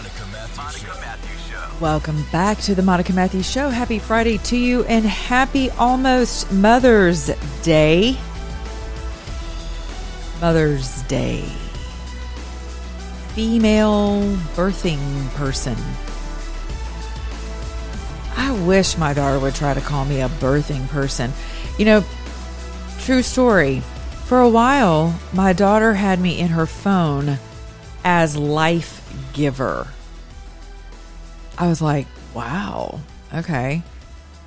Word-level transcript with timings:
The 0.00 0.06
Monica 0.56 0.98
Matthews 1.02 1.46
Show. 1.50 1.68
Welcome 1.78 2.24
back 2.32 2.56
to 2.60 2.74
the 2.74 2.80
Monica 2.80 3.12
Matthews 3.12 3.50
Show. 3.50 3.68
Happy 3.68 3.98
Friday 3.98 4.38
to 4.38 4.56
you 4.56 4.82
and 4.84 5.04
happy 5.04 5.68
almost 5.72 6.50
Mother's 6.50 7.26
Day. 7.62 8.16
Mother's 10.40 11.02
Day. 11.02 11.42
Female 13.34 14.22
birthing 14.56 15.28
person. 15.34 15.76
I 18.38 18.52
wish 18.64 18.96
my 18.96 19.12
daughter 19.12 19.38
would 19.38 19.54
try 19.54 19.74
to 19.74 19.82
call 19.82 20.06
me 20.06 20.22
a 20.22 20.30
birthing 20.30 20.88
person. 20.88 21.30
You 21.76 21.84
know, 21.84 22.04
true 23.00 23.20
story. 23.20 23.80
For 24.24 24.40
a 24.40 24.48
while, 24.48 25.20
my 25.34 25.52
daughter 25.52 25.92
had 25.92 26.20
me 26.20 26.38
in 26.38 26.48
her 26.48 26.64
phone 26.64 27.36
as 28.02 28.34
life 28.34 28.99
giver. 29.32 29.86
I 31.58 31.68
was 31.68 31.82
like, 31.82 32.06
wow, 32.34 33.00
okay. 33.34 33.82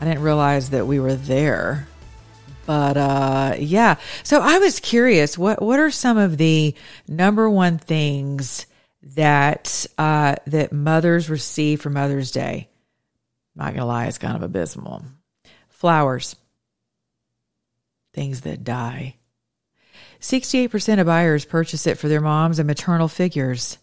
I 0.02 0.06
didn't 0.06 0.24
realize 0.24 0.72
that 0.72 0.88
we 0.88 1.00
were 1.00 1.16
there. 1.16 1.88
But 2.66 2.98
uh 2.98 3.56
yeah. 3.60 3.96
So 4.24 4.40
I 4.42 4.58
was 4.60 4.80
curious, 4.80 5.38
what 5.38 5.62
what 5.62 5.80
are 5.80 5.92
some 5.92 6.18
of 6.18 6.38
the 6.38 6.76
number 7.08 7.50
one 7.50 7.78
things 7.78 8.66
that 9.16 9.86
uh 9.98 10.36
that 10.48 10.72
mothers 10.72 11.30
receive 11.30 11.82
for 11.82 11.90
Mother's 11.90 12.32
Day? 12.32 12.70
Not 13.56 13.74
gonna 13.74 13.86
lie, 13.86 14.08
it's 14.08 14.18
kind 14.18 14.36
of 14.36 14.44
abysmal. 14.44 15.04
Flowers. 15.70 16.36
Things 18.14 18.42
that 18.42 18.64
die. 18.64 19.16
68% 20.22 21.00
of 21.00 21.06
buyers 21.06 21.44
purchase 21.44 21.86
it 21.86 21.98
for 21.98 22.08
their 22.08 22.22
moms 22.22 22.58
and 22.58 22.68
maternal 22.68 23.10
figures. 23.10 23.78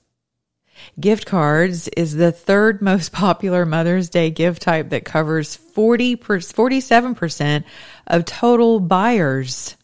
Gift 0.98 1.26
cards 1.26 1.88
is 1.88 2.14
the 2.14 2.32
third 2.32 2.82
most 2.82 3.12
popular 3.12 3.64
Mother's 3.66 4.08
Day 4.08 4.30
gift 4.30 4.62
type 4.62 4.90
that 4.90 5.04
covers 5.04 5.56
40 5.56 6.16
per, 6.16 6.38
47% 6.38 7.64
of 8.06 8.24
total 8.24 8.80
buyers. 8.80 9.76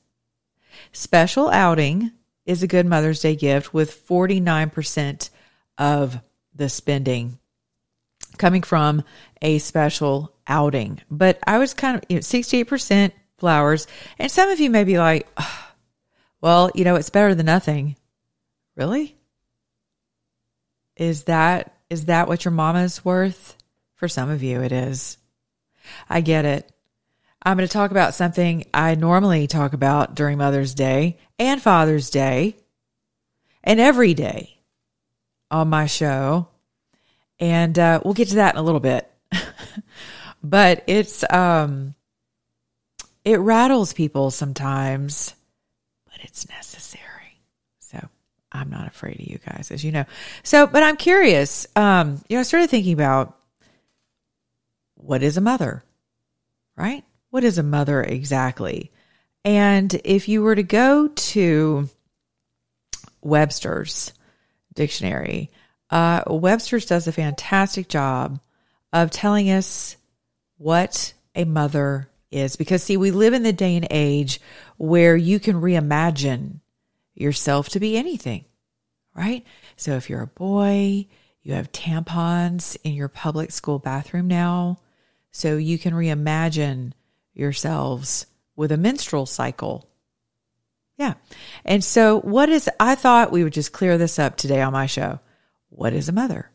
Special 0.92 1.50
outing 1.50 2.12
is 2.44 2.62
a 2.62 2.68
good 2.68 2.86
Mother's 2.86 3.20
Day 3.20 3.36
gift 3.36 3.74
with 3.74 4.06
49% 4.06 5.30
of 5.78 6.18
the 6.54 6.68
spending 6.68 7.38
coming 8.38 8.62
from 8.62 9.02
a 9.42 9.58
special 9.58 10.34
outing. 10.46 11.00
But 11.10 11.38
I 11.46 11.58
was 11.58 11.74
kind 11.74 11.96
of 11.96 12.04
you 12.08 12.16
know, 12.16 12.20
68% 12.20 13.12
flowers. 13.38 13.86
And 14.18 14.30
some 14.30 14.48
of 14.50 14.60
you 14.60 14.70
may 14.70 14.84
be 14.84 14.98
like, 14.98 15.26
"Ugh, 15.36 15.66
well, 16.40 16.70
you 16.74 16.84
know, 16.84 16.96
it's 16.96 17.10
better 17.10 17.34
than 17.34 17.46
nothing. 17.46 17.96
Really? 18.76 19.15
Is 20.96 21.24
that 21.24 21.72
is 21.88 22.06
that 22.06 22.28
what 22.28 22.44
your 22.44 22.52
mama's 22.52 23.04
worth? 23.04 23.56
For 23.94 24.08
some 24.08 24.30
of 24.30 24.42
you 24.42 24.62
it 24.62 24.72
is. 24.72 25.18
I 26.08 26.20
get 26.20 26.44
it. 26.44 26.70
I'm 27.42 27.56
going 27.56 27.68
to 27.68 27.72
talk 27.72 27.92
about 27.92 28.14
something 28.14 28.64
I 28.74 28.96
normally 28.96 29.46
talk 29.46 29.72
about 29.72 30.16
during 30.16 30.38
Mother's 30.38 30.74
Day 30.74 31.18
and 31.38 31.62
Father's 31.62 32.10
Day 32.10 32.56
and 33.62 33.78
every 33.78 34.14
day 34.14 34.58
on 35.50 35.68
my 35.68 35.86
show. 35.86 36.48
And 37.38 37.78
uh, 37.78 38.00
we'll 38.04 38.14
get 38.14 38.28
to 38.28 38.36
that 38.36 38.54
in 38.54 38.58
a 38.58 38.64
little 38.64 38.80
bit. 38.80 39.08
but 40.42 40.82
it's 40.86 41.24
um 41.30 41.94
it 43.24 43.40
rattles 43.40 43.92
people 43.92 44.30
sometimes, 44.30 45.34
but 46.06 46.20
it's 46.22 46.48
necessary. 46.48 47.05
I'm 48.56 48.70
not 48.70 48.88
afraid 48.88 49.20
of 49.20 49.26
you 49.26 49.38
guys, 49.38 49.70
as 49.70 49.84
you 49.84 49.92
know. 49.92 50.04
So, 50.42 50.66
but 50.66 50.82
I'm 50.82 50.96
curious. 50.96 51.66
Um, 51.76 52.22
you 52.28 52.36
know, 52.36 52.40
I 52.40 52.44
started 52.44 52.70
thinking 52.70 52.94
about 52.94 53.36
what 54.94 55.22
is 55.22 55.36
a 55.36 55.40
mother, 55.42 55.84
right? 56.76 57.04
What 57.30 57.44
is 57.44 57.58
a 57.58 57.62
mother 57.62 58.02
exactly? 58.02 58.90
And 59.44 59.94
if 60.04 60.28
you 60.28 60.42
were 60.42 60.54
to 60.54 60.62
go 60.62 61.08
to 61.08 61.88
Webster's 63.20 64.12
dictionary, 64.74 65.50
uh, 65.90 66.22
Webster's 66.26 66.86
does 66.86 67.06
a 67.06 67.12
fantastic 67.12 67.88
job 67.88 68.40
of 68.92 69.10
telling 69.10 69.50
us 69.50 69.96
what 70.58 71.12
a 71.34 71.44
mother 71.44 72.08
is. 72.30 72.56
Because, 72.56 72.82
see, 72.82 72.96
we 72.96 73.10
live 73.10 73.34
in 73.34 73.42
the 73.42 73.52
day 73.52 73.76
and 73.76 73.86
age 73.90 74.40
where 74.78 75.16
you 75.16 75.38
can 75.38 75.60
reimagine 75.60 76.60
yourself 77.14 77.68
to 77.68 77.80
be 77.80 77.96
anything, 77.96 78.45
right? 79.16 79.44
So, 79.76 79.92
if 79.92 80.10
you're 80.10 80.22
a 80.22 80.26
boy, 80.26 81.06
you 81.42 81.54
have 81.54 81.72
tampons 81.72 82.76
in 82.84 82.92
your 82.92 83.08
public 83.08 83.50
school 83.50 83.78
bathroom 83.78 84.28
now. 84.28 84.78
So, 85.30 85.56
you 85.56 85.78
can 85.78 85.94
reimagine 85.94 86.92
yourselves 87.34 88.26
with 88.54 88.72
a 88.72 88.76
menstrual 88.76 89.26
cycle. 89.26 89.88
Yeah. 90.96 91.14
And 91.64 91.84
so, 91.84 92.20
what 92.20 92.48
is, 92.48 92.68
I 92.80 92.94
thought 92.94 93.32
we 93.32 93.44
would 93.44 93.52
just 93.52 93.72
clear 93.72 93.98
this 93.98 94.18
up 94.18 94.36
today 94.36 94.62
on 94.62 94.72
my 94.72 94.86
show. 94.86 95.20
What 95.68 95.92
is 95.92 96.08
a 96.08 96.12
mother? 96.12 96.50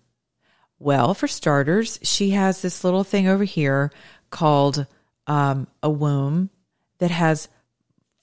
Well, 0.79 1.13
for 1.13 1.27
starters, 1.27 1.99
she 2.01 2.31
has 2.31 2.61
this 2.61 2.83
little 2.83 3.03
thing 3.03 3.27
over 3.27 3.43
here 3.43 3.91
called 4.31 4.87
um, 5.27 5.67
a 5.83 5.89
womb 5.89 6.49
that 6.97 7.11
has 7.11 7.49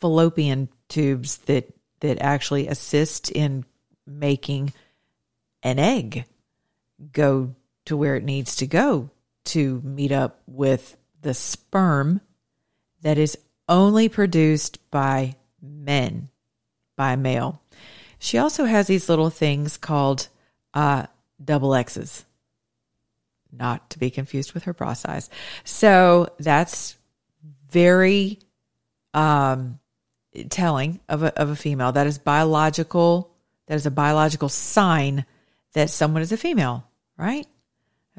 fallopian 0.00 0.68
tubes 0.88 1.38
that 1.38 1.72
that 2.00 2.18
actually 2.20 2.68
assist 2.68 3.30
in 3.30 3.64
making 4.08 4.72
an 5.62 5.78
egg 5.78 6.24
go 7.12 7.54
to 7.84 7.96
where 7.96 8.16
it 8.16 8.24
needs 8.24 8.56
to 8.56 8.66
go 8.66 9.10
to 9.44 9.80
meet 9.84 10.12
up 10.12 10.40
with 10.46 10.96
the 11.22 11.34
sperm 11.34 12.20
that 13.02 13.18
is 13.18 13.38
only 13.68 14.08
produced 14.08 14.78
by 14.90 15.36
men, 15.62 16.28
by 16.96 17.16
male. 17.16 17.62
She 18.18 18.38
also 18.38 18.64
has 18.64 18.86
these 18.86 19.08
little 19.08 19.30
things 19.30 19.76
called 19.76 20.28
uh, 20.74 21.06
double 21.42 21.74
X's, 21.74 22.24
not 23.52 23.90
to 23.90 23.98
be 23.98 24.10
confused 24.10 24.52
with 24.52 24.64
her 24.64 24.74
bra 24.74 24.92
size. 24.94 25.30
So 25.64 26.28
that's 26.38 26.96
very 27.70 28.38
um, 29.14 29.78
telling 30.50 31.00
of 31.08 31.22
a, 31.22 31.38
of 31.38 31.50
a 31.50 31.56
female. 31.56 31.92
That 31.92 32.06
is 32.06 32.18
biological. 32.18 33.30
That 33.68 33.76
is 33.76 33.86
a 33.86 33.90
biological 33.90 34.48
sign 34.48 35.24
that 35.74 35.90
someone 35.90 36.22
is 36.22 36.32
a 36.32 36.36
female, 36.36 36.88
right? 37.16 37.46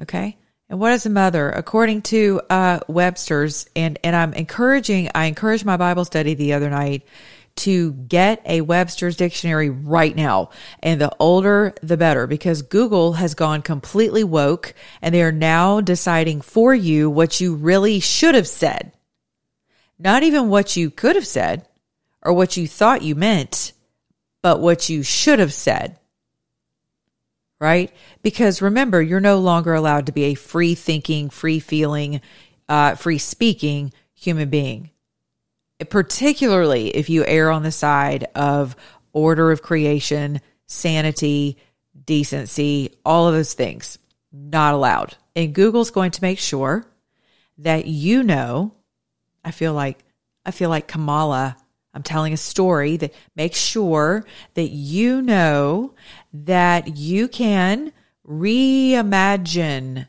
Okay. 0.00 0.38
And 0.68 0.78
what 0.78 0.92
is 0.92 1.04
a 1.04 1.10
mother? 1.10 1.50
According 1.50 2.02
to 2.02 2.40
uh, 2.48 2.80
Webster's, 2.86 3.68
and 3.74 3.98
and 4.04 4.14
I'm 4.14 4.32
encouraging, 4.32 5.10
I 5.14 5.26
encouraged 5.26 5.64
my 5.64 5.76
Bible 5.76 6.04
study 6.04 6.34
the 6.34 6.52
other 6.52 6.70
night 6.70 7.02
to 7.56 7.92
get 7.92 8.40
a 8.46 8.60
Webster's 8.60 9.16
dictionary 9.16 9.68
right 9.68 10.14
now. 10.14 10.50
And 10.82 11.00
the 11.00 11.14
older, 11.18 11.74
the 11.82 11.96
better, 11.96 12.26
because 12.26 12.62
Google 12.62 13.14
has 13.14 13.34
gone 13.34 13.62
completely 13.62 14.24
woke 14.24 14.74
and 15.02 15.14
they 15.14 15.22
are 15.22 15.32
now 15.32 15.80
deciding 15.80 16.40
for 16.40 16.72
you 16.72 17.10
what 17.10 17.40
you 17.40 17.56
really 17.56 18.00
should 18.00 18.34
have 18.34 18.48
said. 18.48 18.92
Not 19.98 20.22
even 20.22 20.48
what 20.48 20.76
you 20.76 20.90
could 20.90 21.16
have 21.16 21.26
said 21.26 21.66
or 22.22 22.32
what 22.32 22.56
you 22.56 22.66
thought 22.66 23.02
you 23.02 23.14
meant, 23.14 23.72
but 24.42 24.60
what 24.60 24.88
you 24.88 25.02
should 25.02 25.38
have 25.38 25.52
said 25.52 25.98
right? 27.60 27.92
Because 28.22 28.62
remember, 28.62 29.00
you're 29.00 29.20
no 29.20 29.38
longer 29.38 29.74
allowed 29.74 30.06
to 30.06 30.12
be 30.12 30.24
a 30.24 30.34
free 30.34 30.74
thinking, 30.74 31.30
free 31.30 31.60
feeling, 31.60 32.20
uh, 32.68 32.94
free 32.96 33.18
speaking 33.18 33.92
human 34.14 34.48
being. 34.48 34.90
Particularly 35.88 36.88
if 36.88 37.08
you 37.08 37.24
err 37.24 37.50
on 37.50 37.62
the 37.62 37.70
side 37.70 38.26
of 38.34 38.74
order 39.12 39.52
of 39.52 39.62
creation, 39.62 40.40
sanity, 40.66 41.58
decency, 42.04 42.96
all 43.04 43.28
of 43.28 43.34
those 43.34 43.54
things. 43.54 43.98
Not 44.32 44.74
allowed. 44.74 45.16
And 45.36 45.54
Google's 45.54 45.90
going 45.90 46.12
to 46.12 46.22
make 46.22 46.38
sure 46.38 46.86
that 47.58 47.86
you 47.86 48.22
know. 48.22 48.74
I 49.44 49.52
feel 49.52 49.72
like 49.72 50.04
I 50.44 50.50
feel 50.50 50.68
like 50.68 50.86
Kamala 50.86 51.56
I'm 51.92 52.02
telling 52.02 52.32
a 52.32 52.36
story 52.36 52.96
that 52.98 53.14
makes 53.34 53.58
sure 53.58 54.24
that 54.54 54.68
you 54.70 55.22
know 55.22 55.94
that 56.32 56.96
you 56.96 57.26
can 57.26 57.92
reimagine 58.26 60.06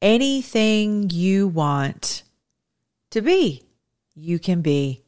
anything 0.00 1.10
you 1.10 1.48
want 1.48 2.22
to 3.10 3.22
be, 3.22 3.62
you 4.14 4.38
can 4.38 4.62
be. 4.62 5.02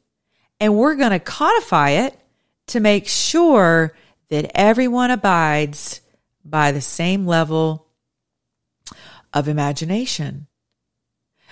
And 0.59 0.75
we're 0.75 0.95
going 0.95 1.11
to 1.11 1.19
codify 1.19 1.91
it 1.91 2.19
to 2.67 2.79
make 2.81 3.07
sure 3.07 3.95
that 4.29 4.51
everyone 4.53 5.11
abides 5.11 6.01
by 6.43 6.71
the 6.71 6.81
same 6.81 7.25
level 7.25 7.87
of 9.33 9.47
imagination, 9.47 10.47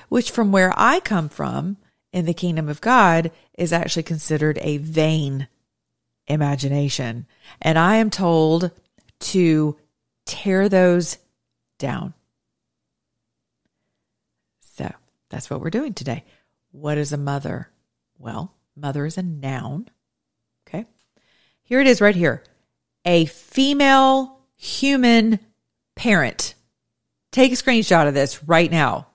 which 0.10 0.32
from 0.32 0.52
where 0.52 0.74
I 0.76 1.00
come 1.00 1.30
from 1.30 1.78
in 2.18 2.26
the 2.26 2.34
kingdom 2.34 2.68
of 2.68 2.82
God 2.82 3.30
is 3.60 3.72
actually 3.72 4.02
considered 4.02 4.58
a 4.64 4.78
vain 4.78 5.48
imagination. 6.26 7.28
And 7.62 7.78
I 7.78 7.98
am 7.98 8.10
told 8.10 8.72
to 9.20 9.78
tear 10.26 10.68
those 10.68 11.20
down. 11.78 12.16
So 14.62 14.92
that's 15.30 15.48
what 15.48 15.62
we're 15.62 15.70
doing 15.70 15.94
today. 15.94 16.24
What 16.72 16.98
is 16.98 17.14
a 17.14 17.18
mother? 17.18 17.70
Well, 18.18 18.52
mother 18.76 19.06
is 19.06 19.20
a 19.20 19.24
noun. 19.24 19.88
Okay. 20.68 20.88
Here 21.62 21.80
it 21.82 21.88
is 21.88 22.02
right 22.02 22.16
here 22.16 22.44
a 23.06 23.26
female 23.26 24.40
human 24.56 25.40
parent. 25.96 26.56
Take 27.32 27.52
a 27.52 27.56
screenshot 27.56 28.08
of 28.08 28.16
this 28.16 28.44
right 28.44 28.72
now. 28.72 29.06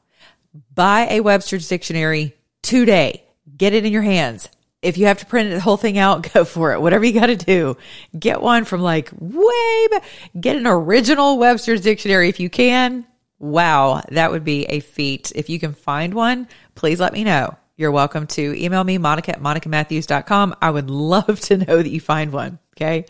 Buy 0.72 1.08
a 1.10 1.20
Webster's 1.20 1.69
dictionary 1.69 2.37
today. 2.62 3.25
Get 3.56 3.75
it 3.75 3.85
in 3.85 3.93
your 3.93 4.03
hands. 4.03 4.49
If 4.81 4.99
you 4.99 5.06
have 5.06 5.19
to 5.19 5.26
print 5.26 5.50
the 5.50 5.61
whole 5.61 5.76
thing 5.76 5.99
out, 5.99 6.32
go 6.35 6.44
for 6.44 6.73
it. 6.73 6.81
Whatever 6.81 7.05
you 7.05 7.12
got 7.12 7.26
to 7.26 7.37
do. 7.37 7.76
Get 8.19 8.43
one 8.43 8.64
from 8.64 8.81
like 8.81 9.11
way 9.19 9.88
back. 9.91 10.05
Get 10.38 10.56
an 10.56 10.67
original 10.67 11.38
Webster's 11.38 11.81
dictionary 11.81 12.29
if 12.29 12.41
you 12.41 12.50
can. 12.50 13.06
Wow, 13.38 14.03
that 14.11 14.31
would 14.31 14.44
be 14.44 14.64
a 14.67 14.81
feat. 14.81 15.32
If 15.35 15.50
you 15.50 15.59
can 15.59 15.75
find 15.75 16.14
one, 16.14 16.47
please 16.76 17.00
let 17.00 17.12
me 17.12 17.25
know. 17.25 17.56
You're 17.76 17.91
welcome 17.91 18.29
to 18.29 18.55
email 18.55 18.85
me, 18.85 18.99
Monica 18.99 19.32
at 19.32 19.43
monicamatthews.com. 19.43 20.55
I 20.62 20.70
would 20.70 20.91
love 20.91 21.41
to 21.41 21.56
know 21.56 21.82
that 21.82 21.91
you 21.91 22.00
find 22.00 22.32
one. 22.32 22.61
Okay. 22.76 23.06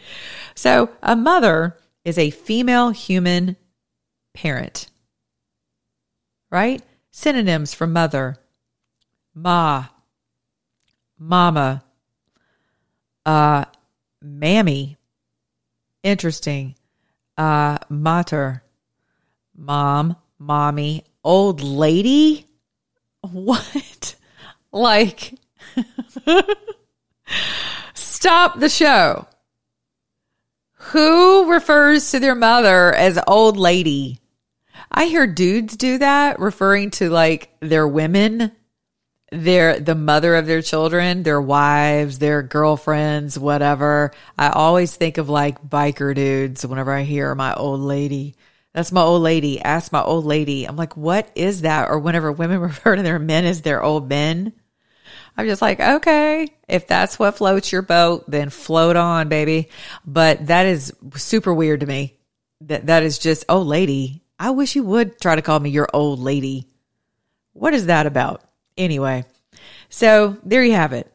So 0.54 0.90
a 1.02 1.16
mother 1.16 1.76
is 2.04 2.16
a 2.16 2.30
female 2.30 2.90
human 2.90 3.56
parent, 4.34 4.88
right? 6.50 6.82
Synonyms 7.10 7.74
for 7.74 7.86
mother, 7.86 8.38
ma, 9.34 9.86
mama, 11.18 11.84
uh, 13.24 13.64
mammy, 14.20 14.96
interesting, 16.02 16.74
uh, 17.36 17.78
mater, 17.88 18.62
mom, 19.56 20.16
mommy, 20.38 21.04
old 21.24 21.60
lady. 21.62 22.46
What? 23.20 24.16
Like, 24.74 25.34
stop 27.92 28.58
the 28.58 28.70
show. 28.70 29.26
Who 30.76 31.52
refers 31.52 32.10
to 32.10 32.20
their 32.20 32.34
mother 32.34 32.94
as 32.94 33.18
old 33.26 33.58
lady? 33.58 34.20
I 34.90 35.04
hear 35.04 35.26
dudes 35.26 35.76
do 35.76 35.98
that, 35.98 36.40
referring 36.40 36.90
to 36.92 37.10
like 37.10 37.50
their 37.60 37.86
women, 37.86 38.52
their 39.32 39.80
the 39.80 39.94
mother 39.94 40.36
of 40.36 40.46
their 40.46 40.60
children, 40.60 41.22
their 41.22 41.40
wives, 41.40 42.18
their 42.18 42.42
girlfriends, 42.42 43.38
whatever. 43.38 44.12
I 44.38 44.50
always 44.50 44.94
think 44.94 45.16
of 45.16 45.30
like 45.30 45.62
biker 45.62 46.14
dudes 46.14 46.66
whenever 46.66 46.92
I 46.92 47.02
hear 47.02 47.34
my 47.34 47.54
old 47.54 47.80
lady. 47.80 48.36
That's 48.74 48.92
my 48.92 49.00
old 49.00 49.22
lady. 49.22 49.60
Ask 49.60 49.90
my 49.90 50.02
old 50.02 50.26
lady. 50.26 50.66
I'm 50.66 50.76
like, 50.76 50.96
what 50.96 51.30
is 51.34 51.62
that? 51.62 51.88
Or 51.88 51.98
whenever 51.98 52.30
women 52.30 52.60
refer 52.60 52.94
to 52.94 53.02
their 53.02 53.18
men 53.18 53.46
as 53.46 53.62
their 53.62 53.82
old 53.82 54.08
men. 54.08 54.52
I'm 55.34 55.46
just 55.46 55.62
like, 55.62 55.80
okay, 55.80 56.48
if 56.68 56.86
that's 56.86 57.18
what 57.18 57.38
floats 57.38 57.72
your 57.72 57.80
boat, 57.80 58.24
then 58.28 58.50
float 58.50 58.96
on, 58.96 59.30
baby. 59.30 59.70
But 60.04 60.46
that 60.48 60.66
is 60.66 60.92
super 61.14 61.54
weird 61.54 61.80
to 61.80 61.86
me. 61.86 62.18
That 62.60 62.86
that 62.86 63.02
is 63.02 63.18
just, 63.18 63.46
oh 63.48 63.62
lady. 63.62 64.22
I 64.38 64.50
wish 64.50 64.76
you 64.76 64.84
would 64.84 65.20
try 65.20 65.36
to 65.36 65.42
call 65.42 65.58
me 65.58 65.70
your 65.70 65.88
old 65.94 66.18
lady. 66.18 66.68
What 67.54 67.72
is 67.72 67.86
that 67.86 68.06
about? 68.06 68.42
Anyway. 68.76 69.24
So 69.88 70.36
there 70.42 70.64
you 70.64 70.72
have 70.72 70.92
it. 70.92 71.12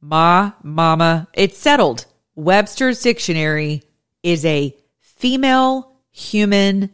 Ma, 0.00 0.52
mama, 0.62 1.28
it's 1.34 1.58
settled. 1.58 2.06
Webster's 2.34 3.02
dictionary 3.02 3.82
is 4.22 4.44
a 4.44 4.74
female 5.00 5.92
human 6.10 6.90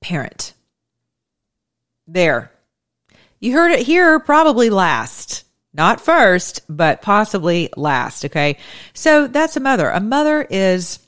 parent. 0.00 0.54
There. 2.06 2.50
You 3.40 3.52
heard 3.52 3.72
it 3.72 3.86
here 3.86 4.18
probably 4.18 4.70
last. 4.70 5.44
Not 5.72 6.00
first, 6.00 6.62
but 6.68 7.02
possibly 7.02 7.68
last. 7.76 8.24
Okay. 8.24 8.58
So 8.94 9.28
that's 9.28 9.56
a 9.56 9.60
mother. 9.60 9.88
A 9.90 10.00
mother 10.00 10.42
is 10.42 10.98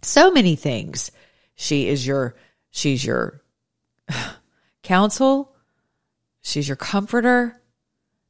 so 0.00 0.32
many 0.32 0.56
things. 0.56 1.12
She 1.54 1.88
is 1.88 2.04
your, 2.04 2.34
she's 2.70 3.04
your 3.04 3.42
counsel. 4.82 5.51
She's 6.42 6.68
your 6.68 6.76
comforter. 6.76 7.60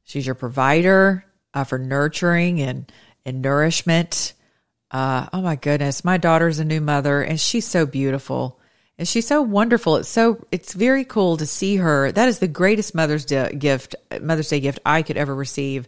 She's 0.03 0.25
your 0.25 0.35
provider 0.35 1.25
uh, 1.53 1.63
for 1.63 1.77
nurturing 1.77 2.61
and, 2.61 2.91
and 3.25 3.41
nourishment. 3.41 4.33
Uh, 4.91 5.27
oh 5.33 5.41
my 5.41 5.55
goodness. 5.55 6.05
My 6.05 6.17
daughter's 6.17 6.59
a 6.59 6.65
new 6.65 6.81
mother 6.81 7.21
and 7.21 7.39
she's 7.39 7.65
so 7.65 7.85
beautiful. 7.85 8.59
And 8.97 9.07
she's 9.07 9.25
so 9.25 9.41
wonderful. 9.41 9.97
It's 9.97 10.09
so 10.09 10.45
it's 10.51 10.73
very 10.73 11.03
cool 11.03 11.37
to 11.37 11.47
see 11.47 11.77
her. 11.77 12.11
That 12.11 12.27
is 12.27 12.37
the 12.37 12.47
greatest 12.47 12.93
Mother's 12.93 13.25
Day 13.25 13.51
gift, 13.57 13.95
Mother's 14.21 14.49
Day 14.49 14.59
gift 14.59 14.79
I 14.85 15.01
could 15.01 15.17
ever 15.17 15.33
receive, 15.33 15.87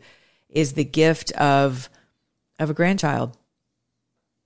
is 0.50 0.74
the 0.74 0.84
gift 0.84 1.32
of 1.34 1.88
of 2.58 2.72
a 2.72 2.74
grandchild. 2.74 3.38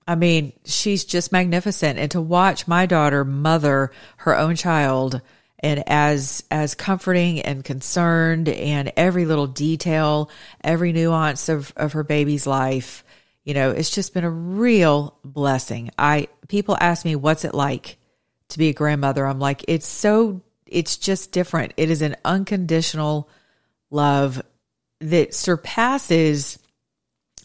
I 0.06 0.14
mean, 0.14 0.52
she's 0.66 1.06
just 1.06 1.32
magnificent, 1.32 1.98
and 1.98 2.10
to 2.10 2.20
watch 2.20 2.68
my 2.68 2.84
daughter 2.84 3.24
mother 3.24 3.92
her 4.18 4.36
own 4.36 4.56
child 4.56 5.22
and 5.60 5.84
as 5.86 6.44
as 6.50 6.74
comforting 6.74 7.40
and 7.40 7.64
concerned 7.64 8.48
and 8.48 8.92
every 8.96 9.24
little 9.24 9.46
detail 9.46 10.30
every 10.64 10.92
nuance 10.92 11.48
of 11.48 11.72
of 11.76 11.92
her 11.92 12.02
baby's 12.02 12.46
life 12.46 13.04
you 13.44 13.54
know 13.54 13.70
it's 13.70 13.90
just 13.90 14.14
been 14.14 14.24
a 14.24 14.30
real 14.30 15.16
blessing 15.24 15.90
i 15.98 16.28
people 16.48 16.76
ask 16.80 17.04
me 17.04 17.14
what's 17.14 17.44
it 17.44 17.54
like 17.54 17.96
to 18.50 18.58
be 18.58 18.68
a 18.68 18.74
grandmother. 18.74 19.26
I'm 19.26 19.38
like, 19.40 19.64
it's 19.66 19.88
so, 19.88 20.42
it's 20.66 20.96
just 20.96 21.32
different. 21.32 21.72
It 21.76 21.90
is 21.90 22.02
an 22.02 22.16
unconditional 22.24 23.28
love 23.90 24.42
that 25.00 25.34
surpasses, 25.34 26.58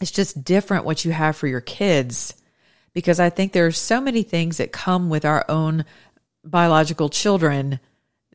it's 0.02 0.12
just 0.12 0.44
different 0.44 0.86
what 0.86 1.06
you 1.06 1.12
have 1.12 1.38
for 1.38 1.48
your 1.48 1.62
kids. 1.62 2.36
Because 2.94 3.20
I 3.20 3.30
think 3.30 3.52
there 3.52 3.66
are 3.66 3.72
so 3.72 4.00
many 4.00 4.24
things 4.24 4.58
that 4.58 4.72
come 4.72 5.10
with 5.10 5.26
our 5.26 5.46
own 5.50 5.86
biological 6.44 7.10
children 7.10 7.80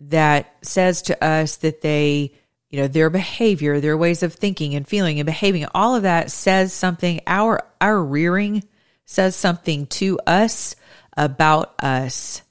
that 0.00 0.57
says 0.62 1.02
to 1.02 1.25
us 1.25 1.57
that 1.57 1.83
they, 1.83 2.33
you 2.71 2.80
know, 2.80 2.88
their 2.88 3.11
behavior, 3.11 3.80
their 3.80 3.97
ways 3.97 4.23
of 4.23 4.33
thinking 4.33 4.75
and 4.75 4.87
feeling 4.87 5.21
and 5.21 5.26
behaving, 5.26 5.66
all 5.75 5.95
of 5.95 6.02
that 6.02 6.30
says 6.30 6.73
something. 6.73 7.21
Our, 7.26 7.61
our 7.80 8.02
rearing 8.02 8.64
says 9.04 9.37
something 9.37 9.87
to 9.87 10.19
us 10.26 10.76
about 11.16 11.75
us. 11.83 12.42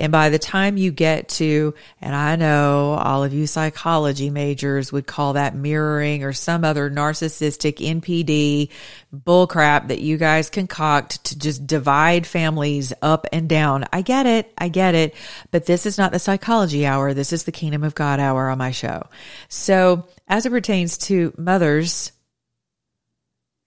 And 0.00 0.10
by 0.10 0.30
the 0.30 0.38
time 0.38 0.78
you 0.78 0.92
get 0.92 1.28
to, 1.28 1.74
and 2.00 2.14
I 2.16 2.36
know 2.36 2.92
all 2.94 3.22
of 3.22 3.34
you 3.34 3.46
psychology 3.46 4.30
majors 4.30 4.90
would 4.90 5.06
call 5.06 5.34
that 5.34 5.54
mirroring 5.54 6.24
or 6.24 6.32
some 6.32 6.64
other 6.64 6.90
narcissistic 6.90 7.74
NPD 7.74 8.70
bullcrap 9.14 9.88
that 9.88 10.00
you 10.00 10.16
guys 10.16 10.48
concoct 10.48 11.24
to 11.24 11.38
just 11.38 11.66
divide 11.66 12.26
families 12.26 12.94
up 13.02 13.26
and 13.30 13.46
down. 13.46 13.84
I 13.92 14.00
get 14.00 14.24
it. 14.24 14.50
I 14.56 14.70
get 14.70 14.94
it. 14.94 15.14
But 15.50 15.66
this 15.66 15.84
is 15.84 15.98
not 15.98 16.12
the 16.12 16.18
psychology 16.18 16.86
hour. 16.86 17.12
This 17.12 17.34
is 17.34 17.44
the 17.44 17.52
kingdom 17.52 17.84
of 17.84 17.94
God 17.94 18.20
hour 18.20 18.48
on 18.48 18.56
my 18.56 18.70
show. 18.70 19.06
So 19.48 20.08
as 20.26 20.46
it 20.46 20.50
pertains 20.50 20.96
to 20.98 21.34
mothers, 21.36 22.12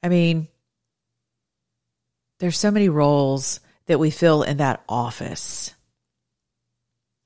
I 0.01 0.09
mean, 0.09 0.47
there's 2.39 2.57
so 2.57 2.71
many 2.71 2.89
roles 2.89 3.59
that 3.85 3.99
we 3.99 4.09
fill 4.09 4.41
in 4.41 4.57
that 4.57 4.83
office 4.89 5.75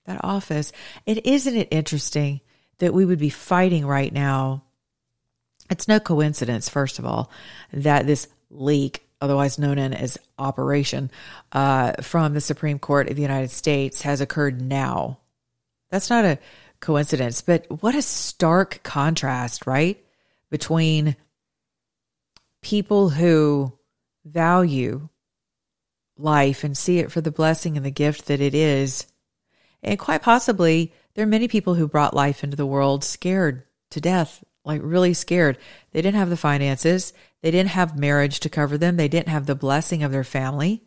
that 0.08 0.24
office. 0.24 0.72
And 1.06 1.22
isn't 1.24 1.56
it 1.56 1.68
interesting 1.70 2.42
that 2.80 2.94
we 2.94 3.06
would 3.06 3.20
be 3.20 3.30
fighting 3.30 3.86
right 3.86 4.12
now? 4.12 4.64
It's 5.70 5.88
no 5.88 6.00
coincidence, 6.00 6.70
first 6.70 6.98
of 6.98 7.06
all, 7.06 7.32
that 7.74 8.08
this 8.08 8.28
leak, 8.50 9.06
otherwise 9.22 9.60
known 9.60 9.78
as 9.78 10.18
Operation, 10.40 11.12
uh, 11.52 11.94
from 12.02 12.34
the 12.34 12.42
Supreme 12.42 12.80
Court 12.80 13.10
of 13.10 13.16
the 13.16 13.22
United 13.22 13.52
States 13.52 14.02
has 14.02 14.22
occurred 14.22 14.62
now. 14.62 15.20
That's 15.92 16.10
not 16.10 16.26
a 16.26 16.40
coincidence, 16.80 17.42
but 17.42 17.66
what 17.82 17.96
a 17.96 18.02
stark 18.02 18.82
contrast, 18.84 19.68
right? 19.68 20.04
Between 20.50 21.16
people 22.62 23.10
who 23.10 23.74
value 24.26 25.10
life 26.18 26.64
and 26.64 26.78
see 26.78 27.00
it 27.00 27.12
for 27.12 27.22
the 27.22 27.32
blessing 27.32 27.78
and 27.78 27.86
the 27.86 27.92
gift 27.92 28.28
that 28.28 28.42
it 28.42 28.56
is 28.56 29.06
and 29.88 29.98
quite 29.98 30.22
possibly 30.22 30.94
there 31.16 31.24
are 31.24 31.28
many 31.28 31.48
people 31.48 31.76
who 31.76 31.88
brought 31.88 32.14
life 32.14 32.44
into 32.44 32.58
the 32.58 32.66
world 32.66 33.04
scared 33.04 33.64
to 33.92 34.02
death, 34.02 34.44
like 34.66 34.82
really 34.84 35.14
scared. 35.14 35.58
They 35.92 36.02
didn't 36.02 36.20
have 36.20 36.30
the 36.30 36.38
finances. 36.38 37.14
They 37.42 37.52
didn't 37.52 37.70
have 37.70 37.98
marriage 37.98 38.42
to 38.42 38.50
cover 38.50 38.78
them. 38.78 38.98
They 38.98 39.08
didn't 39.08 39.30
have 39.30 39.46
the 39.46 39.56
blessing 39.56 40.04
of 40.04 40.12
their 40.12 40.24
family. 40.24 40.84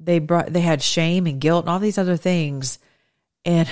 They 0.00 0.18
brought 0.18 0.52
they 0.52 0.60
had 0.60 0.82
shame 0.82 1.26
and 1.26 1.40
guilt 1.40 1.64
and 1.64 1.70
all 1.70 1.78
these 1.78 1.98
other 1.98 2.16
things. 2.16 2.78
And 3.44 3.68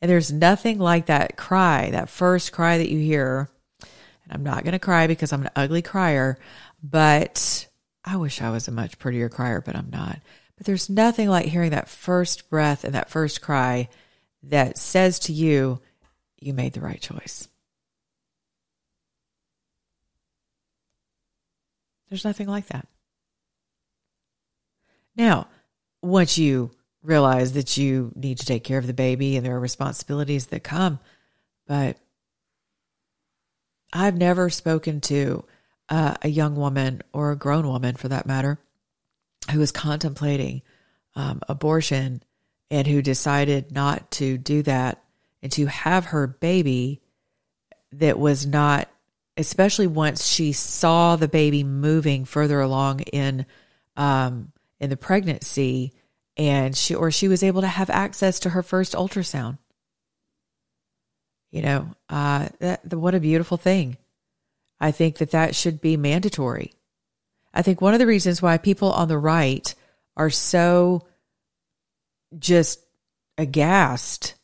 and 0.00 0.10
there's 0.10 0.32
nothing 0.32 0.78
like 0.78 1.06
that 1.06 1.36
cry, 1.36 1.90
that 1.90 2.08
first 2.08 2.52
cry 2.52 2.78
that 2.78 2.90
you 2.90 2.98
hear. 2.98 3.50
And 3.82 4.32
I'm 4.32 4.42
not 4.42 4.64
going 4.64 4.72
to 4.72 4.78
cry 4.78 5.06
because 5.06 5.32
I'm 5.32 5.42
an 5.42 5.50
ugly 5.54 5.82
crier, 5.82 6.38
but 6.82 7.68
I 8.04 8.16
wish 8.16 8.40
I 8.40 8.50
was 8.50 8.66
a 8.66 8.72
much 8.72 8.98
prettier 8.98 9.28
crier, 9.28 9.60
but 9.60 9.76
I'm 9.76 9.90
not. 9.90 10.20
But 10.60 10.66
there's 10.66 10.90
nothing 10.90 11.30
like 11.30 11.46
hearing 11.46 11.70
that 11.70 11.88
first 11.88 12.50
breath 12.50 12.84
and 12.84 12.94
that 12.94 13.08
first 13.08 13.40
cry 13.40 13.88
that 14.42 14.76
says 14.76 15.18
to 15.20 15.32
you, 15.32 15.80
you 16.38 16.52
made 16.52 16.74
the 16.74 16.82
right 16.82 17.00
choice. 17.00 17.48
There's 22.10 22.26
nothing 22.26 22.46
like 22.46 22.66
that. 22.66 22.86
Now, 25.16 25.48
once 26.02 26.36
you 26.36 26.72
realize 27.02 27.54
that 27.54 27.78
you 27.78 28.12
need 28.14 28.36
to 28.40 28.44
take 28.44 28.62
care 28.62 28.78
of 28.78 28.86
the 28.86 28.92
baby 28.92 29.38
and 29.38 29.46
there 29.46 29.56
are 29.56 29.60
responsibilities 29.60 30.48
that 30.48 30.62
come, 30.62 30.98
but 31.66 31.96
I've 33.94 34.18
never 34.18 34.50
spoken 34.50 35.00
to 35.00 35.42
uh, 35.88 36.16
a 36.20 36.28
young 36.28 36.54
woman 36.54 37.00
or 37.14 37.30
a 37.30 37.36
grown 37.36 37.66
woman 37.66 37.96
for 37.96 38.08
that 38.08 38.26
matter 38.26 38.58
who 39.50 39.60
is 39.60 39.72
contemplating 39.72 40.62
um, 41.14 41.40
abortion 41.48 42.22
and 42.70 42.86
who 42.86 43.02
decided 43.02 43.72
not 43.72 44.10
to 44.12 44.38
do 44.38 44.62
that 44.62 45.02
and 45.42 45.50
to 45.52 45.66
have 45.66 46.06
her 46.06 46.26
baby 46.26 47.00
that 47.92 48.18
was 48.18 48.46
not 48.46 48.88
especially 49.36 49.86
once 49.86 50.26
she 50.26 50.52
saw 50.52 51.16
the 51.16 51.28
baby 51.28 51.64
moving 51.64 52.24
further 52.24 52.60
along 52.60 53.00
in 53.00 53.46
um, 53.96 54.52
in 54.78 54.90
the 54.90 54.96
pregnancy 54.96 55.92
and 56.36 56.76
she 56.76 56.94
or 56.94 57.10
she 57.10 57.28
was 57.28 57.42
able 57.42 57.60
to 57.60 57.66
have 57.66 57.90
access 57.90 58.40
to 58.40 58.50
her 58.50 58.62
first 58.62 58.94
ultrasound. 58.94 59.58
You 61.50 61.62
know 61.62 61.94
uh, 62.08 62.48
that, 62.60 62.94
what 62.94 63.14
a 63.14 63.20
beautiful 63.20 63.56
thing. 63.56 63.96
I 64.78 64.92
think 64.92 65.18
that 65.18 65.32
that 65.32 65.54
should 65.54 65.80
be 65.80 65.96
mandatory 65.96 66.72
i 67.54 67.62
think 67.62 67.80
one 67.80 67.94
of 67.94 67.98
the 67.98 68.06
reasons 68.06 68.40
why 68.40 68.58
people 68.58 68.92
on 68.92 69.08
the 69.08 69.18
right 69.18 69.74
are 70.16 70.30
so 70.30 71.06
just 72.38 72.80
aghast 73.38 74.34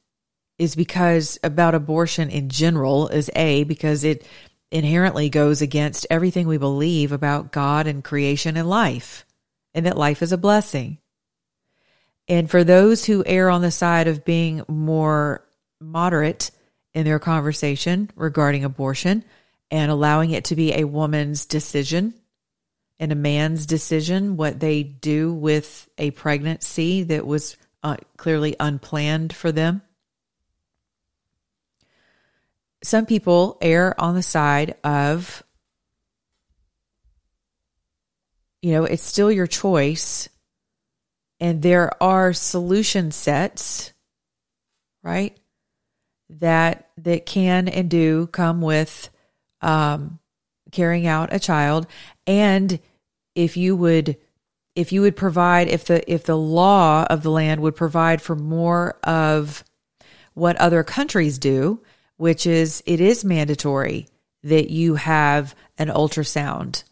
is 0.58 0.74
because 0.74 1.38
about 1.44 1.74
abortion 1.74 2.30
in 2.30 2.48
general 2.48 3.08
is 3.08 3.30
a 3.36 3.64
because 3.64 4.04
it 4.04 4.26
inherently 4.70 5.28
goes 5.28 5.62
against 5.62 6.06
everything 6.10 6.46
we 6.48 6.58
believe 6.58 7.12
about 7.12 7.52
God 7.52 7.86
and 7.86 8.02
creation 8.02 8.56
and 8.56 8.68
life 8.68 9.24
and 9.74 9.86
that 9.86 9.96
life 9.96 10.22
is 10.22 10.32
a 10.32 10.38
blessing. 10.38 10.98
And 12.28 12.50
for 12.50 12.64
those 12.64 13.04
who 13.04 13.22
err 13.24 13.50
on 13.50 13.62
the 13.62 13.70
side 13.70 14.08
of 14.08 14.24
being 14.24 14.62
more 14.66 15.46
moderate 15.80 16.50
in 16.94 17.04
their 17.04 17.18
conversation 17.18 18.10
regarding 18.16 18.64
abortion 18.64 19.24
and 19.70 19.90
allowing 19.90 20.30
it 20.30 20.44
to 20.46 20.56
be 20.56 20.72
a 20.72 20.84
woman's 20.84 21.44
decision 21.44 22.14
and 22.98 23.12
a 23.12 23.16
man's 23.16 23.66
decision, 23.66 24.36
what 24.36 24.60
they 24.60 24.82
do 24.82 25.32
with 25.32 25.88
a 25.98 26.10
pregnancy 26.12 27.02
that 27.04 27.26
was 27.26 27.56
uh, 27.82 27.96
clearly 28.16 28.56
unplanned 28.58 29.34
for 29.34 29.52
them. 29.52 29.82
Some 32.82 33.06
people 33.06 33.58
err 33.60 34.00
on 34.00 34.14
the 34.14 34.22
side 34.22 34.76
of, 34.84 35.42
you 38.62 38.72
know, 38.72 38.84
it's 38.84 39.02
still 39.02 39.30
your 39.30 39.46
choice. 39.46 40.28
And 41.38 41.60
there 41.60 42.02
are 42.02 42.32
solution 42.32 43.10
sets, 43.10 43.92
right? 45.02 45.36
That 46.30 46.88
that 46.98 47.26
can 47.26 47.68
and 47.68 47.90
do 47.90 48.26
come 48.28 48.62
with 48.62 49.10
um, 49.60 50.18
carrying 50.76 51.06
out 51.06 51.32
a 51.32 51.40
child. 51.40 51.86
And 52.26 52.78
if 53.34 53.56
you 53.56 53.74
would 53.74 54.16
if 54.76 54.92
you 54.92 55.00
would 55.00 55.16
provide 55.16 55.68
if 55.68 55.86
the 55.86 56.12
if 56.12 56.24
the 56.24 56.36
law 56.36 57.04
of 57.08 57.22
the 57.22 57.30
land 57.30 57.60
would 57.62 57.74
provide 57.74 58.20
for 58.20 58.36
more 58.36 58.98
of 59.02 59.64
what 60.34 60.56
other 60.56 60.84
countries 60.84 61.38
do 61.38 61.80
which 62.18 62.46
is 62.46 62.82
it 62.86 63.00
is 63.00 63.24
mandatory 63.24 64.06
that 64.42 64.70
you 64.70 64.94
have 64.94 65.54
an 65.78 65.88
ultrasound 65.88 66.84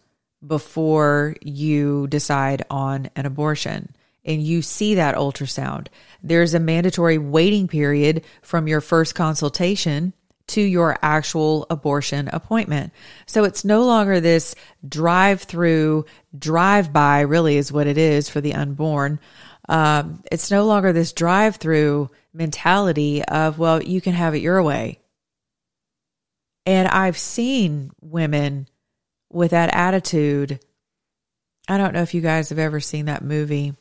before 0.47 1.37
you 1.43 2.07
decide 2.09 2.65
on 2.71 3.09
an 3.17 3.27
abortion 3.27 3.95
and 4.25 4.43
you 4.43 4.63
see 4.63 4.95
that 4.95 5.15
ultrasound 5.15 5.89
there's 6.23 6.55
a 6.55 6.61
mandatory 6.61 7.19
waiting 7.19 7.69
period 7.69 8.25
from 8.43 8.67
your 8.67 8.81
first 8.81 9.15
consultation 9.15 10.15
to 10.47 10.61
your 10.61 10.99
actual 11.01 11.67
abortion 11.71 12.29
appointment. 12.29 12.93
So 13.27 13.45
it's 13.45 13.65
no 13.65 13.85
longer 13.85 14.21
this 14.21 14.55
drive 14.87 15.43
through, 15.43 16.05
drive 16.39 16.93
by, 16.93 17.21
really 17.21 17.57
is 17.57 17.73
what 17.73 17.87
it 17.87 17.97
is 17.97 18.29
for 18.29 18.41
the 18.41 18.55
unborn. 18.55 19.21
Um, 19.69 20.23
it's 20.31 20.51
no 20.51 20.67
longer 20.67 20.93
this 20.93 21.13
drive 21.13 21.57
through 21.57 22.11
mentality 22.35 23.25
of, 23.25 23.59
well, 23.59 23.83
you 23.83 24.01
can 24.01 24.13
have 24.13 24.35
it 24.35 24.43
your 24.43 24.63
way. 24.63 25.01
And 26.67 26.89
I've 26.89 27.19
seen 27.19 27.91
women 28.01 28.69
with 29.31 29.53
that 29.53 29.73
attitude. 29.75 30.61
I 31.69 31.79
don't 31.79 31.95
know 31.95 32.03
if 32.03 32.15
you 32.15 32.21
guys 32.21 32.51
have 32.51 32.59
ever 32.59 32.81
seen 32.81 33.07
that 33.07 33.25
movie. 33.25 33.75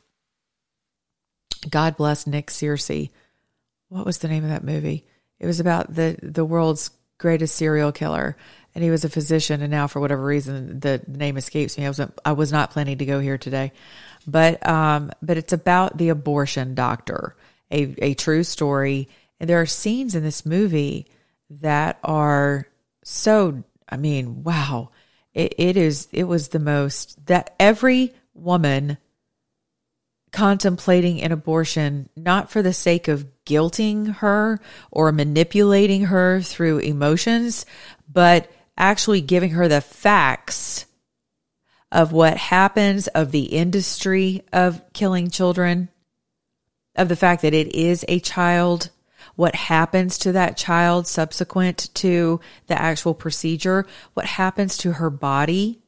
God 1.70 1.98
bless 1.98 2.28
Nick 2.28 2.48
Searcy. 2.48 3.10
What 3.90 4.06
was 4.06 4.18
the 4.20 4.28
name 4.28 4.44
of 4.44 4.50
that 4.50 4.64
movie? 4.64 5.06
It 5.40 5.46
was 5.46 5.60
about 5.60 5.94
the 5.94 6.18
the 6.22 6.46
world's 6.46 6.92
greatest 7.18 7.56
serial 7.56 7.92
killer, 7.92 8.36
and 8.76 8.84
he 8.84 8.90
was 8.90 9.06
a 9.06 9.10
physician. 9.10 9.62
And 9.62 9.72
now, 9.72 9.88
for 9.88 10.00
whatever 10.00 10.24
reason, 10.24 10.80
the 10.80 11.02
name 11.08 11.38
escapes 11.38 11.78
me. 11.78 11.86
I 11.86 11.90
was 11.90 12.02
I 12.26 12.32
was 12.34 12.52
not 12.52 12.72
planning 12.72 12.98
to 13.00 13.06
go 13.06 13.20
here 13.20 13.38
today, 13.38 13.72
but 14.28 14.66
um, 14.68 15.12
but 15.22 15.38
it's 15.38 15.54
about 15.54 15.98
the 15.98 16.10
abortion 16.10 16.76
doctor, 16.76 17.36
a 17.72 17.96
a 18.00 18.14
true 18.14 18.44
story. 18.44 19.10
And 19.40 19.50
there 19.50 19.62
are 19.62 19.66
scenes 19.66 20.16
in 20.16 20.24
this 20.24 20.46
movie 20.46 21.08
that 21.50 22.00
are 22.04 22.68
so. 23.04 23.64
I 23.90 23.98
mean, 23.98 24.44
wow! 24.44 24.92
It, 25.34 25.56
it 25.58 25.78
is. 25.78 26.08
It 26.12 26.24
was 26.24 26.50
the 26.50 26.60
most 26.60 27.26
that 27.26 27.56
every 27.60 28.14
woman 28.34 28.98
contemplating 30.34 31.22
an 31.22 31.32
abortion, 31.32 32.10
not 32.18 32.52
for 32.52 32.62
the 32.62 32.74
sake 32.74 33.08
of 33.08 33.28
guilting 33.46 34.16
her 34.16 34.60
or 34.92 35.12
manipulating 35.12 36.06
her 36.06 36.42
through 36.42 36.80
emotions, 36.80 37.66
but 38.12 38.52
actually 38.78 39.22
giving 39.22 39.52
her 39.52 39.68
the 39.68 39.80
facts 39.80 40.88
of 41.92 42.12
what 42.12 42.36
happens, 42.36 43.08
of 43.10 43.32
the 43.32 43.44
industry 43.44 44.44
of 44.52 44.82
killing 44.94 45.30
children, 45.30 45.88
of 46.96 47.08
the 47.08 47.16
fact 47.16 47.44
that 47.44 47.54
it 47.54 47.76
is 47.76 48.04
a 48.08 48.20
child, 48.20 48.90
what 49.36 49.54
happens 49.54 50.18
to 50.18 50.32
that 50.32 50.58
child 50.58 51.06
subsequent 51.06 51.94
to 51.94 52.42
the 52.66 52.82
actual 52.82 53.14
procedure, 53.14 53.86
what 54.16 54.26
happens 54.26 54.78
to 54.78 54.94
her 54.94 55.12
body, 55.12 55.80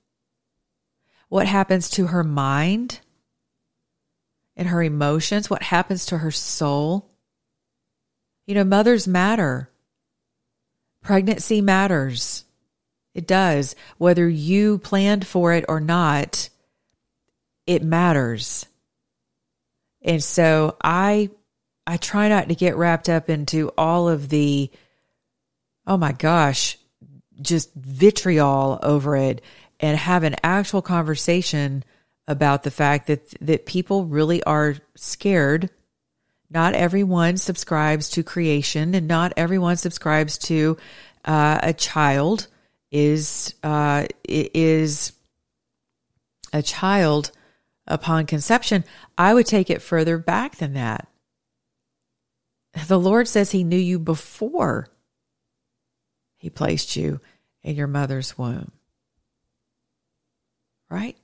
what 1.29 1.47
happens 1.47 1.89
to 1.89 2.07
her 2.07 2.23
mind 2.23 2.99
and 4.55 4.67
her 4.67 4.81
emotions, 4.81 5.49
what 5.49 5.63
happens 5.63 6.05
to 6.07 6.19
her 6.19 6.31
soul. 6.31 7.09
You 8.47 8.55
know, 8.55 8.63
mothers 8.63 9.07
matter. 9.07 9.69
Pregnancy 11.01 11.61
matters. 11.61 12.45
It 13.13 13.27
does. 13.27 13.75
Whether 13.97 14.27
you 14.27 14.77
planned 14.77 15.25
for 15.25 15.53
it 15.53 15.65
or 15.67 15.79
not, 15.79 16.49
it 17.65 17.83
matters. 17.83 18.65
And 20.01 20.23
so 20.23 20.77
I 20.83 21.29
I 21.87 21.97
try 21.97 22.29
not 22.29 22.49
to 22.49 22.55
get 22.55 22.75
wrapped 22.75 23.09
up 23.09 23.29
into 23.29 23.71
all 23.77 24.09
of 24.09 24.29
the 24.29 24.69
oh 25.87 25.97
my 25.97 26.11
gosh, 26.11 26.77
just 27.41 27.73
vitriol 27.73 28.79
over 28.81 29.15
it 29.15 29.41
and 29.79 29.97
have 29.97 30.23
an 30.23 30.35
actual 30.43 30.81
conversation 30.81 31.83
about 32.27 32.63
the 32.63 32.71
fact 32.71 33.07
that 33.07 33.29
that 33.41 33.65
people 33.65 34.05
really 34.05 34.43
are 34.43 34.75
scared. 34.95 35.69
Not 36.49 36.73
everyone 36.73 37.37
subscribes 37.37 38.09
to 38.11 38.23
creation, 38.23 38.93
and 38.95 39.07
not 39.07 39.33
everyone 39.35 39.77
subscribes 39.77 40.37
to 40.39 40.77
uh, 41.25 41.59
a 41.61 41.73
child 41.73 42.47
is 42.91 43.55
uh, 43.63 44.05
is 44.23 45.11
a 46.53 46.61
child 46.61 47.31
upon 47.87 48.25
conception. 48.25 48.83
I 49.17 49.33
would 49.33 49.45
take 49.45 49.69
it 49.69 49.81
further 49.81 50.17
back 50.17 50.57
than 50.57 50.73
that. 50.73 51.07
The 52.87 52.99
Lord 52.99 53.27
says 53.27 53.51
He 53.51 53.63
knew 53.63 53.77
you 53.77 53.99
before 53.99 54.87
He 56.37 56.49
placed 56.49 56.95
you 56.95 57.19
in 57.63 57.75
your 57.75 57.87
mother's 57.87 58.37
womb. 58.37 58.71
Right? 60.89 61.17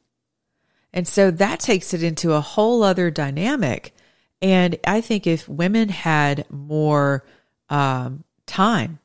And 0.94 1.08
so 1.08 1.32
that 1.32 1.60
takes 1.60 1.94
it 1.94 2.04
into 2.04 2.34
a 2.34 2.42
whole 2.42 2.84
other 2.84 3.10
dynamic. 3.10 3.94
And 4.42 4.78
I 4.86 5.02
think 5.02 5.26
if 5.26 5.48
women 5.48 5.90
had 5.90 6.46
more 6.50 7.24
um, 7.70 8.24
time 8.46 9.00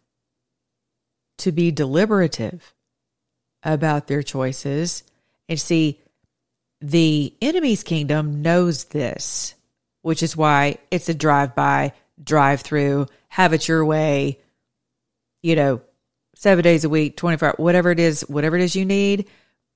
to 1.38 1.52
be 1.52 1.71
deliberative 1.71 2.75
about 3.62 4.07
their 4.07 4.23
choices 4.23 5.05
and 5.49 5.61
see 5.61 6.00
the 6.81 7.33
enemy's 7.40 7.83
kingdom 7.83 8.43
knows 8.43 8.85
this, 8.85 9.55
which 10.02 10.23
is 10.23 10.37
why 10.37 10.78
it's 10.90 11.09
a 11.09 11.14
drive 11.14 11.55
by, 11.55 11.93
drive 12.23 12.62
through, 12.62 13.07
have 13.28 13.52
it 13.52 13.69
your 13.69 13.85
way, 13.85 14.38
you 15.43 15.57
know, 15.57 15.81
seven 16.35 16.62
days 16.62 16.85
a 16.85 16.88
week, 16.88 17.16
24, 17.16 17.55
whatever 17.57 17.90
it 17.90 18.00
is, 18.00 18.23
whatever 18.23 18.57
it 18.57 18.62
is 18.62 18.76
you 18.76 18.85
need, 18.85 19.28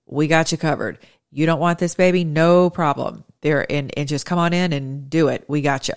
we 0.07 0.27
got 0.27 0.53
you 0.53 0.59
covered. 0.59 0.99
You 1.33 1.47
don't 1.47 1.61
want 1.61 1.79
this 1.79 1.95
baby? 1.95 2.25
No 2.25 2.71
problem. 2.71 3.25
There 3.41 3.71
and, 3.71 3.93
and 3.97 4.09
just 4.09 4.27
come 4.27 4.39
on 4.39 4.53
in 4.53 4.73
and 4.73 5.09
do 5.09 5.29
it. 5.29 5.45
We 5.49 5.63
got 5.63 5.89
you. 5.89 5.95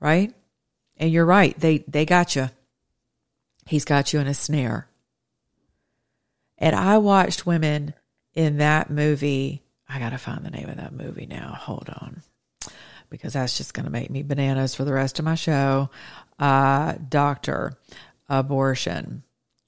Right? 0.00 0.34
And 0.96 1.10
you're 1.10 1.26
right. 1.26 1.58
They 1.58 1.78
they 1.88 2.04
got 2.04 2.36
you. 2.36 2.50
He's 3.66 3.84
got 3.84 4.12
you 4.12 4.20
in 4.20 4.26
a 4.26 4.34
snare. 4.34 4.88
And 6.58 6.74
I 6.74 6.98
watched 6.98 7.46
women 7.46 7.94
in 8.34 8.58
that 8.58 8.90
movie. 8.90 9.62
I 9.88 9.98
got 9.98 10.10
to 10.10 10.18
find 10.18 10.44
the 10.44 10.50
name 10.50 10.68
of 10.68 10.76
that 10.76 10.92
movie 10.92 11.26
now. 11.26 11.56
Hold 11.58 11.88
on. 11.88 12.22
Because 13.10 13.34
that's 13.34 13.56
just 13.56 13.74
going 13.74 13.84
to 13.84 13.90
make 13.90 14.10
me 14.10 14.22
bananas 14.22 14.74
for 14.74 14.84
the 14.84 14.92
rest 14.92 15.18
of 15.18 15.24
my 15.24 15.34
show. 15.34 15.90
Uh, 16.38 16.94
doctor, 17.08 17.74
abortion. 18.28 19.22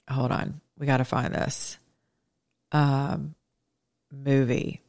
Hold 0.09 0.31
on. 0.31 0.61
We 0.77 0.85
got 0.85 0.97
to 0.97 1.05
find 1.05 1.33
this 1.33 1.77
um, 2.71 3.35
movie. 4.11 4.81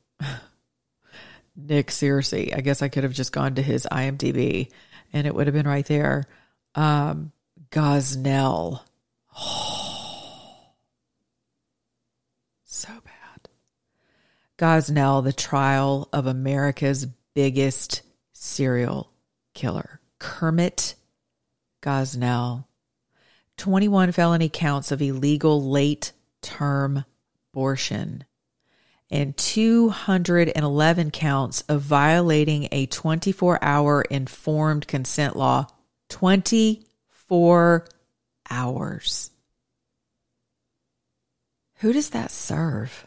Nick 1.57 1.89
Searcy. 1.89 2.57
I 2.57 2.61
guess 2.61 2.83
I 2.83 2.89
could 2.89 3.05
have 3.05 3.13
just 3.13 3.33
gone 3.33 3.55
to 3.57 3.63
his 3.63 3.87
IMDb 3.91 4.71
and 5.13 5.27
it 5.27 5.35
would 5.35 5.47
have 5.47 5.55
been 5.55 5.67
right 5.69 5.87
there. 5.87 6.25
Um, 6.75 7.33
Gosnell. 7.71 8.81
So 12.73 12.89
bad. 12.89 13.49
Gosnell, 14.57 15.25
the 15.25 15.33
trial 15.33 16.09
of 16.13 16.27
America's 16.27 17.05
biggest 17.35 18.03
serial 18.33 19.13
killer. 19.55 20.01
Kermit 20.21 20.95
Gosnell. 21.83 22.65
21 23.57 24.13
felony 24.13 24.49
counts 24.49 24.93
of 24.93 25.03
illegal 25.03 25.69
late 25.69 26.13
term 26.41 27.05
abortion 27.53 28.25
and 29.11 29.37
211 29.37 31.11
counts 31.11 31.63
of 31.63 31.81
violating 31.81 32.69
a 32.71 32.87
24 32.87 33.59
hour 33.63 34.03
informed 34.03 34.87
consent 34.87 35.37
law. 35.37 35.67
24 36.09 37.87
hours. 38.49 39.31
Who 41.77 41.93
does 41.93 42.11
that 42.11 42.31
serve 42.31 43.07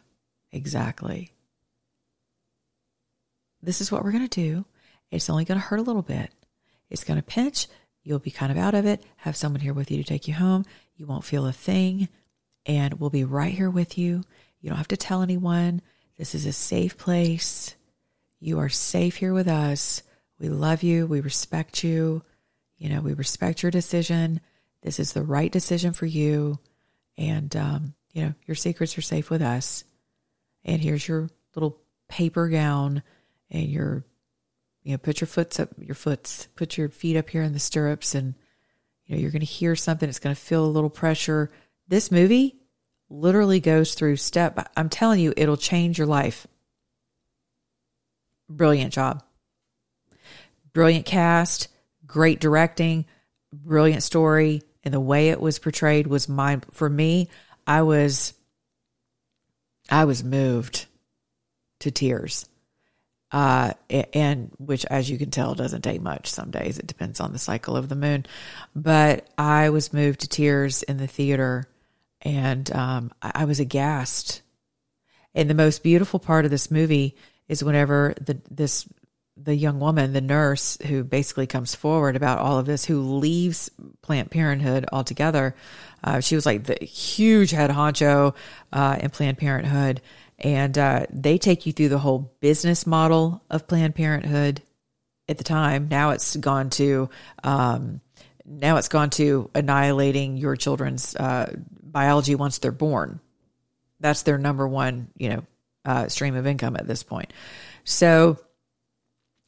exactly? 0.51 1.31
This 3.61 3.79
is 3.79 3.91
what 3.91 4.03
we're 4.03 4.11
going 4.11 4.27
to 4.27 4.41
do. 4.41 4.65
It's 5.11 5.29
only 5.29 5.45
going 5.45 5.59
to 5.59 5.65
hurt 5.65 5.79
a 5.79 5.83
little 5.83 6.01
bit. 6.01 6.31
It's 6.89 7.03
going 7.03 7.17
to 7.17 7.23
pinch. 7.23 7.67
You'll 8.03 8.19
be 8.19 8.31
kind 8.31 8.51
of 8.51 8.57
out 8.57 8.73
of 8.73 8.85
it. 8.85 9.03
Have 9.17 9.37
someone 9.37 9.61
here 9.61 9.73
with 9.73 9.91
you 9.91 9.97
to 9.97 10.03
take 10.03 10.27
you 10.27 10.33
home. 10.33 10.65
You 10.95 11.05
won't 11.05 11.23
feel 11.23 11.45
a 11.45 11.53
thing. 11.53 12.09
And 12.65 12.95
we'll 12.95 13.09
be 13.09 13.23
right 13.23 13.53
here 13.53 13.69
with 13.69 13.97
you. 13.97 14.23
You 14.59 14.69
don't 14.69 14.77
have 14.77 14.87
to 14.89 14.97
tell 14.97 15.21
anyone. 15.21 15.81
This 16.17 16.35
is 16.35 16.45
a 16.45 16.53
safe 16.53 16.97
place. 16.97 17.75
You 18.39 18.59
are 18.59 18.69
safe 18.69 19.17
here 19.17 19.33
with 19.33 19.47
us. 19.47 20.03
We 20.39 20.49
love 20.49 20.83
you. 20.83 21.05
We 21.07 21.21
respect 21.21 21.83
you. 21.83 22.23
You 22.77 22.89
know, 22.89 23.01
we 23.01 23.13
respect 23.13 23.63
your 23.63 23.71
decision. 23.71 24.41
This 24.81 24.99
is 24.99 25.13
the 25.13 25.23
right 25.23 25.51
decision 25.51 25.93
for 25.93 26.05
you. 26.05 26.59
And, 27.17 27.55
um, 27.55 27.93
you 28.11 28.23
know, 28.23 28.33
your 28.45 28.55
secrets 28.55 28.97
are 28.97 29.01
safe 29.01 29.29
with 29.29 29.41
us. 29.41 29.83
And 30.65 30.81
here's 30.81 31.07
your 31.07 31.29
little 31.55 31.79
paper 32.09 32.49
gown 32.49 33.03
and 33.49 33.69
your, 33.69 34.03
you 34.83 34.91
know, 34.91 34.97
put 34.97 35.21
your 35.21 35.27
foots 35.27 35.59
up, 35.59 35.69
your 35.77 35.95
foots, 35.95 36.47
put 36.55 36.77
your 36.77 36.89
feet 36.89 37.15
up 37.15 37.29
here 37.29 37.43
in 37.43 37.53
the 37.53 37.59
stirrups 37.59 38.15
and, 38.15 38.35
you 39.05 39.15
know, 39.15 39.21
you're 39.21 39.31
going 39.31 39.39
to 39.39 39.45
hear 39.45 39.75
something. 39.75 40.07
It's 40.09 40.19
going 40.19 40.35
to 40.35 40.41
feel 40.41 40.65
a 40.65 40.67
little 40.67 40.89
pressure. 40.89 41.51
This 41.87 42.11
movie 42.11 42.57
literally 43.13 43.59
goes 43.59 43.93
through 43.93 44.17
step. 44.17 44.69
I'm 44.75 44.89
telling 44.89 45.19
you, 45.19 45.33
it'll 45.37 45.57
change 45.57 45.97
your 45.97 46.07
life. 46.07 46.47
Brilliant 48.49 48.91
job. 48.91 49.23
Brilliant 50.73 51.05
cast, 51.05 51.67
great 52.05 52.39
directing, 52.39 53.05
brilliant 53.51 54.01
story, 54.01 54.63
and 54.83 54.93
the 54.93 54.99
way 54.99 55.29
it 55.29 55.39
was 55.39 55.59
portrayed 55.59 56.07
was 56.07 56.27
mind 56.27 56.65
for 56.71 56.89
me. 56.89 57.29
I 57.67 57.83
was 57.83 58.33
I 59.89 60.05
was 60.05 60.23
moved 60.23 60.87
to 61.81 61.91
tears. 61.91 62.47
Uh, 63.31 63.73
and 64.13 64.51
which, 64.59 64.85
as 64.85 65.09
you 65.09 65.17
can 65.17 65.31
tell, 65.31 65.55
doesn't 65.55 65.81
take 65.81 66.01
much. 66.01 66.29
Some 66.29 66.51
days 66.51 66.77
it 66.77 66.85
depends 66.85 67.19
on 67.19 67.33
the 67.33 67.39
cycle 67.39 67.75
of 67.75 67.89
the 67.89 67.95
moon. 67.95 68.27
But 68.75 69.27
I 69.39 69.71
was 69.71 69.91
moved 69.91 70.19
to 70.19 70.27
tears 70.27 70.83
in 70.83 70.97
the 70.97 71.07
theater 71.07 71.67
and 72.23 72.71
um, 72.71 73.11
I, 73.21 73.45
was 73.45 73.59
aghast. 73.59 74.41
And 75.35 75.49
the 75.49 75.55
most 75.55 75.83
beautiful 75.83 76.19
part 76.19 76.45
of 76.45 76.51
this 76.51 76.71
movie 76.71 77.15
is 77.47 77.63
whenever 77.63 78.15
the 78.19 78.39
this 78.49 78.87
the 79.35 79.55
young 79.55 79.79
woman, 79.79 80.13
the 80.13 80.21
nurse 80.21 80.77
who 80.85 81.03
basically 81.03 81.47
comes 81.47 81.73
forward 81.73 82.15
about 82.15 82.37
all 82.37 82.59
of 82.59 82.67
this, 82.67 82.85
who 82.85 83.01
leaves 83.01 83.69
Planned 84.03 84.29
Parenthood 84.29 84.85
altogether. 84.91 85.55
Uh, 86.03 86.19
she 86.19 86.35
was 86.35 86.45
like 86.45 86.65
the 86.65 86.85
huge 86.85 87.51
head 87.51 87.71
honcho 87.71 88.35
uh, 88.71 88.97
in 88.99 89.09
Planned 89.09 89.39
Parenthood, 89.39 90.01
and 90.37 90.77
uh, 90.77 91.07
they 91.09 91.37
take 91.37 91.65
you 91.65 91.73
through 91.73 91.89
the 91.89 91.97
whole 91.97 92.31
business 92.41 92.85
model 92.85 93.43
of 93.49 93.67
Planned 93.67 93.95
Parenthood 93.95 94.61
at 95.27 95.37
the 95.37 95.43
time. 95.43 95.87
Now 95.89 96.11
it's 96.11 96.35
gone 96.35 96.69
to 96.71 97.09
um, 97.43 98.01
now 98.45 98.77
it's 98.77 98.89
gone 98.89 99.09
to 99.11 99.49
annihilating 99.55 100.37
your 100.37 100.55
children's 100.55 101.15
uh, 101.15 101.55
biology 101.81 102.35
once 102.35 102.57
they're 102.57 102.71
born. 102.71 103.19
That's 103.99 104.23
their 104.23 104.37
number 104.37 104.67
one, 104.67 105.09
you 105.17 105.29
know, 105.29 105.43
uh, 105.85 106.07
stream 106.09 106.35
of 106.35 106.47
income 106.47 106.75
at 106.75 106.87
this 106.87 107.03
point. 107.03 107.31
So, 107.83 108.39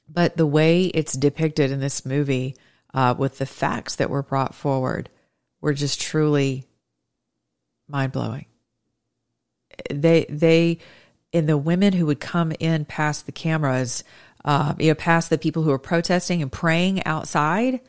but 0.07 0.37
the 0.37 0.45
way 0.45 0.85
it's 0.85 1.13
depicted 1.13 1.71
in 1.71 1.79
this 1.79 2.05
movie, 2.05 2.55
uh, 2.93 3.15
with 3.17 3.37
the 3.37 3.45
facts 3.45 3.95
that 3.95 4.09
were 4.09 4.23
brought 4.23 4.55
forward, 4.55 5.09
were 5.61 5.73
just 5.73 5.99
truly 5.99 6.65
mind 7.87 8.11
blowing. 8.11 8.45
They 9.89 10.25
they 10.29 10.79
and 11.33 11.49
the 11.49 11.57
women 11.57 11.91
who 11.91 12.05
would 12.05 12.21
come 12.21 12.53
in 12.59 12.85
past 12.85 13.25
the 13.25 13.31
cameras, 13.33 14.05
uh, 14.45 14.73
you 14.79 14.89
know, 14.89 14.95
past 14.95 15.29
the 15.29 15.37
people 15.37 15.63
who 15.63 15.71
were 15.71 15.79
protesting 15.79 16.41
and 16.41 16.51
praying 16.51 17.03
outside 17.05 17.81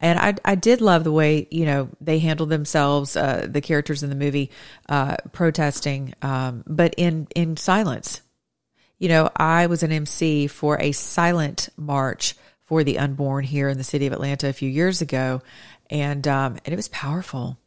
and 0.00 0.18
I, 0.18 0.34
I 0.44 0.54
did 0.54 0.80
love 0.80 1.04
the 1.04 1.12
way, 1.12 1.46
you 1.50 1.66
know, 1.66 1.88
they 2.00 2.18
handled 2.18 2.48
themselves, 2.48 3.16
uh, 3.16 3.46
the 3.48 3.60
characters 3.60 4.02
in 4.02 4.08
the 4.08 4.16
movie, 4.16 4.50
uh, 4.88 5.16
protesting, 5.32 6.14
um, 6.22 6.64
but 6.66 6.94
in, 6.96 7.28
in 7.34 7.56
silence. 7.56 8.22
You 8.98 9.08
know, 9.08 9.30
I 9.36 9.66
was 9.66 9.82
an 9.82 9.92
MC 9.92 10.46
for 10.46 10.80
a 10.80 10.92
silent 10.92 11.68
march 11.76 12.34
for 12.62 12.82
the 12.82 12.98
unborn 12.98 13.44
here 13.44 13.68
in 13.68 13.78
the 13.78 13.84
city 13.84 14.06
of 14.06 14.12
Atlanta 14.12 14.48
a 14.48 14.54
few 14.54 14.70
years 14.70 15.02
ago. 15.02 15.42
And, 15.90 16.26
um, 16.26 16.56
and 16.64 16.72
it 16.72 16.76
was 16.76 16.88
powerful. 16.88 17.58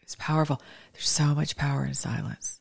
It 0.00 0.06
was 0.06 0.16
powerful. 0.16 0.62
There's 0.92 1.08
so 1.08 1.34
much 1.34 1.56
power 1.56 1.84
in 1.84 1.94
silence. 1.94 2.60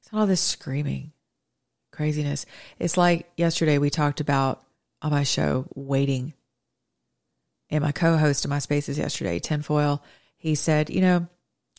It's 0.00 0.12
not 0.12 0.20
all 0.20 0.26
this 0.26 0.40
screaming 0.40 1.12
craziness. 1.92 2.44
It's 2.78 2.96
like 2.96 3.30
yesterday 3.36 3.78
we 3.78 3.90
talked 3.90 4.20
about 4.20 4.64
on 5.04 5.12
my 5.12 5.22
show, 5.22 5.66
Waiting. 5.74 6.32
And 7.70 7.84
my 7.84 7.92
co 7.92 8.16
host 8.16 8.44
of 8.44 8.50
my 8.50 8.58
spaces 8.58 8.98
yesterday, 8.98 9.38
Tinfoil, 9.38 10.02
he 10.36 10.54
said, 10.54 10.90
you 10.90 11.00
know, 11.00 11.26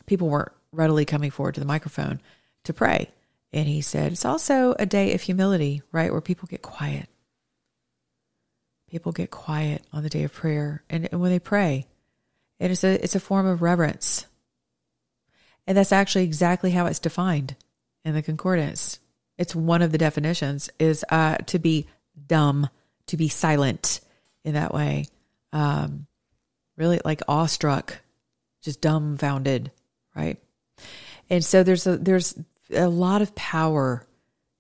people 0.06 0.30
weren't 0.30 0.52
readily 0.72 1.06
coming 1.06 1.32
forward 1.32 1.56
to 1.56 1.60
the 1.60 1.66
microphone 1.66 2.22
to 2.66 2.74
pray. 2.74 3.10
And 3.52 3.68
he 3.68 3.82
said, 3.82 4.12
it's 4.12 4.26
also 4.26 4.76
a 4.78 4.86
day 4.86 5.14
of 5.14 5.22
humility, 5.22 5.82
right? 5.92 6.12
Where 6.12 6.22
people 6.22 6.48
get 6.48 6.62
quiet. 6.62 7.08
People 8.90 9.12
get 9.12 9.32
quiet 9.32 9.84
on 9.92 10.04
the 10.04 10.10
day 10.10 10.24
of 10.24 10.34
prayer. 10.34 10.84
And, 10.90 11.10
and 11.12 11.22
when 11.22 11.32
they 11.32 11.40
pray, 11.40 11.88
it 12.60 12.72
is 12.72 12.84
a, 12.84 13.04
it's 13.04 13.16
a 13.16 13.20
form 13.20 13.48
of 13.48 13.62
reverence. 13.62 14.26
And 15.66 15.78
that's 15.78 15.92
actually 15.92 16.26
exactly 16.26 16.72
how 16.72 16.86
it's 16.86 17.00
defined 17.00 17.56
in 18.04 18.14
the 18.14 18.22
concordance. 18.22 19.00
It's 19.38 19.56
one 19.56 19.82
of 19.82 19.92
the 19.92 19.98
definitions 19.98 20.70
is 20.78 21.04
uh, 21.10 21.38
to 21.38 21.60
be 21.60 21.88
dumb 22.28 22.70
to 23.08 23.18
be 23.18 23.28
silent 23.28 24.00
in 24.44 24.54
that 24.54 24.74
way. 24.74 25.06
Um, 25.54 26.08
really 26.78 27.00
like 27.06 27.22
awestruck, 27.28 27.98
just 28.62 28.82
dumbfounded, 28.82 29.72
right? 30.15 30.38
And 31.30 31.44
so 31.44 31.63
there's 31.63 31.88
a 31.88 31.98
there's 31.98 32.38
a 32.72 32.88
lot 32.88 33.22
of 33.22 33.36
power 33.36 34.06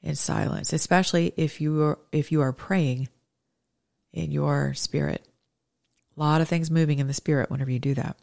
in 0.01 0.15
silence, 0.15 0.73
especially 0.73 1.33
if 1.35 1.59
you 1.61 1.81
are 1.83 1.99
if 2.11 2.31
you 2.31 2.41
are 2.41 2.53
praying 2.53 3.09
in 4.13 4.31
your 4.31 4.73
spirit. 4.73 5.27
A 6.15 6.19
lot 6.19 6.41
of 6.41 6.47
things 6.47 6.71
moving 6.71 6.99
in 6.99 7.07
the 7.07 7.13
spirit 7.13 7.51
whenever 7.51 7.71
you 7.71 7.79
do 7.79 7.93
that. 7.95 8.17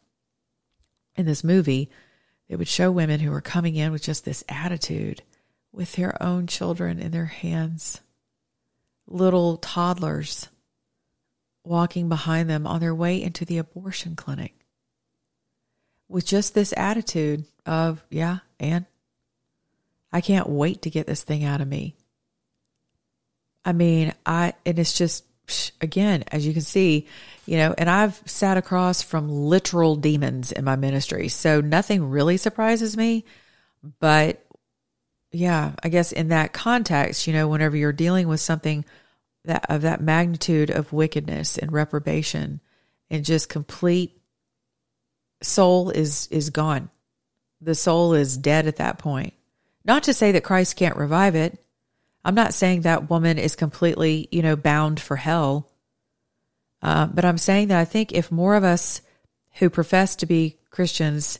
In 1.14 1.26
this 1.26 1.44
movie, 1.44 1.90
it 2.48 2.56
would 2.56 2.68
show 2.68 2.90
women 2.90 3.20
who 3.20 3.30
were 3.30 3.42
coming 3.42 3.76
in 3.76 3.92
with 3.92 4.02
just 4.02 4.24
this 4.24 4.42
attitude 4.48 5.22
with 5.72 5.92
their 5.92 6.22
own 6.22 6.46
children 6.46 6.98
in 6.98 7.10
their 7.10 7.26
hands, 7.26 8.00
little 9.06 9.56
toddlers 9.56 10.48
walking 11.64 12.08
behind 12.08 12.50
them 12.50 12.66
on 12.66 12.80
their 12.80 12.94
way 12.94 13.22
into 13.22 13.44
the 13.44 13.58
abortion 13.58 14.16
clinic 14.16 14.54
with 16.08 16.26
just 16.26 16.54
this 16.54 16.74
attitude 16.76 17.44
of, 17.64 18.04
yeah, 18.10 18.38
and 18.60 18.84
I 20.12 20.20
can't 20.20 20.48
wait 20.48 20.82
to 20.82 20.90
get 20.90 21.06
this 21.06 21.22
thing 21.22 21.44
out 21.44 21.60
of 21.60 21.68
me. 21.68 21.96
I 23.64 23.72
mean, 23.72 24.12
I, 24.26 24.54
and 24.66 24.78
it's 24.78 24.98
just, 24.98 25.24
again, 25.80 26.24
as 26.28 26.46
you 26.46 26.52
can 26.52 26.62
see, 26.62 27.06
you 27.46 27.56
know, 27.56 27.74
and 27.78 27.88
I've 27.88 28.20
sat 28.26 28.56
across 28.56 29.02
from 29.02 29.28
literal 29.30 29.96
demons 29.96 30.52
in 30.52 30.64
my 30.64 30.76
ministry. 30.76 31.28
So 31.28 31.60
nothing 31.60 32.10
really 32.10 32.36
surprises 32.36 32.96
me. 32.96 33.24
But 34.00 34.44
yeah, 35.32 35.72
I 35.82 35.88
guess 35.88 36.12
in 36.12 36.28
that 36.28 36.52
context, 36.52 37.26
you 37.26 37.32
know, 37.32 37.48
whenever 37.48 37.76
you're 37.76 37.92
dealing 37.92 38.28
with 38.28 38.40
something 38.40 38.84
that 39.44 39.66
of 39.68 39.82
that 39.82 40.00
magnitude 40.00 40.70
of 40.70 40.92
wickedness 40.92 41.58
and 41.58 41.72
reprobation 41.72 42.60
and 43.10 43.24
just 43.24 43.48
complete 43.48 44.20
soul 45.42 45.90
is 45.90 46.28
is 46.30 46.50
gone. 46.50 46.90
The 47.60 47.74
soul 47.74 48.14
is 48.14 48.36
dead 48.36 48.66
at 48.66 48.76
that 48.76 48.98
point. 48.98 49.34
Not 49.84 50.04
to 50.04 50.14
say 50.14 50.32
that 50.32 50.44
Christ 50.44 50.76
can't 50.76 50.96
revive 50.96 51.34
it. 51.34 51.58
I'm 52.24 52.34
not 52.34 52.54
saying 52.54 52.82
that 52.82 53.10
woman 53.10 53.38
is 53.38 53.56
completely, 53.56 54.28
you 54.30 54.42
know, 54.42 54.54
bound 54.54 55.00
for 55.00 55.16
hell. 55.16 55.68
Uh, 56.80 57.06
but 57.06 57.24
I'm 57.24 57.38
saying 57.38 57.68
that 57.68 57.78
I 57.78 57.84
think 57.84 58.12
if 58.12 58.30
more 58.30 58.54
of 58.54 58.64
us 58.64 59.00
who 59.54 59.70
profess 59.70 60.16
to 60.16 60.26
be 60.26 60.58
Christians 60.70 61.38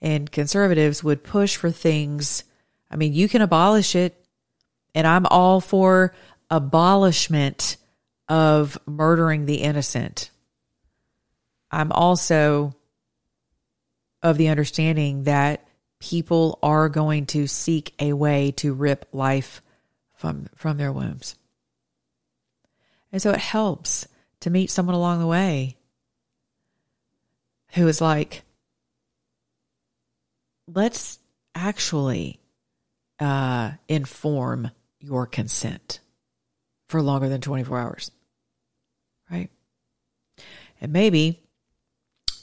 and 0.00 0.30
conservatives 0.30 1.02
would 1.04 1.24
push 1.24 1.56
for 1.56 1.70
things, 1.70 2.44
I 2.90 2.96
mean, 2.96 3.12
you 3.12 3.28
can 3.28 3.42
abolish 3.42 3.94
it, 3.94 4.24
and 4.94 5.06
I'm 5.06 5.26
all 5.26 5.60
for 5.60 6.14
abolishment 6.50 7.76
of 8.28 8.78
murdering 8.86 9.46
the 9.46 9.56
innocent. 9.56 10.30
I'm 11.70 11.92
also 11.92 12.74
of 14.22 14.36
the 14.36 14.48
understanding 14.48 15.24
that 15.24 15.66
people 16.00 16.58
are 16.62 16.88
going 16.88 17.26
to 17.26 17.46
seek 17.46 17.94
a 17.98 18.12
way 18.12 18.50
to 18.52 18.74
rip 18.74 19.06
life 19.12 19.62
from 20.14 20.48
from 20.54 20.76
their 20.76 20.92
wombs. 20.92 21.36
And 23.12 23.20
so 23.20 23.30
it 23.30 23.38
helps 23.38 24.06
to 24.40 24.50
meet 24.50 24.70
someone 24.70 24.94
along 24.94 25.20
the 25.20 25.26
way 25.26 25.76
who 27.74 27.86
is 27.86 28.00
like, 28.00 28.42
let's 30.66 31.18
actually 31.54 32.39
uh, 33.20 33.72
inform 33.88 34.70
your 34.98 35.26
consent 35.26 36.00
for 36.88 37.02
longer 37.02 37.28
than 37.28 37.40
24 37.40 37.78
hours. 37.78 38.10
Right? 39.30 39.50
And 40.80 40.92
maybe 40.92 41.40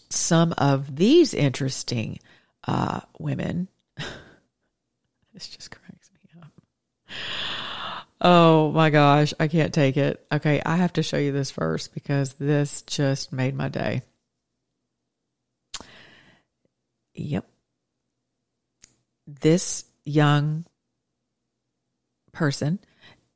some 0.10 0.54
of 0.58 0.96
these 0.96 1.34
interesting 1.34 2.20
uh, 2.66 3.02
women, 3.20 3.68
this 5.34 5.48
just 5.48 5.72
cracks 5.72 6.12
me 6.14 6.42
up. 6.42 6.52
Oh 8.22 8.72
my 8.72 8.90
gosh, 8.90 9.34
I 9.40 9.48
can't 9.48 9.74
take 9.74 9.98
it. 9.98 10.26
Okay, 10.32 10.62
I 10.66 10.78
have 10.78 10.94
to 10.94 11.04
show 11.04 11.18
you 11.18 11.32
this 11.32 11.52
first 11.52 11.94
because 11.94 12.34
this 12.34 12.84
just 12.84 13.34
made 13.34 13.56
my 13.56 13.70
day. 13.70 14.02
Yep. 17.14 17.46
This 19.28 19.84
young 20.08 20.66
person 22.32 22.80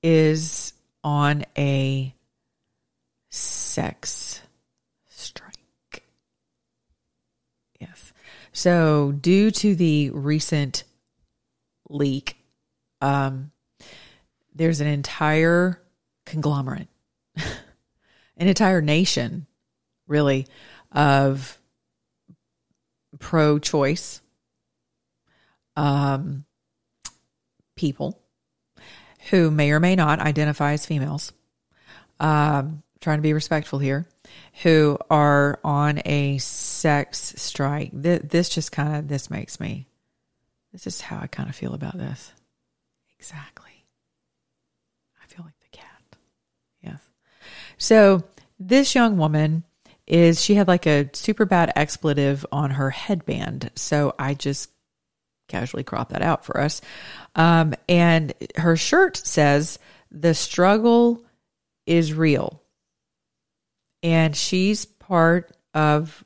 is 0.01 0.73
on 1.03 1.43
a 1.57 2.15
sex 3.29 4.41
strike. 5.09 6.03
Yes. 7.79 8.13
So, 8.53 9.11
due 9.11 9.51
to 9.51 9.75
the 9.75 10.11
recent 10.11 10.83
leak, 11.89 12.37
um, 13.01 13.51
there's 14.53 14.81
an 14.81 14.87
entire 14.87 15.81
conglomerate, 16.25 16.87
an 17.35 18.47
entire 18.47 18.81
nation, 18.81 19.47
really, 20.07 20.47
of 20.91 21.57
pro 23.19 23.59
choice 23.59 24.21
um, 25.75 26.45
people 27.81 28.21
who 29.31 29.49
may 29.49 29.71
or 29.71 29.79
may 29.79 29.95
not 29.95 30.19
identify 30.19 30.73
as 30.73 30.85
females, 30.85 31.33
um, 32.19 32.83
trying 32.99 33.17
to 33.17 33.23
be 33.23 33.33
respectful 33.33 33.79
here, 33.79 34.07
who 34.61 34.99
are 35.09 35.59
on 35.63 35.99
a 36.05 36.37
sex 36.37 37.33
strike. 37.37 37.89
This, 37.91 38.21
this 38.23 38.49
just 38.49 38.71
kind 38.71 38.95
of 38.95 39.07
this 39.07 39.31
makes 39.31 39.59
me. 39.59 39.87
This 40.71 40.85
is 40.85 41.01
how 41.01 41.19
I 41.19 41.25
kind 41.25 41.49
of 41.49 41.55
feel 41.55 41.73
about 41.73 41.97
this. 41.97 42.31
Exactly. 43.17 43.85
I 45.21 45.25
feel 45.27 45.43
like 45.43 45.59
the 45.59 45.77
cat. 45.77 46.15
Yes. 46.83 47.01
So 47.79 48.23
this 48.59 48.93
young 48.93 49.17
woman 49.17 49.63
is 50.05 50.39
she 50.41 50.53
had 50.53 50.67
like 50.67 50.85
a 50.85 51.09
super 51.13 51.45
bad 51.45 51.73
expletive 51.75 52.45
on 52.51 52.69
her 52.69 52.91
headband. 52.91 53.71
So 53.75 54.13
I 54.19 54.35
just 54.35 54.69
casually 55.47 55.83
crop 55.83 56.09
that 56.09 56.21
out 56.21 56.45
for 56.45 56.59
us. 56.59 56.81
Um, 57.35 57.73
and 57.87 58.33
her 58.55 58.75
shirt 58.75 59.17
says, 59.17 59.79
The 60.11 60.33
struggle 60.33 61.23
is 61.85 62.13
real. 62.13 62.61
And 64.03 64.35
she's 64.35 64.85
part 64.85 65.51
of 65.73 66.23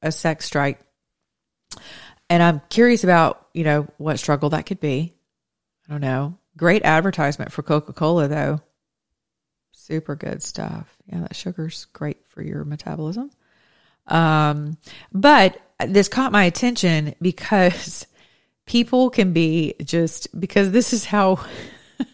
a 0.00 0.10
sex 0.10 0.44
strike. 0.46 0.80
And 2.28 2.42
I'm 2.42 2.62
curious 2.70 3.04
about, 3.04 3.46
you 3.52 3.64
know, 3.64 3.86
what 3.98 4.18
struggle 4.18 4.50
that 4.50 4.66
could 4.66 4.80
be. 4.80 5.12
I 5.86 5.92
don't 5.92 6.00
know. 6.00 6.38
Great 6.56 6.84
advertisement 6.84 7.52
for 7.52 7.62
Coca 7.62 7.92
Cola, 7.92 8.28
though. 8.28 8.60
Super 9.72 10.16
good 10.16 10.42
stuff. 10.42 10.96
Yeah, 11.06 11.20
that 11.20 11.36
sugar's 11.36 11.86
great 11.92 12.26
for 12.28 12.42
your 12.42 12.64
metabolism. 12.64 13.30
Um, 14.06 14.76
but 15.12 15.60
this 15.86 16.08
caught 16.08 16.32
my 16.32 16.44
attention 16.44 17.14
because 17.20 18.06
people 18.72 19.10
can 19.10 19.34
be 19.34 19.74
just 19.84 20.28
because 20.40 20.70
this 20.70 20.94
is 20.94 21.04
how 21.04 21.38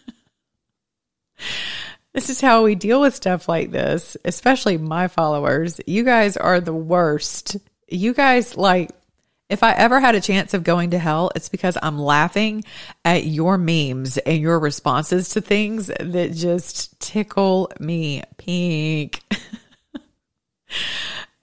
this 2.13 2.29
is 2.29 2.41
how 2.41 2.65
we 2.65 2.75
deal 2.75 2.99
with 2.99 3.15
stuff 3.15 3.47
like 3.47 3.71
this, 3.71 4.17
especially 4.25 4.77
my 4.77 5.07
followers. 5.07 5.79
You 5.87 6.03
guys 6.03 6.35
are 6.35 6.59
the 6.59 6.73
worst. 6.73 7.55
You 7.87 8.13
guys 8.13 8.57
like 8.57 8.91
if 9.47 9.63
I 9.63 9.71
ever 9.71 10.01
had 10.01 10.15
a 10.15 10.21
chance 10.21 10.53
of 10.53 10.65
going 10.65 10.89
to 10.89 10.99
hell, 10.99 11.31
it's 11.33 11.47
because 11.47 11.77
I'm 11.81 11.97
laughing 11.97 12.65
at 13.05 13.23
your 13.23 13.57
memes 13.57 14.17
and 14.17 14.41
your 14.41 14.59
responses 14.59 15.29
to 15.29 15.41
things 15.41 15.87
that 15.87 16.33
just 16.33 16.99
tickle 16.99 17.71
me 17.79 18.21
pink. 18.37 19.21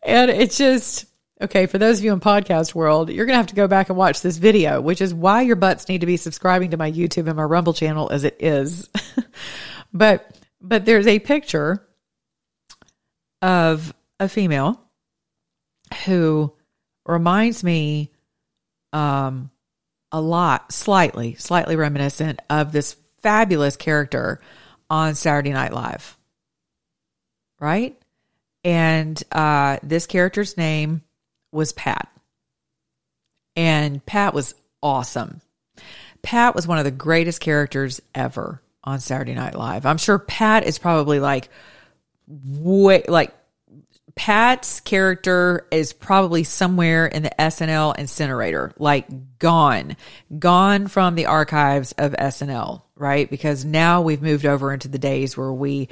and 0.03 0.31
it 0.31 0.51
just 0.51 1.07
Okay, 1.39 1.67
for 1.67 1.77
those 1.77 1.99
of 1.99 2.05
you 2.05 2.15
in 2.15 2.21
podcast 2.21 2.75
world, 2.75 3.11
you're 3.11 3.27
going 3.27 3.35
to 3.35 3.39
have 3.39 3.49
to 3.49 3.55
go 3.55 3.69
back 3.69 3.91
and 3.91 3.99
watch 3.99 4.23
this 4.23 4.39
video, 4.39 4.81
which 4.81 5.03
is 5.03 5.13
why 5.13 5.43
your 5.43 5.57
butts 5.57 5.87
need 5.87 6.01
to 6.01 6.07
be 6.07 6.17
subscribing 6.17 6.71
to 6.71 6.79
my 6.79 6.91
YouTube 6.91 7.27
and 7.27 7.37
my 7.37 7.43
Rumble 7.43 7.75
channel 7.75 8.11
as 8.11 8.25
it 8.25 8.37
is. 8.41 8.89
but 9.93 10.35
but 10.63 10.87
there's 10.87 11.07
a 11.07 11.19
picture 11.19 11.87
of 13.43 13.93
a 14.19 14.31
female 14.31 14.81
who 16.07 16.53
reminds 17.05 17.63
me 17.63 18.13
um 18.95 19.51
a 20.11 20.21
lot 20.21 20.73
slightly 20.73 21.35
slightly 21.35 21.77
reminiscent 21.77 22.41
of 22.49 22.73
this 22.73 22.97
fabulous 23.21 23.77
character 23.77 24.41
on 24.89 25.15
Saturday 25.15 25.53
Night 25.53 25.75
Live. 25.75 26.17
Right? 27.61 28.01
And 28.65 29.23
uh 29.31 29.79
this 29.83 30.07
character's 30.07 30.57
name 30.57 31.03
was 31.53 31.73
Pat. 31.73 32.09
And 33.55 34.05
Pat 34.05 34.35
was 34.35 34.55
awesome. 34.83 35.41
Pat 36.23 36.55
was 36.55 36.67
one 36.67 36.79
of 36.79 36.85
the 36.85 36.91
greatest 36.91 37.41
characters 37.41 38.01
ever 38.15 38.63
on 38.85 39.01
Saturday 39.01 39.35
Night 39.35 39.55
Live. 39.55 39.87
I'm 39.87 39.99
sure 39.99 40.19
Pat 40.19 40.65
is 40.65 40.79
probably 40.79 41.21
like 41.21 41.49
way 42.29 43.05
like 43.09 43.35
Pat's 44.17 44.81
character 44.81 45.67
is 45.71 45.93
probably 45.93 46.43
somewhere 46.43 47.07
in 47.07 47.23
the 47.23 47.33
SNL 47.39 47.99
incinerator, 47.99 48.73
like 48.79 49.39
gone, 49.39 49.97
gone 50.39 50.89
from 50.89 51.15
the 51.15 51.27
archives 51.27 51.93
of 51.93 52.13
SNL, 52.13 52.83
right? 52.95 53.29
Because 53.29 53.67
now 53.67 54.01
we've 54.01 54.23
moved 54.23 54.47
over 54.47 54.73
into 54.73 54.89
the 54.89 54.99
days 54.99 55.37
where 55.37 55.53
we 55.53 55.89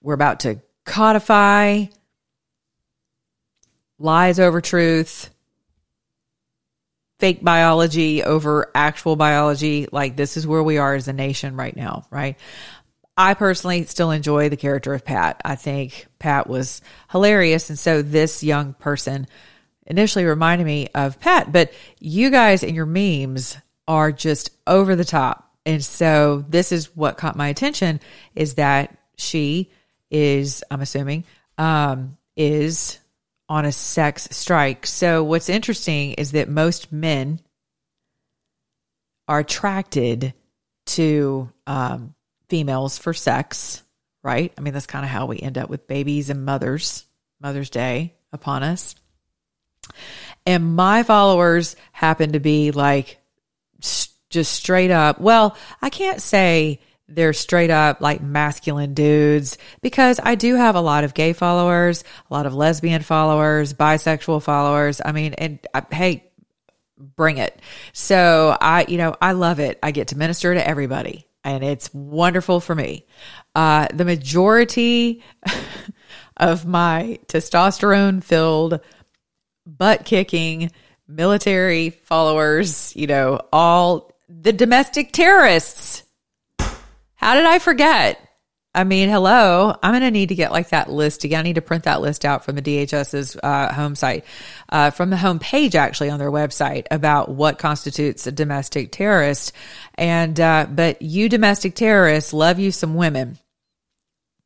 we're 0.00 0.14
about 0.14 0.40
to 0.40 0.60
codify 0.86 1.84
lies 4.02 4.40
over 4.40 4.60
truth, 4.60 5.30
fake 7.18 7.42
biology 7.42 8.22
over 8.22 8.70
actual 8.74 9.16
biology. 9.16 9.86
Like 9.90 10.16
this 10.16 10.36
is 10.36 10.46
where 10.46 10.62
we 10.62 10.78
are 10.78 10.94
as 10.94 11.08
a 11.08 11.12
nation 11.12 11.56
right 11.56 11.76
now, 11.76 12.06
right? 12.10 12.36
I 13.16 13.34
personally 13.34 13.84
still 13.84 14.10
enjoy 14.10 14.48
the 14.48 14.56
character 14.56 14.94
of 14.94 15.04
Pat. 15.04 15.40
I 15.44 15.54
think 15.54 16.06
Pat 16.18 16.48
was 16.48 16.80
hilarious. 17.10 17.68
And 17.68 17.78
so 17.78 18.02
this 18.02 18.42
young 18.42 18.74
person 18.74 19.26
initially 19.86 20.24
reminded 20.24 20.64
me 20.64 20.88
of 20.94 21.20
Pat, 21.20 21.52
but 21.52 21.72
you 22.00 22.30
guys 22.30 22.62
and 22.62 22.74
your 22.74 22.86
memes 22.86 23.56
are 23.86 24.10
just 24.10 24.50
over 24.66 24.96
the 24.96 25.04
top. 25.04 25.54
And 25.66 25.84
so 25.84 26.44
this 26.48 26.72
is 26.72 26.96
what 26.96 27.18
caught 27.18 27.36
my 27.36 27.48
attention 27.48 28.00
is 28.34 28.54
that 28.54 28.96
she 29.16 29.70
is, 30.10 30.64
I'm 30.70 30.80
assuming, 30.80 31.24
um, 31.58 32.16
is 32.34 32.98
on 33.52 33.66
a 33.66 33.70
sex 33.70 34.28
strike. 34.30 34.86
So 34.86 35.22
what's 35.22 35.50
interesting 35.50 36.14
is 36.14 36.32
that 36.32 36.48
most 36.48 36.90
men 36.90 37.38
are 39.28 39.40
attracted 39.40 40.32
to 40.86 41.52
um, 41.66 42.14
females 42.48 42.96
for 42.96 43.12
sex, 43.12 43.82
right? 44.24 44.54
I 44.56 44.62
mean, 44.62 44.72
that's 44.72 44.86
kind 44.86 45.04
of 45.04 45.10
how 45.10 45.26
we 45.26 45.38
end 45.38 45.58
up 45.58 45.68
with 45.68 45.86
babies 45.86 46.30
and 46.30 46.46
mothers, 46.46 47.04
Mother's 47.42 47.68
Day 47.68 48.14
upon 48.32 48.62
us. 48.62 48.94
And 50.46 50.74
my 50.74 51.02
followers 51.02 51.76
happen 51.92 52.32
to 52.32 52.40
be 52.40 52.70
like 52.70 53.18
just 54.30 54.52
straight 54.52 54.90
up. 54.90 55.20
Well, 55.20 55.58
I 55.82 55.90
can't 55.90 56.22
say 56.22 56.80
they're 57.08 57.32
straight 57.32 57.70
up 57.70 58.00
like 58.00 58.22
masculine 58.22 58.94
dudes 58.94 59.58
because 59.80 60.20
I 60.22 60.34
do 60.34 60.54
have 60.54 60.76
a 60.76 60.80
lot 60.80 61.04
of 61.04 61.14
gay 61.14 61.32
followers, 61.32 62.04
a 62.30 62.34
lot 62.34 62.46
of 62.46 62.54
lesbian 62.54 63.02
followers, 63.02 63.74
bisexual 63.74 64.42
followers. 64.42 65.00
I 65.04 65.12
mean, 65.12 65.34
and 65.34 65.58
I, 65.74 65.78
uh, 65.78 65.82
hey, 65.90 66.30
bring 66.96 67.38
it. 67.38 67.60
So 67.92 68.56
I, 68.60 68.86
you 68.88 68.96
know, 68.96 69.16
I 69.20 69.32
love 69.32 69.60
it. 69.60 69.78
I 69.82 69.90
get 69.90 70.08
to 70.08 70.16
minister 70.16 70.54
to 70.54 70.66
everybody 70.66 71.26
and 71.44 71.64
it's 71.64 71.92
wonderful 71.92 72.60
for 72.60 72.74
me. 72.74 73.06
Uh, 73.54 73.88
the 73.92 74.04
majority 74.04 75.22
of 76.36 76.66
my 76.66 77.18
testosterone 77.26 78.22
filled, 78.22 78.80
butt 79.66 80.04
kicking 80.04 80.70
military 81.08 81.90
followers, 81.90 82.94
you 82.96 83.06
know, 83.06 83.40
all 83.52 84.12
the 84.28 84.52
domestic 84.52 85.12
terrorists. 85.12 86.04
How 87.22 87.36
did 87.36 87.44
I 87.44 87.60
forget? 87.60 88.18
I 88.74 88.82
mean, 88.82 89.08
hello, 89.08 89.76
I'm 89.80 89.92
going 89.92 90.02
to 90.02 90.10
need 90.10 90.30
to 90.30 90.34
get 90.34 90.50
like 90.50 90.70
that 90.70 90.90
list 90.90 91.22
again. 91.22 91.38
I 91.38 91.42
need 91.42 91.54
to 91.54 91.62
print 91.62 91.84
that 91.84 92.00
list 92.00 92.24
out 92.24 92.44
from 92.44 92.56
the 92.56 92.62
DHS's 92.62 93.36
uh, 93.40 93.72
home 93.72 93.94
site, 93.94 94.24
uh, 94.70 94.90
from 94.90 95.10
the 95.10 95.16
home 95.16 95.38
page 95.38 95.76
actually 95.76 96.10
on 96.10 96.18
their 96.18 96.32
website 96.32 96.86
about 96.90 97.28
what 97.28 97.60
constitutes 97.60 98.26
a 98.26 98.32
domestic 98.32 98.90
terrorist. 98.90 99.52
And, 99.94 100.40
uh, 100.40 100.66
but 100.68 101.00
you 101.00 101.28
domestic 101.28 101.76
terrorists 101.76 102.32
love 102.32 102.58
you 102.58 102.72
some 102.72 102.96
women. 102.96 103.38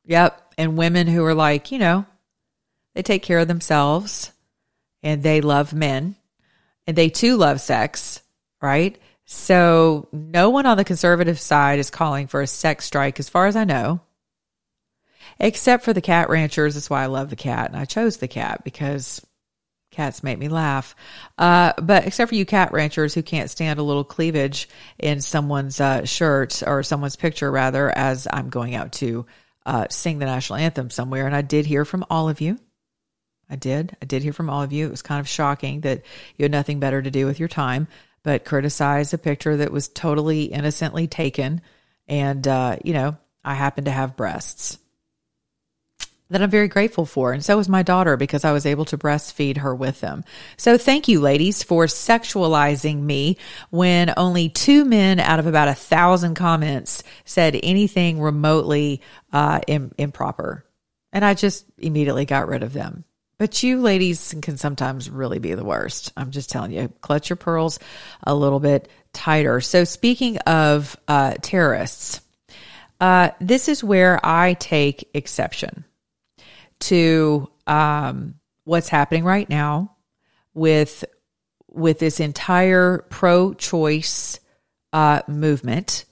Yep. 0.05 0.55
And 0.59 0.77
women 0.77 1.07
who 1.07 1.25
are 1.25 1.35
like, 1.35 1.73
you 1.73 1.79
know, 1.79 2.05
they 2.95 3.03
take 3.03 3.23
care 3.23 3.39
of 3.39 3.49
themselves 3.49 4.33
and 5.03 5.23
they 5.23 5.41
love 5.41 5.73
men 5.73 6.15
and 6.87 6.95
they 6.95 7.09
too 7.09 7.37
love 7.37 7.63
sex, 7.63 8.21
right? 8.61 8.99
So 9.27 10.09
no 10.13 10.51
one 10.51 10.67
on 10.67 10.77
the 10.77 10.85
conservative 10.85 11.39
side 11.39 11.79
is 11.79 11.91
calling 11.91 12.29
for 12.29 12.41
a 12.41 12.47
sex 12.47 12.85
strike 12.85 13.21
as 13.21 13.29
far 13.29 13.47
as 13.47 13.57
I 13.57 13.65
know 13.65 14.01
except 15.39 15.85
for 15.85 15.93
the 15.93 16.01
cat 16.01 16.29
ranchers. 16.29 16.75
That's 16.75 16.91
why 16.91 17.03
I 17.03 17.07
love 17.07 17.31
the 17.31 17.37
cat. 17.37 17.71
And 17.71 17.79
I 17.79 17.85
chose 17.85 18.17
the 18.17 18.29
cat 18.29 18.65
because 18.65 19.25
cats 19.91 20.23
make 20.23 20.39
me 20.39 20.49
laugh. 20.49 20.95
Uh, 21.39 21.73
but 21.81 22.07
except 22.07 22.29
for 22.29 22.35
you 22.35 22.45
cat 22.45 22.73
ranchers 22.73 23.15
who 23.15 23.23
can't 23.23 23.51
stand 23.51 23.79
a 23.79 23.83
little 23.83 24.05
cleavage 24.05 24.69
in 24.99 25.21
someone's 25.21 25.81
uh, 25.81 26.05
shirt 26.05 26.63
or 26.67 26.83
someone's 26.83 27.17
picture, 27.17 27.51
rather, 27.51 27.97
as 27.97 28.27
I'm 28.31 28.49
going 28.49 28.75
out 28.75 28.93
to 28.93 29.27
uh, 29.65 29.87
sing 29.91 30.19
the 30.19 30.27
national 30.27 30.59
anthem 30.59 30.91
somewhere. 30.91 31.27
And 31.27 31.35
I 31.35 31.43
did 31.43 31.67
hear 31.67 31.85
from 31.85 32.05
all 32.11 32.29
of 32.29 32.41
you. 32.41 32.59
I 33.49 33.57
did. 33.57 33.97
I 34.03 34.07
did 34.07 34.23
hear 34.23 34.33
from 34.33 34.51
all 34.51 34.63
of 34.63 34.73
you. 34.73 34.87
It 34.87 34.91
was 34.91 35.03
kind 35.03 35.21
of 35.21 35.29
shocking 35.29 35.83
that 35.83 36.03
you 36.37 36.45
had 36.45 36.53
nothing 36.53 36.81
better 36.81 37.01
to 37.01 37.11
do 37.13 37.27
with 37.27 37.39
your 37.39 37.49
time 37.49 37.87
but 38.27 38.45
criticize 38.45 39.15
a 39.15 39.19
picture 39.19 39.57
that 39.57 39.71
was 39.71 39.87
totally 39.87 40.47
innocently 40.47 41.07
taken. 41.07 41.61
And, 42.09 42.47
uh, 42.49 42.77
you 42.83 42.93
know, 42.93 43.17
I 43.45 43.55
happen 43.55 43.85
to 43.85 43.93
have 43.93 44.17
breasts 44.17 44.79
that 46.29 46.43
I'm 46.43 46.51
very 46.51 46.67
grateful 46.67 47.07
for. 47.07 47.33
And 47.33 47.45
so 47.45 47.57
was 47.57 47.69
my 47.69 47.85
daughter 47.85 48.17
because 48.17 48.45
I 48.45 48.51
was 48.51 48.67
able 48.67 48.85
to 48.87 48.99
breastfeed 48.99 49.59
her 49.59 49.73
with 49.73 50.01
them. 50.01 50.25
So 50.57 50.77
thank 50.77 51.07
you, 51.07 51.21
ladies, 51.21 51.63
for 51.63 51.87
sexualizing 51.87 53.01
me 53.01 53.37
when 53.71 54.13
only 54.17 54.49
two 54.49 54.85
men 54.85 55.21
out 55.21 55.39
of 55.39 55.47
about 55.47 55.69
a 55.69 55.75
thousand 55.75 56.35
comments 56.35 57.05
said 57.25 57.57
anything 57.63 58.21
remotely 58.21 59.03
uh, 59.33 59.61
Im- 59.69 59.93
improper. 59.99 60.67
And 61.13 61.25
I 61.25 61.35
just 61.35 61.65
immediately 61.79 62.25
got 62.25 62.49
rid 62.49 62.65
of 62.65 62.73
them. 62.73 63.05
But 63.39 63.63
you 63.63 63.81
ladies 63.83 64.35
can 64.41 64.57
sometimes 64.57 65.11
really 65.11 65.39
be 65.39 65.55
the 65.55 65.65
worst. 65.65 66.13
I'm 66.17 66.31
just 66.31 66.51
telling 66.51 66.73
you, 66.73 66.89
clutch 67.03 67.29
your 67.29 67.37
pearls 67.37 67.79
a 68.23 68.35
little 68.35 68.61
bit 68.61 68.89
tighter. 69.13 69.61
So 69.61 69.85
speaking 69.85 70.39
of 70.39 70.97
uh, 71.07 71.35
terrorists, 71.43 72.23
uh, 73.01 73.31
this 73.41 73.69
is 73.69 73.85
where 73.85 74.25
I 74.25 74.55
take 74.55 75.11
exception 75.13 75.85
to 76.81 77.51
um, 77.67 78.35
what's 78.65 78.89
happening 78.89 79.25
right 79.25 79.49
now 79.49 79.97
with 80.55 81.05
with 81.69 81.99
this 81.99 82.21
entire 82.21 83.05
pro-choice 83.11 84.41
uh, 84.95 85.21
movement 85.29 86.07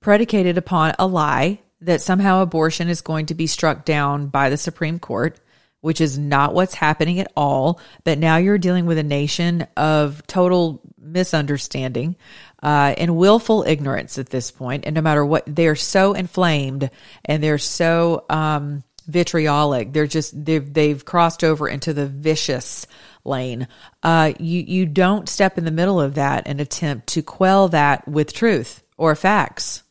predicated 0.00 0.58
upon 0.58 0.94
a 0.98 1.06
lie 1.06 1.60
that 1.80 2.02
somehow 2.02 2.42
abortion 2.42 2.88
is 2.88 3.00
going 3.00 3.26
to 3.26 3.34
be 3.34 3.46
struck 3.46 3.86
down 3.86 4.26
by 4.26 4.50
the 4.50 4.56
Supreme 4.58 4.98
Court, 4.98 5.40
which 5.80 6.00
is 6.00 6.18
not 6.18 6.54
what's 6.54 6.74
happening 6.74 7.20
at 7.20 7.30
all. 7.36 7.80
But 8.04 8.18
now 8.18 8.36
you're 8.36 8.58
dealing 8.58 8.86
with 8.86 8.98
a 8.98 9.02
nation 9.02 9.66
of 9.76 10.26
total 10.26 10.80
misunderstanding 11.00 12.16
uh, 12.62 12.94
and 12.96 13.16
willful 13.16 13.64
ignorance 13.66 14.18
at 14.18 14.30
this 14.30 14.50
point. 14.50 14.84
And 14.86 14.94
no 14.94 15.00
matter 15.00 15.24
what, 15.24 15.44
they're 15.46 15.76
so 15.76 16.12
inflamed 16.12 16.90
and 17.24 17.42
they're 17.42 17.58
so 17.58 18.24
um, 18.28 18.82
vitriolic. 19.06 19.92
They're 19.92 20.06
just 20.06 20.44
they've 20.44 20.72
they've 20.72 21.04
crossed 21.04 21.42
over 21.42 21.68
into 21.68 21.92
the 21.92 22.06
vicious 22.06 22.86
lane. 23.24 23.68
Uh, 24.02 24.32
you 24.38 24.62
you 24.66 24.86
don't 24.86 25.28
step 25.28 25.58
in 25.58 25.64
the 25.64 25.70
middle 25.70 26.00
of 26.00 26.14
that 26.14 26.46
and 26.46 26.60
attempt 26.60 27.08
to 27.08 27.22
quell 27.22 27.68
that 27.68 28.06
with 28.06 28.32
truth 28.32 28.82
or 28.96 29.14
facts 29.14 29.82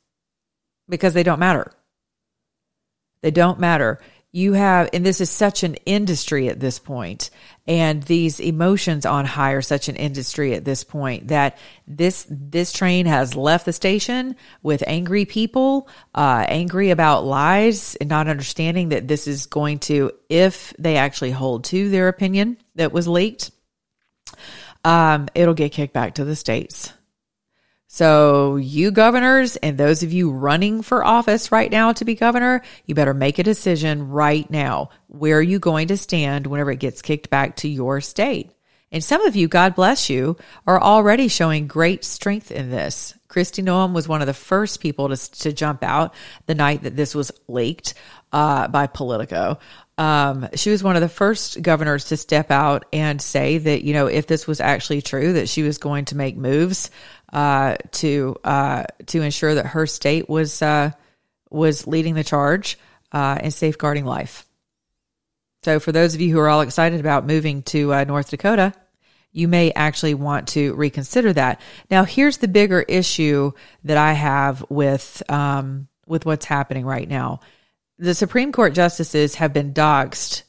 because 0.87 1.13
they 1.13 1.23
don't 1.23 1.39
matter. 1.39 1.71
They 3.21 3.31
don't 3.31 3.59
matter 3.59 3.99
you 4.33 4.53
have, 4.53 4.89
and 4.93 5.05
this 5.05 5.21
is 5.21 5.29
such 5.29 5.63
an 5.63 5.75
industry 5.85 6.49
at 6.49 6.59
this 6.59 6.79
point, 6.79 7.29
and 7.65 8.03
these 8.03 8.39
emotions 8.39 9.05
on 9.05 9.25
high 9.25 9.51
are 9.51 9.61
such 9.61 9.87
an 9.89 9.95
industry 9.95 10.53
at 10.53 10.65
this 10.65 10.83
point 10.83 11.29
that 11.29 11.57
this 11.87 12.25
this 12.29 12.71
train 12.71 13.05
has 13.05 13.35
left 13.35 13.65
the 13.65 13.73
station 13.73 14.35
with 14.61 14.83
angry 14.85 15.25
people, 15.25 15.87
uh, 16.13 16.45
angry 16.47 16.91
about 16.91 17.25
lies, 17.25 17.95
and 17.95 18.09
not 18.09 18.27
understanding 18.27 18.89
that 18.89 19.07
this 19.07 19.27
is 19.27 19.45
going 19.45 19.79
to, 19.79 20.11
if 20.29 20.73
they 20.77 20.97
actually 20.97 21.31
hold 21.31 21.63
to 21.65 21.89
their 21.89 22.09
opinion 22.09 22.57
that 22.75 22.91
was 22.91 23.07
leaked, 23.07 23.51
um, 24.83 25.27
it'll 25.35 25.53
get 25.53 25.71
kicked 25.71 25.93
back 25.93 26.15
to 26.15 26.25
the 26.25 26.35
states. 26.35 26.93
So, 27.89 28.57
you 28.57 28.91
governors 28.91 29.55
and 29.55 29.77
those 29.77 30.03
of 30.03 30.11
you 30.11 30.29
running 30.29 30.81
for 30.81 31.05
office 31.05 31.53
right 31.53 31.71
now 31.71 31.93
to 31.93 32.03
be 32.03 32.15
governor, 32.15 32.61
you 32.85 32.93
better 32.93 33.13
make 33.13 33.39
a 33.39 33.43
decision 33.43 34.09
right 34.09 34.49
now. 34.51 34.89
Where 35.07 35.37
are 35.37 35.41
you 35.41 35.57
going 35.57 35.87
to 35.87 35.97
stand 35.97 36.47
whenever 36.47 36.71
it 36.71 36.81
gets 36.81 37.01
kicked 37.01 37.29
back 37.29 37.55
to 37.57 37.69
your 37.69 38.01
state? 38.01 38.51
And 38.91 39.03
some 39.03 39.25
of 39.25 39.35
you, 39.35 39.47
God 39.47 39.75
bless 39.75 40.09
you, 40.09 40.37
are 40.65 40.81
already 40.81 41.27
showing 41.29 41.67
great 41.67 42.03
strength 42.03 42.51
in 42.51 42.69
this. 42.69 43.13
Kristi 43.29 43.63
Noem 43.63 43.93
was 43.93 44.07
one 44.07 44.21
of 44.21 44.27
the 44.27 44.33
first 44.33 44.79
people 44.79 45.09
to, 45.09 45.31
to 45.31 45.51
jump 45.51 45.83
out 45.83 46.13
the 46.45 46.55
night 46.55 46.83
that 46.83 46.95
this 46.95 47.13
was 47.13 47.31
leaked 47.47 47.93
uh, 48.31 48.67
by 48.69 48.87
Politico. 48.87 49.59
Um, 49.97 50.47
she 50.53 50.69
was 50.69 50.83
one 50.83 50.95
of 50.95 51.01
the 51.01 51.09
first 51.09 51.61
governors 51.61 52.05
to 52.05 52.17
step 52.17 52.51
out 52.51 52.85
and 52.93 53.21
say 53.21 53.57
that, 53.57 53.83
you 53.83 53.93
know, 53.93 54.07
if 54.07 54.27
this 54.27 54.45
was 54.47 54.61
actually 54.61 55.01
true, 55.01 55.33
that 55.33 55.49
she 55.49 55.63
was 55.63 55.79
going 55.79 56.05
to 56.05 56.15
make 56.17 56.37
moves 56.37 56.91
uh, 57.33 57.75
to 57.91 58.35
uh, 58.43 58.83
to 59.07 59.21
ensure 59.21 59.55
that 59.55 59.67
her 59.67 59.85
state 59.85 60.29
was 60.29 60.61
uh, 60.61 60.91
was 61.49 61.87
leading 61.87 62.13
the 62.13 62.23
charge 62.23 62.77
uh, 63.11 63.39
in 63.43 63.51
safeguarding 63.51 64.05
life. 64.05 64.45
So, 65.63 65.79
for 65.79 65.91
those 65.91 66.15
of 66.15 66.21
you 66.21 66.31
who 66.31 66.39
are 66.39 66.49
all 66.49 66.61
excited 66.61 66.99
about 66.99 67.25
moving 67.25 67.63
to 67.63 67.93
uh, 67.93 68.03
North 68.03 68.29
Dakota, 68.29 68.73
you 69.31 69.47
may 69.47 69.71
actually 69.71 70.13
want 70.13 70.49
to 70.49 70.73
reconsider 70.75 71.33
that. 71.33 71.61
Now, 71.91 72.03
here's 72.05 72.37
the 72.37 72.47
bigger 72.47 72.81
issue 72.81 73.51
that 73.83 73.97
I 73.97 74.13
have 74.13 74.65
with 74.69 75.21
um, 75.29 75.87
with 76.05 76.25
what's 76.25 76.45
happening 76.45 76.85
right 76.85 77.07
now. 77.07 77.41
The 77.99 78.15
Supreme 78.15 78.51
Court 78.51 78.73
justices 78.73 79.35
have 79.35 79.53
been 79.53 79.73
doxxed 79.73 80.43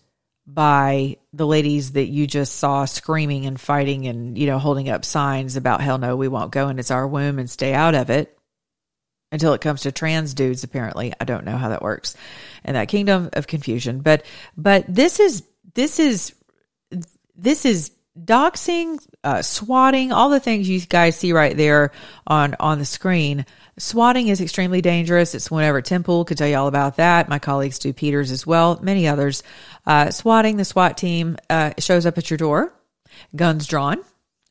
by 0.50 1.18
the 1.34 1.46
ladies 1.46 1.92
that 1.92 2.06
you 2.06 2.26
just 2.26 2.56
saw 2.56 2.87
screaming 2.87 3.44
and 3.44 3.61
fighting 3.61 4.06
and 4.06 4.38
you 4.38 4.46
know 4.46 4.58
holding 4.58 4.88
up 4.88 5.04
signs 5.04 5.56
about 5.56 5.82
hell 5.82 5.98
no 5.98 6.16
we 6.16 6.26
won't 6.26 6.52
go 6.52 6.68
and 6.68 6.80
it's 6.80 6.90
our 6.90 7.06
womb 7.06 7.38
and 7.38 7.50
stay 7.50 7.74
out 7.74 7.94
of 7.94 8.08
it 8.08 8.38
until 9.30 9.52
it 9.52 9.61
comes 9.61 9.82
to 9.82 9.92
trans 9.92 10.32
dudes 10.32 10.64
apparently 10.64 11.12
i 11.20 11.24
don't 11.24 11.44
know 11.44 11.58
how 11.58 11.68
that 11.68 11.82
works 11.82 12.16
in 12.64 12.72
that 12.72 12.88
kingdom 12.88 13.28
of 13.34 13.46
confusion 13.46 14.00
but 14.00 14.24
but 14.56 14.87
this 14.88 15.20
is 15.20 15.42
this 15.74 16.00
is 16.00 16.34
this 17.37 17.66
is 17.66 17.90
doxing, 18.24 18.98
uh, 19.22 19.42
swatting, 19.42 20.12
all 20.12 20.30
the 20.30 20.40
things 20.40 20.68
you 20.68 20.80
guys 20.80 21.16
see 21.16 21.32
right 21.32 21.56
there 21.56 21.92
on 22.26 22.56
on 22.58 22.78
the 22.78 22.84
screen. 22.84 23.46
Swatting 23.78 24.28
is 24.28 24.40
extremely 24.40 24.80
dangerous. 24.80 25.34
It's 25.34 25.50
whenever 25.50 25.80
Temple 25.80 26.24
could 26.24 26.36
tell 26.36 26.48
you 26.48 26.56
all 26.56 26.66
about 26.66 26.96
that. 26.96 27.28
My 27.28 27.38
colleague 27.38 27.72
Stu 27.72 27.92
Peters 27.92 28.30
as 28.30 28.46
well, 28.46 28.78
many 28.82 29.06
others. 29.06 29.42
Uh, 29.86 30.10
swatting, 30.10 30.56
the 30.56 30.64
SWAT 30.64 30.96
team 30.96 31.36
uh, 31.48 31.72
shows 31.78 32.04
up 32.04 32.18
at 32.18 32.30
your 32.30 32.38
door, 32.38 32.72
guns 33.34 33.66
drawn 33.66 34.04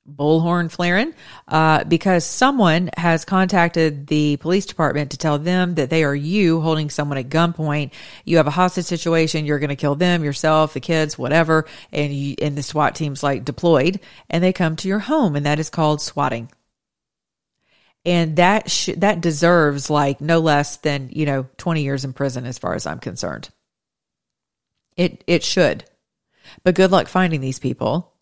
bullhorn 0.09 0.71
flaring 0.71 1.13
uh, 1.47 1.83
because 1.83 2.25
someone 2.25 2.89
has 2.95 3.25
contacted 3.25 4.07
the 4.07 4.37
police 4.37 4.65
department 4.65 5.11
to 5.11 5.17
tell 5.17 5.37
them 5.37 5.75
that 5.75 5.89
they 5.89 6.03
are 6.03 6.15
you 6.15 6.61
holding 6.61 6.89
someone 6.89 7.17
at 7.17 7.29
gunpoint. 7.29 7.91
You 8.23 8.37
have 8.37 8.47
a 8.47 8.51
hostage 8.51 8.85
situation. 8.85 9.45
You're 9.45 9.59
going 9.59 9.69
to 9.69 9.75
kill 9.75 9.95
them, 9.95 10.23
yourself, 10.23 10.73
the 10.73 10.79
kids, 10.79 11.17
whatever. 11.17 11.65
And 11.91 12.13
you, 12.13 12.35
and 12.41 12.57
the 12.57 12.63
SWAT 12.63 12.95
team's 12.95 13.21
like 13.21 13.43
deployed 13.43 13.99
and 14.29 14.43
they 14.43 14.53
come 14.53 14.75
to 14.77 14.87
your 14.87 14.99
home 14.99 15.35
and 15.35 15.45
that 15.45 15.59
is 15.59 15.69
called 15.69 16.01
swatting. 16.01 16.49
And 18.07 18.37
that 18.37 18.71
sh- 18.71 18.95
that 18.97 19.21
deserves 19.21 19.91
like 19.91 20.19
no 20.19 20.39
less 20.39 20.77
than, 20.77 21.09
you 21.11 21.27
know, 21.27 21.45
20 21.57 21.83
years 21.83 22.03
in 22.05 22.13
prison 22.13 22.45
as 22.45 22.57
far 22.57 22.73
as 22.73 22.87
I'm 22.87 22.99
concerned. 22.99 23.49
It, 24.95 25.23
it 25.27 25.43
should. 25.43 25.83
But 26.63 26.73
good 26.73 26.91
luck 26.91 27.07
finding 27.07 27.41
these 27.41 27.59
people 27.59 28.17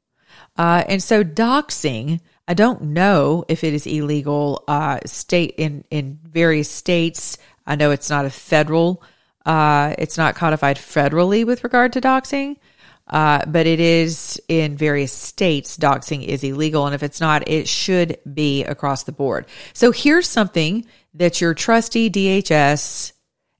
uh, 0.58 0.84
and 0.88 1.04
so 1.04 1.24
doxing, 1.24 2.22
I 2.48 2.54
don't 2.54 2.82
know 2.82 3.46
if 3.48 3.64
it 3.64 3.74
is 3.74 3.86
illegal 3.86 4.64
uh, 4.68 5.00
state 5.06 5.56
in, 5.58 5.84
in 5.90 6.20
various 6.24 6.70
states. 6.70 7.38
I 7.66 7.76
know 7.76 7.92
it's 7.92 8.10
not 8.10 8.26
a 8.26 8.30
federal, 8.30 9.04
uh, 9.46 9.96
it's 9.98 10.18
not 10.18 10.36
codified 10.36 10.78
federally 10.78 11.46
with 11.46 11.64
regard 11.64 11.94
to 11.94 12.02
doxing. 12.02 12.58
Uh, 13.08 13.46
but 13.46 13.68
it 13.68 13.80
is 13.80 14.42
in 14.48 14.76
various 14.76 15.14
states, 15.14 15.78
doxing 15.78 16.26
is 16.26 16.44
illegal. 16.44 16.86
And 16.88 16.96
if 16.96 17.04
it's 17.04 17.22
not, 17.22 17.48
it 17.48 17.68
should 17.68 18.18
be 18.32 18.64
across 18.64 19.04
the 19.04 19.12
board. 19.12 19.46
So 19.74 19.92
here's 19.92 20.28
something 20.28 20.86
that 21.14 21.40
your 21.40 21.54
trusty 21.54 22.10
DHS 22.10 23.14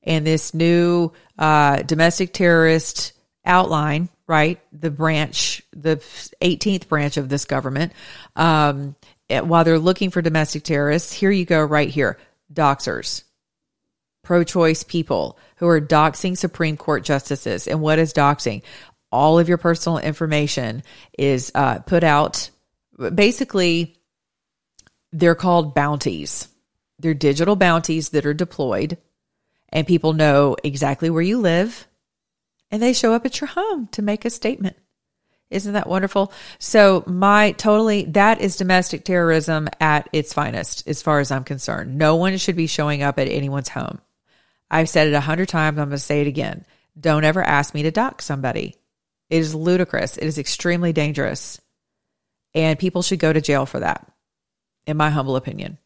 and 0.04 0.26
this 0.26 0.54
new 0.54 1.12
uh, 1.38 1.84
domestic 1.84 2.34
terrorist 2.34 3.14
outline 3.46 4.10
right? 4.28 4.60
The 4.74 4.92
branch, 4.92 5.62
the 5.72 5.98
18th 6.42 6.88
branch 6.88 7.18
of 7.18 7.30
this 7.30 7.46
government, 7.46 7.94
um, 8.36 8.96
eh, 9.30 9.42
while 9.42 9.64
they're 9.64 9.80
looking 9.80 10.10
for 10.10 10.22
domestic 10.22 10.64
terrorists, 10.64 11.14
here 11.14 11.32
you 11.32 11.46
go, 11.46 11.64
right 11.64 11.90
here, 11.90 12.18
doxers, 12.54 13.24
pro 14.24 14.44
choice 14.44 14.84
people 14.84 15.38
who 15.58 15.68
are 15.68 15.82
doxing 15.82 16.38
Supreme 16.38 16.78
Court 16.78 17.04
justices. 17.04 17.68
And 17.68 17.82
what 17.82 18.00
is 18.00 18.14
doxing? 18.14 18.64
All 19.16 19.40
of 19.40 19.50
your 19.50 19.58
personal 19.58 19.98
information 19.98 20.84
is 21.18 21.52
uh, 21.56 21.80
put 21.80 22.04
out. 22.04 22.50
Basically, 23.14 23.98
they're 25.12 25.36
called 25.36 25.74
bounties. 25.74 26.48
They're 27.00 27.14
digital 27.14 27.56
bounties 27.56 28.10
that 28.10 28.26
are 28.26 28.34
deployed, 28.34 28.98
and 29.70 29.88
people 29.88 30.14
know 30.14 30.56
exactly 30.64 31.10
where 31.10 31.22
you 31.22 31.40
live 31.40 31.88
and 32.72 32.82
they 32.82 32.94
show 32.94 33.14
up 33.14 33.26
at 33.26 33.40
your 33.40 33.48
home 33.48 33.88
to 33.94 34.02
make 34.02 34.26
a 34.26 34.30
statement. 34.30 34.76
Isn't 35.50 35.74
that 35.74 35.88
wonderful? 35.88 36.34
So, 36.60 37.04
my 37.06 37.52
totally, 37.54 38.04
that 38.06 38.42
is 38.42 38.58
domestic 38.58 39.06
terrorism 39.06 39.70
at 39.80 40.10
its 40.12 40.34
finest, 40.34 40.88
as 40.88 41.02
far 41.02 41.20
as 41.20 41.32
I'm 41.32 41.44
concerned. 41.44 41.98
No 41.98 42.16
one 42.16 42.36
should 42.38 42.56
be 42.56 42.68
showing 42.68 43.04
up 43.04 43.20
at 43.20 43.28
anyone's 43.28 43.70
home. 43.70 44.02
I've 44.72 44.90
said 44.90 45.08
it 45.08 45.14
a 45.14 45.22
hundred 45.22 45.50
times. 45.50 45.78
I'm 45.78 45.90
going 45.90 45.92
to 45.92 46.00
say 46.00 46.22
it 46.22 46.28
again. 46.28 46.66
Don't 47.00 47.24
ever 47.24 47.44
ask 47.44 47.74
me 47.74 47.84
to 47.84 47.92
dock 47.92 48.22
somebody. 48.22 48.76
It 49.30 49.40
is 49.40 49.56
ludicrous. 49.56 50.18
It 50.18 50.26
is 50.26 50.38
extremely 50.38 50.94
dangerous. 50.94 51.60
And 52.54 52.80
people 52.80 53.02
should 53.02 53.20
go 53.20 53.34
to 53.34 53.42
jail 53.42 53.66
for 53.66 53.80
that, 53.80 54.10
in 54.86 54.98
my 54.98 55.10
humble 55.10 55.36
opinion. 55.36 55.78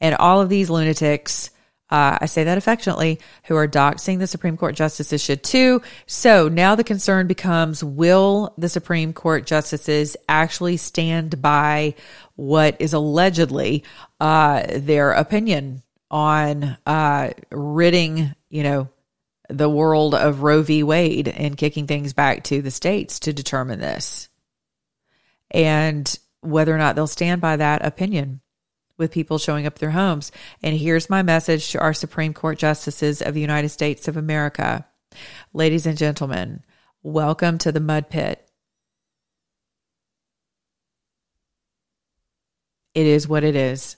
And 0.00 0.14
all 0.14 0.40
of 0.40 0.48
these 0.48 0.70
lunatics 0.70 1.50
uh, 1.90 2.18
I 2.20 2.26
say 2.26 2.44
that 2.44 2.58
affectionately, 2.58 3.18
who 3.44 3.56
are 3.56 3.66
doxing 3.66 4.18
the 4.18 4.26
Supreme 4.26 4.56
Court 4.56 4.76
justices 4.76 5.22
should 5.22 5.42
too. 5.42 5.82
So 6.06 6.48
now 6.48 6.74
the 6.74 6.84
concern 6.84 7.26
becomes 7.26 7.82
will 7.82 8.54
the 8.56 8.68
Supreme 8.68 9.12
Court 9.12 9.44
justices 9.44 10.16
actually 10.28 10.76
stand 10.76 11.42
by 11.42 11.94
what 12.36 12.76
is 12.78 12.92
allegedly 12.92 13.84
uh, 14.20 14.62
their 14.68 15.12
opinion 15.12 15.82
on 16.10 16.76
uh, 16.86 17.30
ridding, 17.50 18.34
you 18.48 18.62
know, 18.62 18.88
the 19.50 19.68
world 19.68 20.14
of 20.14 20.42
Roe 20.42 20.62
v. 20.62 20.82
Wade 20.82 21.28
and 21.28 21.56
kicking 21.56 21.86
things 21.86 22.12
back 22.12 22.44
to 22.44 22.62
the 22.62 22.70
states 22.70 23.20
to 23.20 23.32
determine 23.32 23.80
this? 23.80 24.28
And 25.50 26.18
whether 26.40 26.74
or 26.74 26.78
not 26.78 26.94
they'll 26.94 27.06
stand 27.06 27.40
by 27.40 27.56
that 27.56 27.84
opinion 27.84 28.40
with 28.96 29.10
people 29.10 29.38
showing 29.38 29.66
up 29.66 29.78
their 29.78 29.90
homes. 29.90 30.30
And 30.62 30.76
here's 30.76 31.10
my 31.10 31.22
message 31.22 31.72
to 31.72 31.80
our 31.80 31.94
Supreme 31.94 32.34
Court 32.34 32.58
justices 32.58 33.22
of 33.22 33.34
the 33.34 33.40
United 33.40 33.70
States 33.70 34.06
of 34.08 34.16
America. 34.16 34.86
Ladies 35.52 35.86
and 35.86 35.98
gentlemen, 35.98 36.62
welcome 37.02 37.58
to 37.58 37.72
the 37.72 37.80
mud 37.80 38.08
pit. 38.10 38.46
It 42.94 43.06
is 43.06 43.26
what 43.26 43.44
it 43.44 43.56
is. 43.56 43.96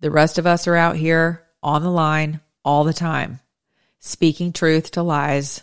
The 0.00 0.10
rest 0.10 0.38
of 0.38 0.46
us 0.46 0.66
are 0.66 0.76
out 0.76 0.96
here 0.96 1.44
on 1.62 1.82
the 1.82 1.90
line 1.90 2.40
all 2.64 2.84
the 2.84 2.92
time, 2.92 3.40
speaking 4.00 4.52
truth 4.52 4.92
to 4.92 5.02
lies, 5.02 5.62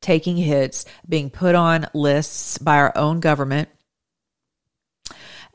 taking 0.00 0.36
hits, 0.36 0.84
being 1.08 1.30
put 1.30 1.54
on 1.54 1.86
lists 1.94 2.58
by 2.58 2.76
our 2.76 2.92
own 2.96 3.20
government. 3.20 3.68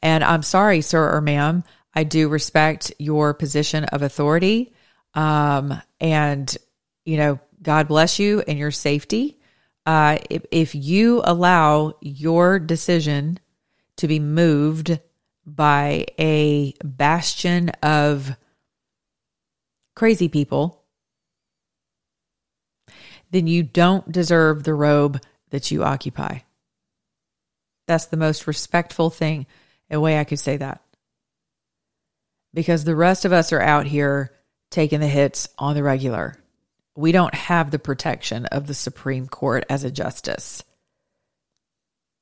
And 0.02 0.24
I'm 0.24 0.44
sorry, 0.44 0.82
sir 0.82 1.16
or 1.16 1.22
ma'am, 1.22 1.64
I 1.94 2.04
do 2.04 2.30
respect 2.30 2.94
your 2.98 3.34
position 3.34 3.84
of 3.86 4.02
authority. 4.02 4.74
Um, 5.14 5.80
and, 6.00 6.56
you 7.06 7.18
know, 7.18 7.40
God 7.62 7.88
bless 7.88 8.18
you 8.18 8.42
and 8.48 8.58
your 8.58 8.72
safety. 8.72 9.40
Uh, 9.86 10.18
if, 10.30 10.46
if 10.52 10.76
you 10.76 11.22
allow 11.24 11.94
your 12.02 12.60
decision 12.60 13.40
to 13.98 14.08
be 14.08 14.20
moved 14.20 15.00
by 15.46 16.06
a 16.18 16.74
bastion 16.84 17.70
of 17.84 18.36
crazy 19.96 20.30
people, 20.30 20.81
then 23.32 23.48
you 23.48 23.64
don't 23.64 24.12
deserve 24.12 24.64
the 24.64 24.74
robe 24.74 25.22
that 25.50 25.72
you 25.72 25.84
occupy. 25.84 26.40
That's 27.88 28.06
the 28.06 28.18
most 28.18 28.48
respectful 28.48 29.10
thing, 29.10 29.48
a 29.90 30.00
way 30.00 30.20
I 30.20 30.24
could 30.24 30.40
say 30.40 30.58
that 30.58 30.82
because 32.54 32.84
the 32.84 32.96
rest 32.96 33.26
of 33.26 33.34
us 33.34 33.54
are 33.54 33.62
out 33.62 33.86
here 33.86 34.32
taking 34.70 35.00
the 35.00 35.08
hits 35.08 35.48
on 35.58 35.76
the 35.76 35.84
regular. 35.84 36.36
We 36.96 37.12
don't 37.12 37.34
have 37.34 37.72
the 37.72 37.80
protection 37.80 38.46
of 38.48 38.68
the 38.68 38.74
Supreme 38.74 39.28
Court 39.28 39.66
as 39.70 39.84
a 39.84 39.92
justice. 39.92 40.64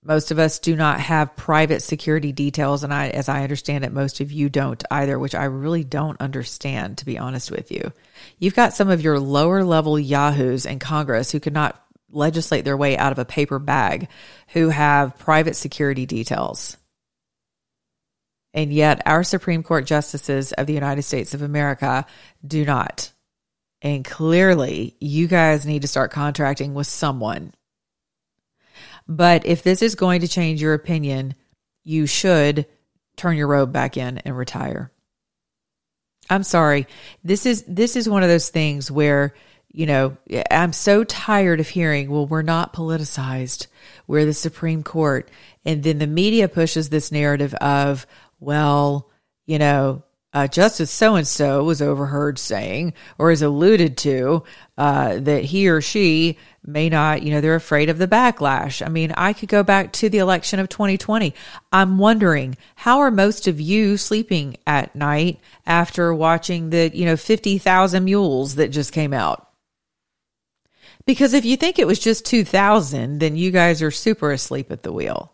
Most 0.03 0.31
of 0.31 0.39
us 0.39 0.59
do 0.59 0.77
not 0.77 1.01
have 1.01 1.35
private 1.35 1.81
security 1.81 2.31
details, 2.31 2.83
and 2.83 2.93
I, 2.93 3.09
as 3.09 3.27
I 3.27 3.43
understand 3.43 3.83
it, 3.83 3.91
most 3.91 4.21
of 4.21 4.31
you 4.31 4.47
don't 4.47 4.81
either, 4.89 5.19
which 5.19 5.35
I 5.35 5.43
really 5.43 5.83
don't 5.83 6.19
understand, 6.21 6.99
to 6.99 7.05
be 7.05 7.17
honest 7.17 7.51
with 7.51 7.69
you. 7.69 7.91
You've 8.37 8.55
got 8.55 8.73
some 8.73 8.89
of 8.89 9.01
your 9.01 9.19
lower 9.19 9.63
level 9.63 9.99
yahoos 9.99 10.65
in 10.65 10.79
Congress 10.79 11.31
who 11.31 11.41
could 11.41 11.53
not 11.53 11.83
legislate 12.11 12.63
their 12.63 12.77
way 12.77 12.97
out 12.97 13.11
of 13.11 13.19
a 13.19 13.25
paper 13.25 13.59
bag, 13.59 14.07
who 14.49 14.69
have 14.69 15.19
private 15.19 15.55
security 15.55 16.05
details. 16.05 16.77
And 18.53 18.73
yet, 18.73 19.01
our 19.05 19.23
Supreme 19.23 19.63
Court 19.63 19.85
justices 19.85 20.53
of 20.53 20.65
the 20.65 20.73
United 20.73 21.03
States 21.03 21.33
of 21.33 21.41
America 21.41 22.05
do 22.45 22.65
not. 22.65 23.11
And 23.81 24.03
clearly, 24.03 24.95
you 24.99 25.27
guys 25.27 25.65
need 25.65 25.83
to 25.83 25.87
start 25.87 26.11
contracting 26.11 26.73
with 26.73 26.87
someone. 26.87 27.53
But 29.09 29.47
if 29.47 29.63
this 29.63 29.81
is 29.81 29.95
going 29.95 30.21
to 30.21 30.27
change 30.27 30.61
your 30.61 30.75
opinion, 30.75 31.33
you 31.83 32.05
should 32.05 32.67
turn 33.17 33.35
your 33.35 33.47
robe 33.47 33.73
back 33.73 33.97
in 33.97 34.19
and 34.19 34.37
retire. 34.37 34.91
I'm 36.29 36.43
sorry. 36.43 36.85
This 37.23 37.47
is 37.47 37.63
this 37.63 37.95
is 37.95 38.07
one 38.07 38.21
of 38.21 38.29
those 38.29 38.49
things 38.49 38.91
where 38.91 39.33
you 39.71 39.85
know, 39.85 40.17
I'm 40.49 40.73
so 40.73 41.03
tired 41.03 41.59
of 41.59 41.69
hearing, 41.69 42.09
well, 42.09 42.25
we're 42.25 42.41
not 42.41 42.73
politicized. 42.73 43.67
We're 44.07 44.25
the 44.25 44.33
Supreme 44.33 44.81
Court. 44.81 45.29
And 45.63 45.83
then 45.83 45.99
the 45.99 46.07
media 46.07 46.47
pushes 46.47 46.89
this 46.89 47.11
narrative 47.11 47.53
of, 47.55 48.07
well, 48.39 49.11
you 49.45 49.59
know, 49.59 50.03
uh, 50.31 50.47
Justice 50.47 50.91
so 50.91 51.15
and 51.15 51.27
so 51.27 51.63
was 51.63 51.81
overheard 51.81 52.37
saying 52.37 52.93
or 53.17 53.31
is 53.31 53.41
alluded 53.41 53.97
to 53.97 54.43
uh, 54.77 55.17
that 55.19 55.45
he 55.45 55.67
or 55.67 55.81
she 55.81 56.37
may 56.63 56.87
not, 56.87 57.23
you 57.23 57.31
know, 57.31 57.41
they're 57.41 57.55
afraid 57.55 57.89
of 57.89 57.97
the 57.97 58.07
backlash. 58.07 58.85
I 58.85 58.89
mean, 58.89 59.11
I 59.17 59.33
could 59.33 59.49
go 59.49 59.63
back 59.63 59.91
to 59.93 60.09
the 60.09 60.19
election 60.19 60.59
of 60.59 60.69
2020. 60.69 61.33
I'm 61.71 61.97
wondering 61.97 62.57
how 62.75 62.99
are 62.99 63.09
most 63.09 63.47
of 63.47 63.59
you 63.59 63.97
sleeping 63.97 64.57
at 64.67 64.95
night 64.95 65.39
after 65.65 66.13
watching 66.13 66.69
the, 66.69 66.91
you 66.93 67.05
know, 67.05 67.17
50,000 67.17 68.03
mules 68.03 68.55
that 68.55 68.69
just 68.69 68.93
came 68.93 69.13
out? 69.13 69.47
Because 71.05 71.33
if 71.33 71.43
you 71.43 71.57
think 71.57 71.79
it 71.79 71.87
was 71.87 71.97
just 71.97 72.25
2,000, 72.25 73.17
then 73.17 73.35
you 73.35 73.49
guys 73.49 73.81
are 73.81 73.89
super 73.89 74.31
asleep 74.31 74.71
at 74.71 74.83
the 74.83 74.93
wheel. 74.93 75.33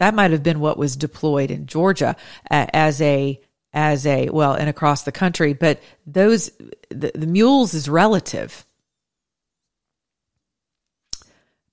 That 0.00 0.14
might 0.14 0.30
have 0.30 0.42
been 0.42 0.60
what 0.60 0.78
was 0.78 0.96
deployed 0.96 1.50
in 1.50 1.66
Georgia 1.66 2.16
as 2.50 3.02
a 3.02 3.38
as 3.72 4.06
a 4.06 4.30
well 4.30 4.54
and 4.54 4.68
across 4.68 5.02
the 5.02 5.12
country, 5.12 5.52
but 5.52 5.80
those 6.06 6.50
the, 6.88 7.12
the 7.14 7.26
mules 7.26 7.74
is 7.74 7.86
relative. 7.86 8.64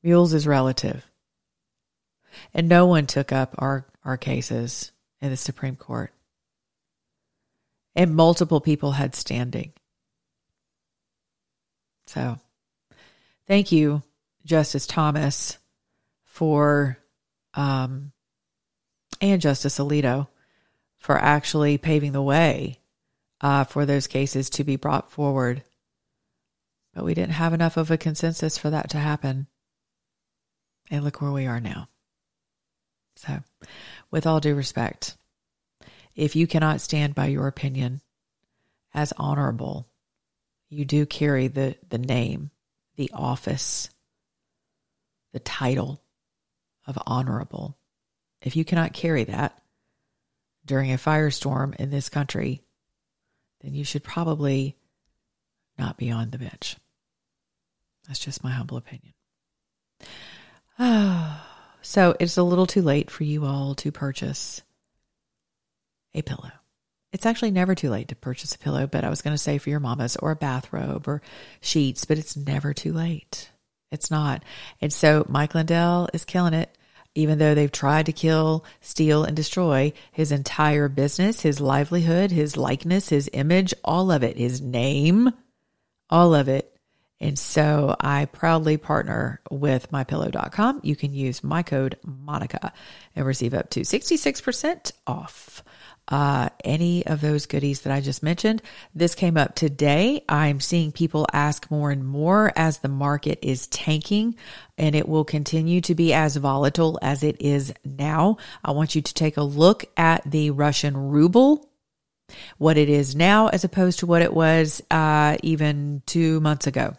Mules 0.04 0.34
is 0.34 0.46
relative. 0.46 1.10
And 2.54 2.68
no 2.68 2.86
one 2.86 3.08
took 3.08 3.32
up 3.32 3.56
our, 3.58 3.88
our 4.04 4.18
cases 4.18 4.92
in 5.22 5.32
the 5.32 5.38
Supreme 5.38 5.76
Court. 5.76 6.14
And 7.96 8.14
multiple 8.14 8.62
people 8.62 8.92
had 8.92 9.16
standing. 9.16 9.74
So 12.06 12.38
thank 13.48 13.72
you, 13.72 14.04
Justice 14.46 14.86
Thomas, 14.86 15.58
for 16.26 17.00
um, 17.56 18.12
and 19.22 19.42
Justice 19.42 19.80
Alito 19.80 20.28
for 20.98 21.18
actually 21.18 21.78
paving 21.78 22.12
the 22.12 22.22
way 22.22 22.80
uh, 23.42 23.64
for 23.64 23.86
those 23.86 24.08
cases 24.08 24.50
to 24.52 24.64
be 24.64 24.76
brought 24.76 25.12
forward. 25.12 25.64
But 26.94 27.04
we 27.04 27.14
didn't 27.14 27.34
have 27.34 27.54
enough 27.54 27.78
of 27.78 27.92
a 27.92 27.98
consensus 27.98 28.58
for 28.58 28.70
that 28.70 28.90
to 28.92 28.98
happen. 28.98 29.48
And 30.90 31.04
look 31.04 31.22
where 31.22 31.32
we 31.32 31.46
are 31.46 31.60
now. 31.60 31.90
So, 33.18 33.42
with 34.10 34.26
all 34.26 34.40
due 34.40 34.56
respect, 34.56 35.18
if 36.16 36.36
you 36.36 36.48
cannot 36.48 36.82
stand 36.82 37.14
by 37.14 37.28
your 37.28 37.48
opinion 37.48 38.02
as 38.94 39.14
honorable, 39.18 39.88
you 40.70 40.86
do 40.86 41.06
carry 41.06 41.48
the, 41.48 41.76
the 41.90 41.98
name, 41.98 42.52
the 42.96 43.12
office, 43.14 43.90
the 45.34 45.40
title 45.40 46.02
of 46.86 46.98
honorable. 47.06 47.78
If 48.42 48.56
you 48.56 48.66
cannot 48.66 48.94
carry 48.94 49.24
that 49.26 49.58
during 50.66 50.92
a 50.92 50.98
firestorm 50.98 51.76
in 51.76 51.90
this 51.90 52.10
country, 52.10 52.62
then 53.62 53.74
you 53.74 53.84
should 53.84 54.04
probably 54.04 54.76
not 55.78 55.98
be 55.98 56.12
on 56.12 56.30
the 56.30 56.38
bench. 56.38 56.78
That's 58.08 58.20
just 58.20 58.44
my 58.44 58.52
humble 58.52 58.78
opinion. 58.78 59.14
so 61.82 62.16
it's 62.20 62.38
a 62.38 62.44
little 62.44 62.68
too 62.68 62.82
late 62.82 63.10
for 63.10 63.24
you 63.24 63.46
all 63.46 63.76
to 63.76 63.92
purchase 63.92 64.62
a 66.14 66.22
pillow. 66.22 66.52
It's 67.14 67.26
actually 67.26 67.52
never 67.52 67.74
too 67.74 67.90
late 67.90 68.10
to 68.10 68.16
purchase 68.16 68.54
a 68.54 68.60
pillow, 68.60 68.86
but 68.86 69.04
I 69.04 69.10
was 69.10 69.22
going 69.22 69.34
to 69.34 69.40
say 69.40 69.58
for 69.58 69.70
your 69.70 69.80
mamas 69.80 70.18
or 70.18 70.32
a 70.32 70.36
bathrobe 70.36 71.08
or 71.08 71.22
sheets, 71.62 72.06
but 72.06 72.18
it's 72.18 72.38
never 72.38 72.74
too 72.74 72.94
late. 72.94 73.50
It's 73.92 74.12
not. 74.12 74.44
And 74.82 74.92
so 74.92 75.26
Mike 75.30 75.56
Lindell 75.56 76.10
is 76.14 76.26
killing 76.26 76.54
it 76.54 76.77
even 77.18 77.40
though 77.40 77.56
they've 77.56 77.72
tried 77.72 78.06
to 78.06 78.12
kill, 78.12 78.64
steal, 78.80 79.24
and 79.24 79.36
destroy 79.36 79.92
his 80.12 80.32
entire 80.32 80.88
business, 80.88 81.42
his 81.42 81.60
livelihood, 81.60 82.30
his 82.30 82.56
likeness, 82.56 83.10
his 83.10 83.28
image, 83.34 83.74
all 83.84 84.12
of 84.12 84.24
it, 84.24 84.38
his 84.38 84.62
name, 84.62 85.34
all 86.12 86.36
of 86.36 86.48
it. 86.48 86.78
And 87.20 87.38
so 87.40 87.96
I 88.00 88.26
proudly 88.26 88.78
partner 88.78 89.42
with 89.50 89.92
mypillow.com. 89.92 90.82
You 90.84 90.96
can 90.96 91.12
use 91.12 91.44
my 91.44 91.64
code 91.64 91.98
Monica 92.06 92.72
and 93.16 93.26
receive 93.26 93.56
up 93.56 93.72
to 93.72 93.80
66% 93.82 94.92
off 95.08 95.64
uh, 96.08 96.50
any 96.64 97.06
of 97.06 97.22
those 97.22 97.46
goodies 97.46 97.82
that 97.82 97.94
I 97.94 98.02
just 98.02 98.24
mentioned. 98.24 98.62
This 98.96 99.16
came 99.16 99.38
up 99.38 99.56
today. 99.56 100.24
I'm 100.30 100.60
seeing 100.60 100.92
people 100.92 101.28
ask 101.34 101.70
more 101.70 101.92
and 101.92 102.06
more 102.06 102.52
as 102.56 102.80
the 102.80 102.88
market 102.88 103.40
is 103.42 103.68
tanking, 103.68 104.36
and 104.78 104.96
it 104.96 105.08
will 105.08 105.26
continue 105.26 105.82
to 105.82 105.96
be 105.96 106.14
as 106.14 106.36
volatile 106.36 106.98
as 107.02 107.24
it 107.24 107.42
is 107.42 107.74
now. 107.84 108.38
I 108.64 108.72
want 108.72 108.96
you 108.96 109.02
to 109.02 109.14
take 109.14 109.38
a 109.38 109.44
look 109.44 109.86
at 109.98 110.30
the 110.30 110.52
Russian 110.52 110.96
ruble. 110.96 111.70
What 112.58 112.78
it 112.78 112.90
is 112.90 113.16
now, 113.16 113.48
as 113.48 113.64
opposed 113.64 114.00
to 114.00 114.06
what 114.06 114.22
it 114.22 114.34
was 114.34 114.82
uh, 114.92 115.38
even 115.44 116.04
two 116.06 116.42
months 116.42 116.68
ago 116.68 116.98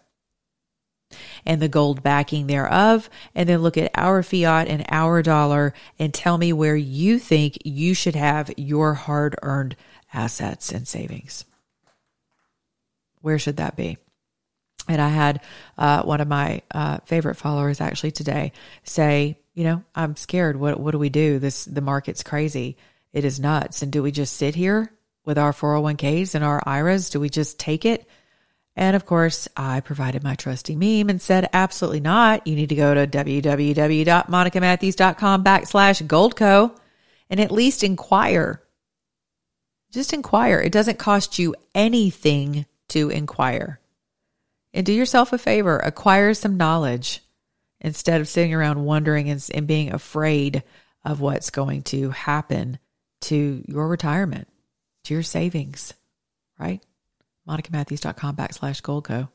and 1.45 1.61
the 1.61 1.69
gold 1.69 2.03
backing 2.03 2.47
thereof, 2.47 3.09
and 3.35 3.49
then 3.49 3.63
look 3.63 3.77
at 3.77 3.91
our 3.95 4.23
fiat 4.23 4.69
and 4.69 4.85
our 4.89 5.23
dollar 5.23 5.75
and 5.99 6.13
tell 6.13 6.39
me 6.39 6.53
where 6.53 6.77
you 6.77 7.19
think 7.19 7.59
you 7.65 7.95
should 7.95 8.15
have 8.15 8.51
your 8.57 8.95
hard 8.95 9.37
earned 9.43 9.77
assets 10.13 10.73
and 10.73 10.87
savings. 10.87 11.45
Where 13.21 13.39
should 13.39 13.57
that 13.57 13.77
be? 13.77 13.99
And 14.89 15.03
I 15.03 15.09
had 15.09 15.43
uh, 15.77 16.03
one 16.03 16.21
of 16.21 16.29
my 16.29 16.63
uh, 16.71 16.99
favorite 17.05 17.35
followers 17.35 17.81
actually 17.81 18.13
today 18.13 18.53
say, 18.85 19.39
you 19.55 19.65
know, 19.65 19.85
I'm 19.95 20.17
scared. 20.17 20.57
What 20.57 20.81
what 20.81 20.93
do 20.93 20.99
we 20.99 21.11
do? 21.11 21.39
This 21.39 21.65
the 21.65 21.81
market's 21.81 22.23
crazy. 22.23 22.77
It 23.13 23.25
is 23.25 23.41
nuts. 23.41 23.83
And 23.83 23.93
do 23.93 24.03
we 24.03 24.13
just 24.13 24.37
sit 24.37 24.55
here 24.55 24.93
with 25.25 25.37
our 25.37 25.53
401ks 25.53 26.35
and 26.35 26.45
our 26.45 26.63
IRAs? 26.65 27.11
Do 27.11 27.21
we 27.21 27.29
just 27.29 27.59
take 27.59 27.85
it? 27.85 28.09
And 28.79 28.95
of 28.95 29.05
course, 29.07 29.49
I 29.57 29.81
provided 29.81 30.23
my 30.23 30.37
trusty 30.37 30.77
meme 30.77 31.11
and 31.11 31.21
said, 31.21 31.51
absolutely 31.53 31.99
not. 31.99 32.47
You 32.47 32.55
need 32.55 32.69
to 32.69 32.77
go 32.77 32.95
to 32.95 33.09
www.monicamatthews.com 33.09 35.45
backslash 35.45 36.07
goldco 36.07 36.79
and 37.29 37.41
at 37.41 37.51
least 37.51 37.83
inquire. 37.83 38.63
Just 39.91 40.13
inquire. 40.13 40.61
It 40.61 40.71
doesn't 40.71 41.01
cost 41.01 41.41
you 41.41 41.57
anything 41.75 42.67
to 42.91 43.11
inquire. 43.11 43.81
And 44.73 44.87
do 44.87 44.93
yourself 44.93 45.33
a 45.33 45.39
favor, 45.39 45.79
acquire 45.79 46.33
some 46.33 46.57
knowledge 46.57 47.21
instead 47.81 48.21
of 48.21 48.29
sitting 48.29 48.55
around 48.55 48.85
wondering 48.85 49.29
and, 49.29 49.45
and 49.53 49.67
being 49.67 49.93
afraid 49.93 50.63
of 51.05 51.21
what's 51.21 51.51
going 51.51 51.83
to 51.83 52.11
happen 52.11 52.79
to 53.23 53.65
your 53.67 53.89
retirement, 53.89 54.47
to 55.03 55.15
your 55.15 55.25
savings, 55.25 55.95
right? 56.61 56.81
monicamatthews.com 57.49 58.37
backslash 58.37 58.83
goldco. 58.83 59.29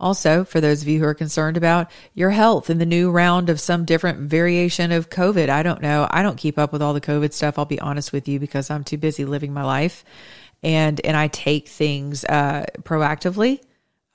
Also, 0.00 0.44
for 0.44 0.60
those 0.60 0.82
of 0.82 0.88
you 0.88 0.98
who 0.98 1.04
are 1.04 1.14
concerned 1.14 1.56
about 1.56 1.88
your 2.12 2.30
health 2.30 2.70
in 2.70 2.78
the 2.78 2.86
new 2.86 3.08
round 3.10 3.48
of 3.48 3.60
some 3.60 3.84
different 3.84 4.18
variation 4.18 4.90
of 4.90 5.10
COVID, 5.10 5.48
I 5.48 5.62
don't 5.62 5.80
know. 5.80 6.08
I 6.10 6.22
don't 6.22 6.36
keep 6.36 6.58
up 6.58 6.72
with 6.72 6.82
all 6.82 6.92
the 6.92 7.00
COVID 7.00 7.32
stuff. 7.32 7.56
I'll 7.56 7.66
be 7.66 7.80
honest 7.80 8.12
with 8.12 8.26
you 8.26 8.40
because 8.40 8.68
I'm 8.68 8.82
too 8.82 8.98
busy 8.98 9.24
living 9.24 9.52
my 9.52 9.62
life, 9.62 10.04
and 10.60 11.00
and 11.04 11.16
I 11.16 11.28
take 11.28 11.68
things 11.68 12.24
uh, 12.24 12.66
proactively. 12.82 13.60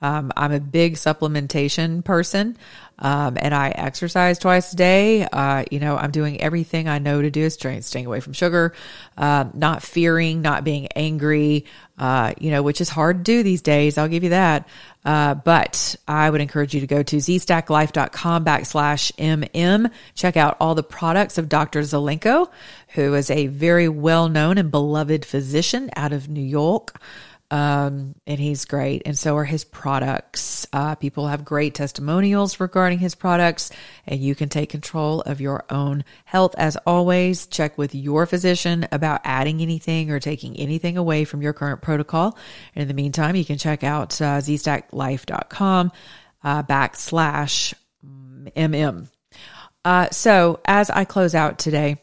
Um, 0.00 0.32
I'm 0.36 0.52
a 0.52 0.60
big 0.60 0.94
supplementation 0.94 2.04
person, 2.04 2.56
um, 3.00 3.36
and 3.40 3.52
I 3.52 3.70
exercise 3.70 4.38
twice 4.38 4.72
a 4.72 4.76
day. 4.76 5.24
Uh, 5.24 5.64
you 5.72 5.80
know, 5.80 5.96
I'm 5.96 6.12
doing 6.12 6.40
everything 6.40 6.88
I 6.88 6.98
know 6.98 7.20
to 7.20 7.30
do, 7.30 7.50
staying, 7.50 7.82
staying 7.82 8.06
away 8.06 8.20
from 8.20 8.32
sugar, 8.32 8.74
uh, 9.16 9.46
not 9.54 9.82
fearing, 9.82 10.40
not 10.40 10.62
being 10.62 10.86
angry, 10.94 11.64
uh, 11.98 12.32
you 12.38 12.52
know, 12.52 12.62
which 12.62 12.80
is 12.80 12.88
hard 12.88 13.18
to 13.18 13.22
do 13.24 13.42
these 13.42 13.60
days. 13.60 13.98
I'll 13.98 14.08
give 14.08 14.22
you 14.22 14.30
that. 14.30 14.68
Uh, 15.04 15.34
but 15.34 15.96
I 16.06 16.30
would 16.30 16.40
encourage 16.40 16.74
you 16.74 16.80
to 16.80 16.86
go 16.86 17.02
to 17.02 17.16
zstacklife.com 17.16 18.44
backslash 18.44 19.12
MM. 19.16 19.90
Check 20.14 20.36
out 20.36 20.56
all 20.60 20.76
the 20.76 20.82
products 20.84 21.38
of 21.38 21.48
Dr. 21.48 21.80
Zelenko, 21.80 22.48
who 22.90 23.14
is 23.14 23.30
a 23.30 23.48
very 23.48 23.88
well 23.88 24.28
known 24.28 24.58
and 24.58 24.70
beloved 24.70 25.24
physician 25.24 25.90
out 25.96 26.12
of 26.12 26.28
New 26.28 26.42
York. 26.42 27.00
Um, 27.50 28.14
and 28.26 28.38
he's 28.38 28.66
great. 28.66 29.02
And 29.06 29.18
so 29.18 29.36
are 29.36 29.44
his 29.44 29.64
products. 29.64 30.66
Uh, 30.72 30.94
people 30.96 31.28
have 31.28 31.44
great 31.44 31.74
testimonials 31.74 32.60
regarding 32.60 32.98
his 32.98 33.14
products, 33.14 33.70
and 34.06 34.20
you 34.20 34.34
can 34.34 34.50
take 34.50 34.68
control 34.68 35.22
of 35.22 35.40
your 35.40 35.64
own 35.70 36.04
health. 36.26 36.54
As 36.58 36.76
always, 36.86 37.46
check 37.46 37.78
with 37.78 37.94
your 37.94 38.26
physician 38.26 38.86
about 38.92 39.22
adding 39.24 39.62
anything 39.62 40.10
or 40.10 40.20
taking 40.20 40.56
anything 40.58 40.98
away 40.98 41.24
from 41.24 41.40
your 41.40 41.54
current 41.54 41.80
protocol. 41.80 42.36
And 42.74 42.82
in 42.82 42.88
the 42.88 42.94
meantime, 42.94 43.34
you 43.34 43.46
can 43.46 43.56
check 43.56 43.82
out 43.82 44.20
uh, 44.20 44.38
zstacklife.com 44.38 45.92
uh, 46.44 46.62
backslash 46.64 47.74
MM. 48.56 49.08
Uh, 49.84 50.10
so 50.10 50.60
as 50.66 50.90
I 50.90 51.04
close 51.04 51.34
out 51.34 51.58
today, 51.58 51.96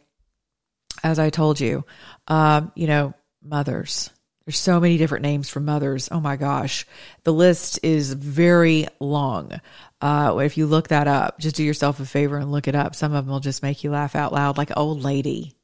as 1.03 1.19
I 1.19 1.29
told 1.29 1.59
you, 1.59 1.85
um, 2.27 2.71
you 2.75 2.87
know, 2.87 3.13
mothers, 3.43 4.09
There's 4.45 4.59
so 4.59 4.79
many 4.79 4.97
different 4.97 5.23
names 5.23 5.49
for 5.49 5.59
mothers. 5.59 6.07
Oh 6.11 6.19
my 6.19 6.35
gosh. 6.35 6.85
The 7.23 7.33
list 7.33 7.79
is 7.81 8.13
very 8.13 8.87
long. 8.99 9.59
Uh, 9.99 10.37
if 10.43 10.55
you 10.55 10.67
look 10.67 10.89
that 10.89 11.07
up, 11.07 11.39
just 11.39 11.55
do 11.55 11.63
yourself 11.63 11.99
a 11.99 12.05
favor 12.05 12.37
and 12.37 12.51
look 12.51 12.67
it 12.67 12.75
up. 12.75 12.93
Some 12.93 13.13
of 13.13 13.25
them 13.25 13.31
will 13.31 13.39
just 13.39 13.63
make 13.63 13.83
you 13.83 13.89
laugh 13.89 14.15
out 14.15 14.33
loud, 14.33 14.57
like 14.57 14.69
old 14.77 15.01
lady. 15.01 15.55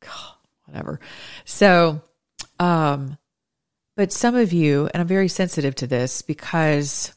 God, 0.00 0.34
whatever. 0.64 1.00
So, 1.44 2.00
um, 2.58 3.18
but 3.94 4.10
some 4.10 4.34
of 4.34 4.54
you, 4.54 4.88
and 4.94 5.02
I'm 5.02 5.06
very 5.06 5.28
sensitive 5.28 5.74
to 5.76 5.86
this 5.86 6.22
because 6.22 7.12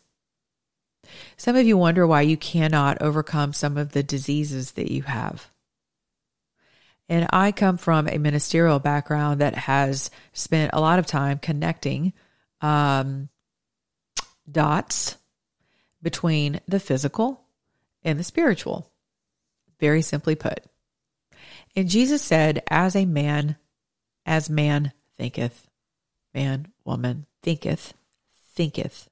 some 1.37 1.55
of 1.55 1.65
you 1.65 1.77
wonder 1.77 2.05
why 2.05 2.21
you 2.21 2.35
cannot 2.35 3.01
overcome 3.01 3.53
some 3.53 3.77
of 3.77 3.93
the 3.93 4.03
diseases 4.03 4.71
that 4.71 4.91
you 4.91 5.03
have. 5.03 5.49
And 7.09 7.27
I 7.31 7.51
come 7.51 7.77
from 7.77 8.07
a 8.07 8.17
ministerial 8.17 8.79
background 8.79 9.41
that 9.41 9.55
has 9.55 10.09
spent 10.31 10.71
a 10.73 10.79
lot 10.79 10.99
of 10.99 11.05
time 11.05 11.37
connecting 11.37 12.13
um, 12.61 13.29
dots 14.49 15.17
between 16.01 16.59
the 16.67 16.79
physical 16.79 17.43
and 18.03 18.19
the 18.19 18.23
spiritual. 18.23 18.91
Very 19.79 20.01
simply 20.01 20.35
put. 20.35 20.61
And 21.75 21.89
Jesus 21.89 22.21
said, 22.21 22.63
As 22.69 22.95
a 22.95 23.05
man, 23.05 23.57
as 24.25 24.49
man 24.49 24.93
thinketh, 25.17 25.67
man, 26.33 26.67
woman 26.85 27.25
thinketh, 27.41 27.93
thinketh, 28.53 29.09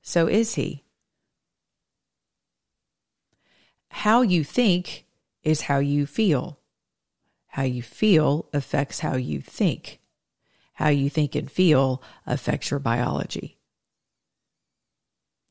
so 0.00 0.26
is 0.26 0.54
he. 0.54 0.84
How 3.88 4.22
you 4.22 4.42
think 4.42 5.04
is 5.42 5.62
how 5.62 5.78
you 5.78 6.06
feel. 6.06 6.58
How 7.52 7.64
you 7.64 7.82
feel 7.82 8.48
affects 8.54 9.00
how 9.00 9.16
you 9.16 9.42
think. 9.42 10.00
How 10.72 10.88
you 10.88 11.10
think 11.10 11.34
and 11.34 11.50
feel 11.50 12.02
affects 12.26 12.70
your 12.70 12.80
biology. 12.80 13.58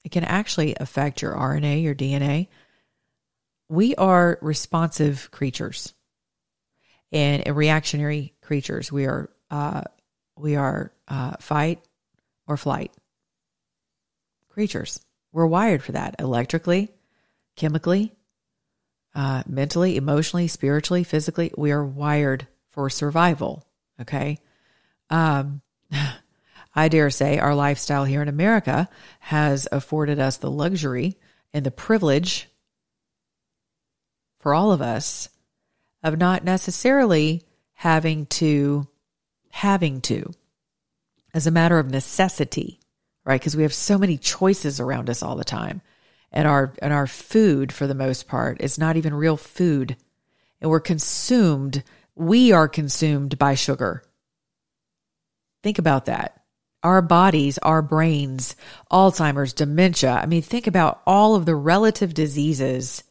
It 0.03 0.11
can 0.11 0.23
actually 0.23 0.75
affect 0.79 1.21
your 1.21 1.33
RNA, 1.33 1.83
your 1.83 1.93
DNA. 1.93 2.47
We 3.69 3.93
are 3.95 4.39
responsive 4.41 5.29
creatures 5.29 5.93
and 7.11 7.55
reactionary 7.55 8.33
creatures. 8.41 8.91
We 8.91 9.05
are 9.05 9.29
uh, 9.51 9.83
we 10.35 10.55
are 10.55 10.91
uh, 11.07 11.35
fight 11.39 11.83
or 12.47 12.57
flight 12.57 12.91
creatures. 14.49 15.01
We're 15.31 15.45
wired 15.45 15.83
for 15.83 15.91
that 15.91 16.15
electrically, 16.17 16.89
chemically, 17.55 18.11
uh, 19.13 19.43
mentally, 19.47 19.97
emotionally, 19.97 20.47
spiritually, 20.47 21.03
physically. 21.03 21.51
We 21.57 21.71
are 21.71 21.83
wired 21.83 22.47
for 22.69 22.89
survival. 22.89 23.65
Okay. 23.99 24.39
Um, 25.09 25.61
I 26.75 26.87
dare 26.87 27.09
say 27.09 27.37
our 27.37 27.53
lifestyle 27.53 28.05
here 28.05 28.21
in 28.21 28.29
America 28.29 28.87
has 29.19 29.67
afforded 29.71 30.19
us 30.19 30.37
the 30.37 30.49
luxury 30.49 31.17
and 31.53 31.65
the 31.65 31.71
privilege 31.71 32.47
for 34.39 34.53
all 34.53 34.71
of 34.71 34.81
us 34.81 35.29
of 36.01 36.17
not 36.17 36.43
necessarily 36.43 37.43
having 37.73 38.25
to, 38.27 38.87
having 39.49 40.01
to, 40.01 40.31
as 41.33 41.45
a 41.45 41.51
matter 41.51 41.77
of 41.77 41.91
necessity, 41.91 42.79
right? 43.25 43.39
Because 43.39 43.55
we 43.55 43.63
have 43.63 43.73
so 43.73 43.97
many 43.97 44.17
choices 44.17 44.79
around 44.79 45.09
us 45.09 45.21
all 45.21 45.35
the 45.35 45.43
time 45.43 45.81
and 46.31 46.47
our 46.47 46.73
and 46.81 46.93
our 46.93 47.07
food 47.07 47.71
for 47.71 47.87
the 47.87 47.95
most 47.95 48.27
part 48.27 48.61
is 48.61 48.79
not 48.79 48.97
even 48.97 49.13
real 49.13 49.37
food. 49.37 49.97
And 50.61 50.69
we're 50.69 50.79
consumed 50.79 51.83
we 52.15 52.51
are 52.51 52.67
consumed 52.67 53.37
by 53.37 53.55
sugar. 53.55 54.03
Think 55.63 55.79
about 55.79 56.05
that. 56.05 56.41
Our 56.83 57.01
bodies 57.01 57.59
our 57.59 57.81
brains 57.81 58.55
alzheimer's 58.91 59.53
dementia 59.53 60.13
i 60.13 60.25
mean 60.25 60.41
think 60.41 60.65
about 60.65 61.01
all 61.05 61.35
of 61.35 61.45
the 61.45 61.53
relative 61.53 62.11
diseases 62.11 63.03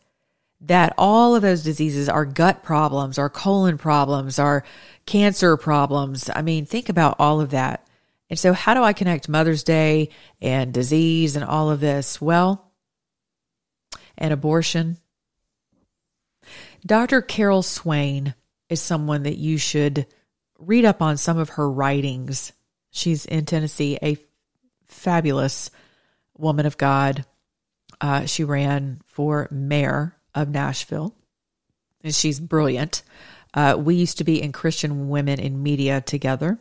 that 0.62 0.92
all 0.98 1.36
of 1.36 1.42
those 1.42 1.62
diseases 1.62 2.08
are 2.08 2.24
gut 2.24 2.64
problems 2.64 3.16
our 3.16 3.30
colon 3.30 3.78
problems 3.78 4.40
our 4.40 4.64
cancer 5.06 5.56
problems 5.56 6.28
i 6.34 6.42
mean 6.42 6.66
think 6.66 6.88
about 6.88 7.14
all 7.20 7.40
of 7.40 7.50
that. 7.50 7.86
And 8.28 8.36
so 8.36 8.52
how 8.52 8.74
do 8.74 8.82
i 8.82 8.92
connect 8.92 9.28
mother's 9.28 9.62
day 9.62 10.08
and 10.42 10.74
disease 10.74 11.36
and 11.36 11.44
all 11.44 11.70
of 11.70 11.78
this? 11.78 12.20
Well 12.20 12.69
and 14.20 14.32
abortion. 14.32 14.98
Dr. 16.86 17.20
Carol 17.22 17.62
Swain 17.62 18.34
is 18.68 18.80
someone 18.80 19.24
that 19.24 19.36
you 19.36 19.58
should 19.58 20.06
read 20.58 20.84
up 20.84 21.02
on 21.02 21.16
some 21.16 21.38
of 21.38 21.50
her 21.50 21.70
writings. 21.70 22.52
She's 22.90 23.24
in 23.26 23.46
Tennessee, 23.46 23.98
a 24.02 24.18
fabulous 24.86 25.70
woman 26.36 26.66
of 26.66 26.78
God. 26.78 27.24
Uh, 28.00 28.26
she 28.26 28.44
ran 28.44 29.00
for 29.06 29.48
mayor 29.50 30.16
of 30.34 30.48
Nashville, 30.48 31.14
and 32.02 32.14
she's 32.14 32.40
brilliant. 32.40 33.02
Uh, 33.52 33.76
we 33.78 33.96
used 33.96 34.18
to 34.18 34.24
be 34.24 34.40
in 34.40 34.52
Christian 34.52 35.08
Women 35.08 35.40
in 35.40 35.62
Media 35.62 36.00
together. 36.00 36.58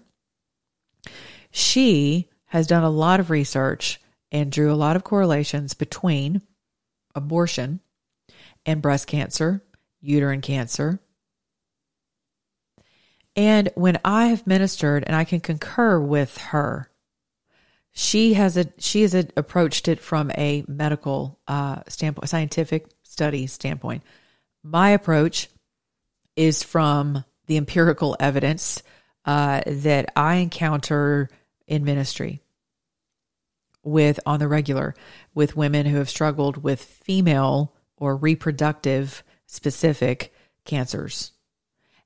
She 1.51 2.29
has 2.47 2.67
done 2.67 2.83
a 2.83 2.89
lot 2.89 3.19
of 3.19 3.29
research 3.29 4.01
and 4.31 4.51
drew 4.51 4.71
a 4.71 4.75
lot 4.75 4.95
of 4.95 5.03
correlations 5.03 5.73
between 5.73 6.41
abortion 7.19 7.81
and 8.65 8.81
breast 8.81 9.07
cancer, 9.07 9.63
uterine 10.01 10.41
cancer. 10.41 10.99
And 13.35 13.69
when 13.75 13.99
I 14.03 14.27
have 14.27 14.47
ministered, 14.47 15.03
and 15.05 15.15
I 15.15 15.23
can 15.23 15.39
concur 15.39 15.99
with 15.99 16.37
her, 16.37 16.89
she 17.91 18.33
has 18.33 18.57
a 18.57 18.65
she 18.79 19.01
has 19.01 19.13
a, 19.13 19.27
approached 19.37 19.87
it 19.87 19.99
from 19.99 20.31
a 20.31 20.63
medical 20.67 21.39
uh, 21.47 21.83
standpoint, 21.87 22.29
scientific 22.29 22.87
study 23.03 23.47
standpoint. 23.47 24.03
My 24.63 24.89
approach 24.89 25.49
is 26.35 26.63
from 26.63 27.23
the 27.47 27.57
empirical 27.57 28.15
evidence 28.19 28.83
uh, 29.25 29.61
that 29.65 30.11
I 30.15 30.35
encounter 30.35 31.29
in 31.67 31.83
ministry 31.83 32.41
with 33.83 34.19
on 34.25 34.39
the 34.39 34.47
regular 34.47 34.93
with 35.33 35.55
women 35.55 35.85
who 35.85 35.97
have 35.97 36.09
struggled 36.09 36.63
with 36.63 36.83
female 36.83 37.73
or 37.97 38.15
reproductive 38.15 39.23
specific 39.45 40.33
cancers 40.65 41.31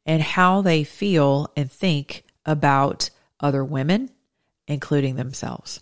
and 0.05 0.21
how 0.21 0.61
they 0.61 0.84
feel 0.84 1.51
and 1.55 1.71
think 1.71 2.24
about 2.45 3.09
other 3.39 3.63
women, 3.63 4.09
including 4.67 5.15
themselves. 5.15 5.82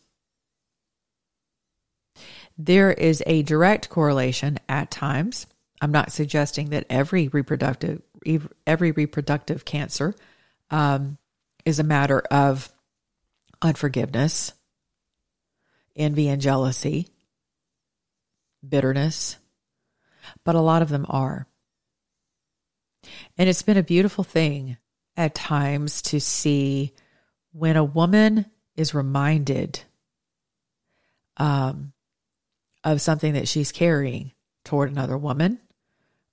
There 2.58 2.92
is 2.92 3.24
a 3.26 3.44
direct 3.44 3.90
correlation 3.90 4.60
at 4.70 4.92
times. 4.92 5.48
I'm 5.82 5.92
not 5.92 6.12
suggesting 6.12 6.70
that 6.70 6.86
every 6.90 7.28
reproductive 7.30 8.02
every 8.68 8.92
reproductive 8.92 9.66
cancer 9.66 10.14
um, 10.70 11.18
is 11.66 11.80
a 11.80 11.84
matter 11.84 12.20
of 12.20 12.72
unforgiveness 13.64 14.54
envy 15.96 16.28
and 16.28 16.42
jealousy, 16.42 17.08
bitterness, 18.68 19.38
but 20.44 20.56
a 20.56 20.62
lot 20.62 20.82
of 20.82 20.90
them 20.90 21.06
are. 21.10 21.48
And 23.38 23.50
it's 23.50 23.64
been 23.64 23.78
a 23.78 23.84
beautiful 23.84 24.24
thing 24.24 24.78
at 25.18 25.36
times 25.36 26.02
to 26.04 26.20
see 26.20 26.94
when 27.52 27.76
a 27.76 27.84
woman 27.84 28.46
is 28.76 28.94
reminded 28.94 29.82
um, 31.38 31.94
of 32.84 33.02
something 33.02 33.34
that 33.34 33.48
she's 33.48 33.72
carrying 33.72 34.32
toward 34.64 34.92
another 34.92 35.18
woman 35.18 35.60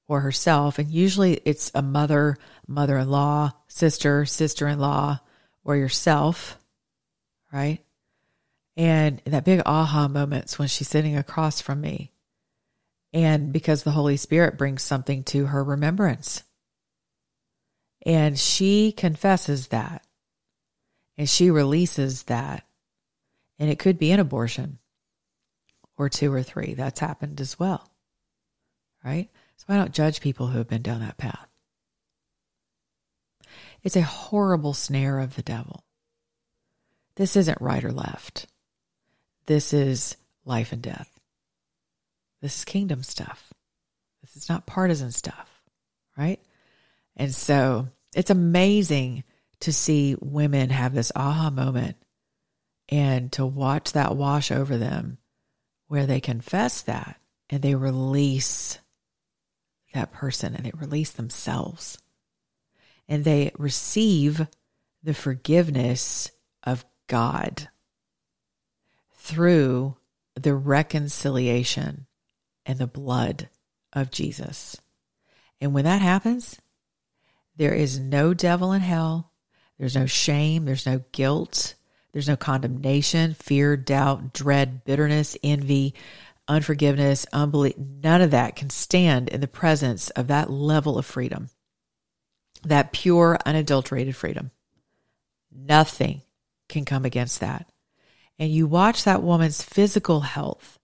or 0.07 0.21
herself. 0.21 0.79
And 0.79 0.91
usually 0.91 1.41
it's 1.45 1.71
a 1.75 1.83
mother, 1.83 2.37
mother 2.67 2.99
in 2.99 3.11
law, 3.11 3.53
sister, 3.69 4.25
sister 4.25 4.69
in 4.69 4.79
law, 4.79 5.21
or 5.65 5.77
yourself, 5.77 6.59
right? 7.53 7.81
And 8.79 9.21
that 9.25 9.45
big 9.45 9.61
aha 9.67 10.07
moments 10.07 10.57
when 10.57 10.69
she's 10.69 10.89
sitting 10.89 11.17
across 11.17 11.61
from 11.61 11.81
me. 11.81 12.13
And 13.13 13.53
because 13.53 13.83
the 13.83 13.91
Holy 13.91 14.17
Spirit 14.17 14.57
brings 14.57 14.85
something 14.85 15.25
to 15.25 15.47
her 15.47 15.65
remembrance. 15.65 16.45
And 18.07 18.39
she 18.39 18.93
confesses 18.93 19.69
that. 19.69 20.07
And 21.17 21.29
she 21.29 21.51
releases 21.51 22.23
that. 22.25 22.65
And 23.59 23.69
it 23.69 23.81
could 23.81 23.99
be 23.99 24.13
an 24.13 24.21
abortion 24.21 24.79
or 25.97 26.09
two 26.09 26.33
or 26.33 26.45
three. 26.45 26.75
That's 26.75 27.01
happened 27.01 27.41
as 27.41 27.59
well. 27.59 27.91
Right? 29.05 29.29
So 29.57 29.65
I 29.69 29.77
don't 29.77 29.93
judge 29.93 30.21
people 30.21 30.47
who 30.47 30.59
have 30.59 30.69
been 30.69 30.83
down 30.83 31.01
that 31.01 31.19
path. 31.19 31.49
It's 33.83 33.97
a 33.97 34.03
horrible 34.03 34.75
snare 34.75 35.19
of 35.19 35.35
the 35.35 35.43
devil. 35.43 35.83
This 37.17 37.35
isn't 37.35 37.61
right 37.61 37.83
or 37.83 37.91
left. 37.91 38.47
This 39.49 39.73
is 39.73 40.15
life 40.45 40.73
and 40.73 40.83
death. 40.83 41.09
This 42.43 42.59
is 42.59 42.65
kingdom 42.67 43.03
stuff. 43.03 43.51
This 44.21 44.37
is 44.37 44.51
not 44.51 44.67
partisan 44.67 45.11
stuff, 45.11 45.49
right? 46.19 46.39
And 47.17 47.35
so 47.35 47.89
it's 48.15 48.29
amazing 48.29 49.25
to 49.61 49.73
see 49.73 50.17
women 50.21 50.69
have 50.69 50.93
this 50.93 51.11
aha 51.17 51.49
moment 51.49 51.97
and 52.91 53.33
to 53.33 53.47
watch 53.47 53.93
that 53.93 54.15
wash 54.15 54.53
over 54.53 54.77
them 54.77 55.17
where 55.87 56.05
they 56.05 56.21
confess 56.21 56.83
that 56.83 57.19
and 57.49 57.63
they 57.63 57.75
release 57.75 58.79
that 59.95 60.13
person 60.13 60.55
and 60.55 60.67
they 60.67 60.73
release 60.77 61.13
themselves 61.13 61.97
and 63.09 63.25
they 63.25 63.51
receive 63.57 64.47
the 65.03 65.15
forgiveness 65.15 66.31
of 66.65 66.85
God 67.07 67.71
through 69.29 69.95
the 70.35 70.55
reconciliation 70.55 72.07
and 72.65 72.79
the 72.79 72.87
blood 72.87 73.51
of 73.93 74.11
Jesus. 74.11 74.81
And 75.61 75.75
when 75.75 75.85
that 75.85 76.01
happens, 76.01 76.59
there 77.57 77.75
is 77.75 77.99
no 77.99 78.33
devil 78.33 78.73
in 78.73 78.81
hell. 78.81 79.33
There's 79.79 79.97
no 79.97 80.07
shame. 80.07 80.65
There's 80.65 80.87
no 80.87 81.03
guilt. 81.13 81.75
There's 82.13 82.29
no 82.29 82.37
condemnation, 82.37 83.35
fear, 83.35 83.77
doubt, 83.77 84.33
dread, 84.33 84.85
bitterness, 84.85 85.37
envy, 85.43 85.95
unforgiveness, 86.47 87.27
unbelief. 87.33 87.77
None 87.77 88.23
of 88.23 88.31
that 88.31 88.57
can 88.57 88.71
stand 88.71 89.29
in 89.29 89.43
the 89.43 89.47
presence 89.47 90.09
of 90.11 90.29
that 90.29 90.51
level 90.51 90.99
of 90.99 91.05
freedom, 91.05 91.51
that 92.65 92.93
pure, 92.93 93.39
unadulterated 93.45 94.17
freedom. 94.17 94.53
Nothing 95.53 96.23
can 96.69 96.87
come 96.87 97.05
against 97.05 97.41
that. 97.41 97.71
And 98.39 98.51
you 98.51 98.67
watch 98.67 99.05
that 99.05 99.23
woman's 99.23 99.63
physical 99.63 100.21
health 100.21 100.79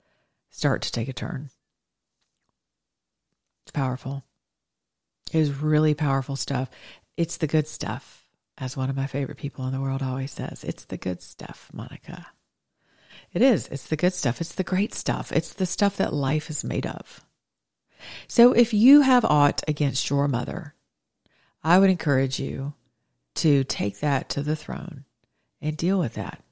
start 0.51 0.83
to 0.83 0.93
take 0.93 1.09
a 1.09 1.13
turn. 1.13 1.51
It's 3.65 3.73
powerful. 3.73 4.25
It 5.33 5.39
is 5.39 5.63
really 5.63 5.95
powerful 5.95 6.37
stuff. 6.37 6.69
It's 7.17 7.37
the 7.37 7.47
good 7.47 7.67
stuff, 7.67 8.25
as 8.59 8.77
one 8.77 8.91
of 8.91 8.97
my 8.97 9.07
favorite 9.07 9.39
people 9.39 9.67
in 9.67 9.73
the 9.73 9.81
world 9.81 10.03
always 10.03 10.33
says. 10.33 10.65
It's 10.65 10.85
the 10.85 10.97
good 10.97 11.23
stuff, 11.23 11.71
Monica. 11.73 12.27
It 13.33 13.43
is. 13.43 13.67
It's 13.69 13.89
the 13.89 13.97
good 13.97 14.13
stuff. 14.13 14.41
It's 14.41 14.55
the 14.55 14.63
great 14.63 14.95
stuff. 14.95 15.33
It's 15.33 15.55
the 15.55 15.67
stuff 15.67 15.97
that 15.97 16.13
life 16.13 16.51
is 16.51 16.63
made 16.63 16.87
of. 16.87 17.25
So 18.29 18.53
if 18.53 18.75
you 18.75 19.01
have 19.01 19.25
aught 19.25 19.63
against 19.67 20.11
your 20.11 20.29
mother, 20.29 20.75
I 21.63 21.79
would 21.79 21.91
encourage 21.91 22.39
you 22.39 22.75
to 23.37 23.65
take 23.65 24.01
that 24.01 24.29
to 24.31 24.43
the 24.43 24.55
throne 24.55 25.05
and 25.61 25.77
deal 25.77 25.99
with 25.99 26.15
that. 26.15 26.44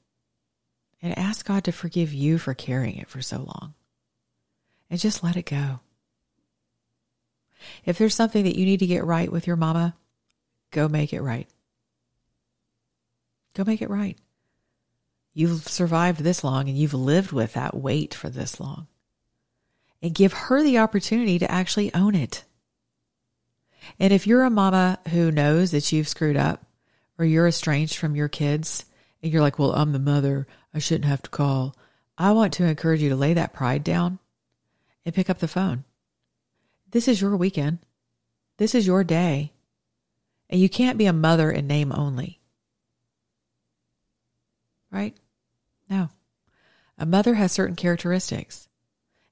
And 1.03 1.19
ask 1.19 1.45
God 1.45 1.65
to 1.65 1.73
forgive 1.73 2.13
you 2.13 2.39
for 2.39 2.55
carrying 2.55 2.97
it 2.97 3.11
for 3.11 3.21
so 3.21 3.39
long. 3.39 3.75
And 4.89 5.01
just 5.01 5.25
let 5.25 5.37
it 5.37 5.47
go. 5.47 5.81
If 7.85 7.99
there's 7.99 8.15
something 8.15 8.45
that 8.45 8.57
you 8.57 8.65
need 8.65 8.81
to 8.81 8.87
get 8.87 9.05
right 9.05 9.31
with 9.31 9.47
your 9.47 9.57
mama, 9.57 9.97
go 10.71 10.89
make 10.89 11.13
it 11.13 11.23
right. 11.23 11.49
Go 13.55 13.65
make 13.65 13.83
it 13.83 13.91
right. 13.91 14.17
You've 15.35 15.67
survived 15.67 16.21
this 16.21 16.45
long 16.45 16.69
and 16.69 16.77
you've 16.77 16.95
lived 16.95 17.33
with 17.33 17.55
that 17.55 17.75
weight 17.75 18.15
for 18.15 18.29
this 18.29 18.61
long. 18.61 18.87
And 20.03 20.15
give 20.15 20.33
her 20.33 20.63
the 20.63 20.79
opportunity 20.79 21.39
to 21.39 21.51
actually 21.51 21.95
own 21.95 22.15
it. 22.15 22.45
And 23.99 24.13
if 24.13 24.27
you're 24.27 24.45
a 24.45 24.51
mama 24.51 24.99
who 25.09 25.31
knows 25.31 25.71
that 25.71 25.91
you've 25.93 26.09
screwed 26.09 26.37
up 26.37 26.65
or 27.19 27.25
you're 27.25 27.47
estranged 27.49 27.97
from 27.97 28.17
your 28.17 28.29
kids 28.29 28.85
and 29.23 29.33
you're 29.33 29.43
like, 29.43 29.59
well, 29.59 29.73
I'm 29.73 29.93
the 29.93 29.99
mother, 29.99 30.47
I 30.75 30.79
shouldn't 30.79 31.05
have 31.07 31.23
to 31.23 31.31
call. 31.31 31.77
I 32.17 32.33
want 32.33 32.53
to 32.55 32.65
encourage 32.65 33.03
you 33.03 33.09
to 33.11 33.17
lay 33.17 33.35
that 33.35 33.53
pride 33.53 33.85
down 33.85 34.19
and 35.05 35.15
pick 35.15 35.29
up 35.29 35.39
the 35.39 35.49
phone 35.49 35.85
this 36.93 37.09
is 37.09 37.21
your 37.21 37.37
weekend. 37.37 37.79
This 38.59 38.75
is 38.75 38.87
your 38.87 39.03
day. 39.03 39.53
And 40.49 40.61
you 40.61 40.69
can't 40.69 40.99
be 40.99 41.07
a 41.07 41.13
mother 41.13 41.51
in 41.51 41.67
name 41.67 41.91
only. 41.93 42.39
Right? 44.91 45.17
No. 45.89 46.11
A 46.99 47.07
mother 47.07 47.35
has 47.35 47.51
certain 47.51 47.77
characteristics, 47.77 48.69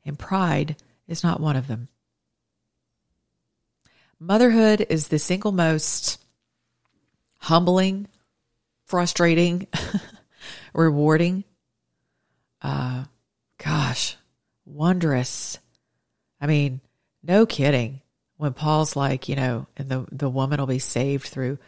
and 0.04 0.18
pride 0.18 0.76
is 1.06 1.22
not 1.22 1.40
one 1.40 1.56
of 1.56 1.66
them. 1.66 1.88
Motherhood 4.18 4.86
is 4.88 5.08
the 5.08 5.18
single 5.18 5.52
most 5.52 6.18
humbling, 7.36 8.08
frustrating, 8.86 9.66
rewarding, 10.72 11.44
uh, 12.62 13.04
gosh, 13.58 14.16
wondrous. 14.64 15.58
I 16.40 16.46
mean, 16.46 16.80
no 17.22 17.46
kidding. 17.46 18.00
When 18.36 18.54
Paul's 18.54 18.96
like, 18.96 19.28
you 19.28 19.36
know, 19.36 19.66
and 19.76 19.88
the, 19.88 20.06
the 20.10 20.30
woman 20.30 20.58
will 20.58 20.66
be 20.66 20.78
saved 20.78 21.26
through 21.26 21.58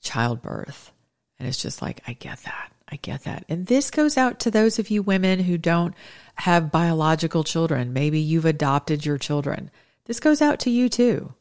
childbirth. 0.00 0.90
And 1.38 1.46
it's 1.46 1.60
just 1.60 1.82
like, 1.82 2.00
I 2.06 2.14
get 2.14 2.38
that. 2.44 2.72
I 2.88 2.96
get 2.96 3.24
that. 3.24 3.44
And 3.48 3.66
this 3.66 3.90
goes 3.90 4.16
out 4.16 4.40
to 4.40 4.50
those 4.50 4.78
of 4.78 4.90
you 4.90 5.02
women 5.02 5.40
who 5.40 5.58
don't 5.58 5.94
have 6.36 6.72
biological 6.72 7.44
children. 7.44 7.92
Maybe 7.92 8.20
you've 8.20 8.46
adopted 8.46 9.04
your 9.04 9.18
children. 9.18 9.70
This 10.06 10.20
goes 10.20 10.40
out 10.40 10.60
to 10.60 10.70
you 10.70 10.88
too. 10.88 11.34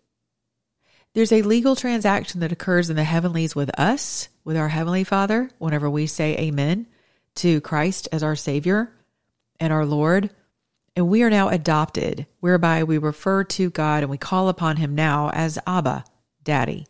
There's 1.13 1.32
a 1.32 1.41
legal 1.41 1.76
transaction 1.76 2.39
that 2.41 2.53
occurs 2.53 2.89
in 2.89 2.95
the 2.95 3.03
heavenlies 3.03 3.55
with 3.55 3.69
us, 3.80 4.30
with 4.43 4.55
our 4.55 4.69
Heavenly 4.69 5.03
Father, 5.03 5.49
whenever 5.57 5.89
we 5.89 6.07
say 6.07 6.38
amen 6.38 6.88
to 7.36 7.61
Christ 7.61 8.07
as 8.11 8.23
our 8.23 8.36
Savior 8.36 8.91
and 9.59 9.71
our 9.71 9.86
Lord. 9.86 10.29
And 10.95 11.07
we 11.07 11.23
are 11.23 11.29
now 11.29 11.49
adopted, 11.49 12.25
whereby 12.41 12.84
we 12.84 12.97
refer 12.97 13.43
to 13.45 13.69
God 13.69 14.03
and 14.03 14.09
we 14.09 14.17
call 14.17 14.49
upon 14.49 14.77
Him 14.77 14.93
now 14.93 15.29
as 15.29 15.57
Abba, 15.65 16.03
Daddy, 16.43 16.88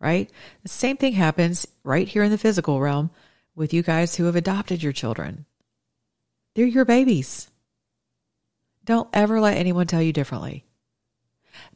right? 0.00 0.30
The 0.62 0.68
same 0.68 0.96
thing 0.98 1.14
happens 1.14 1.66
right 1.82 2.06
here 2.06 2.22
in 2.22 2.30
the 2.30 2.38
physical 2.38 2.80
realm 2.80 3.10
with 3.54 3.72
you 3.72 3.82
guys 3.82 4.16
who 4.16 4.24
have 4.24 4.36
adopted 4.36 4.82
your 4.82 4.92
children. 4.92 5.46
They're 6.54 6.66
your 6.66 6.84
babies. 6.84 7.48
Don't 8.84 9.08
ever 9.12 9.40
let 9.40 9.56
anyone 9.56 9.86
tell 9.86 10.02
you 10.02 10.12
differently. 10.12 10.64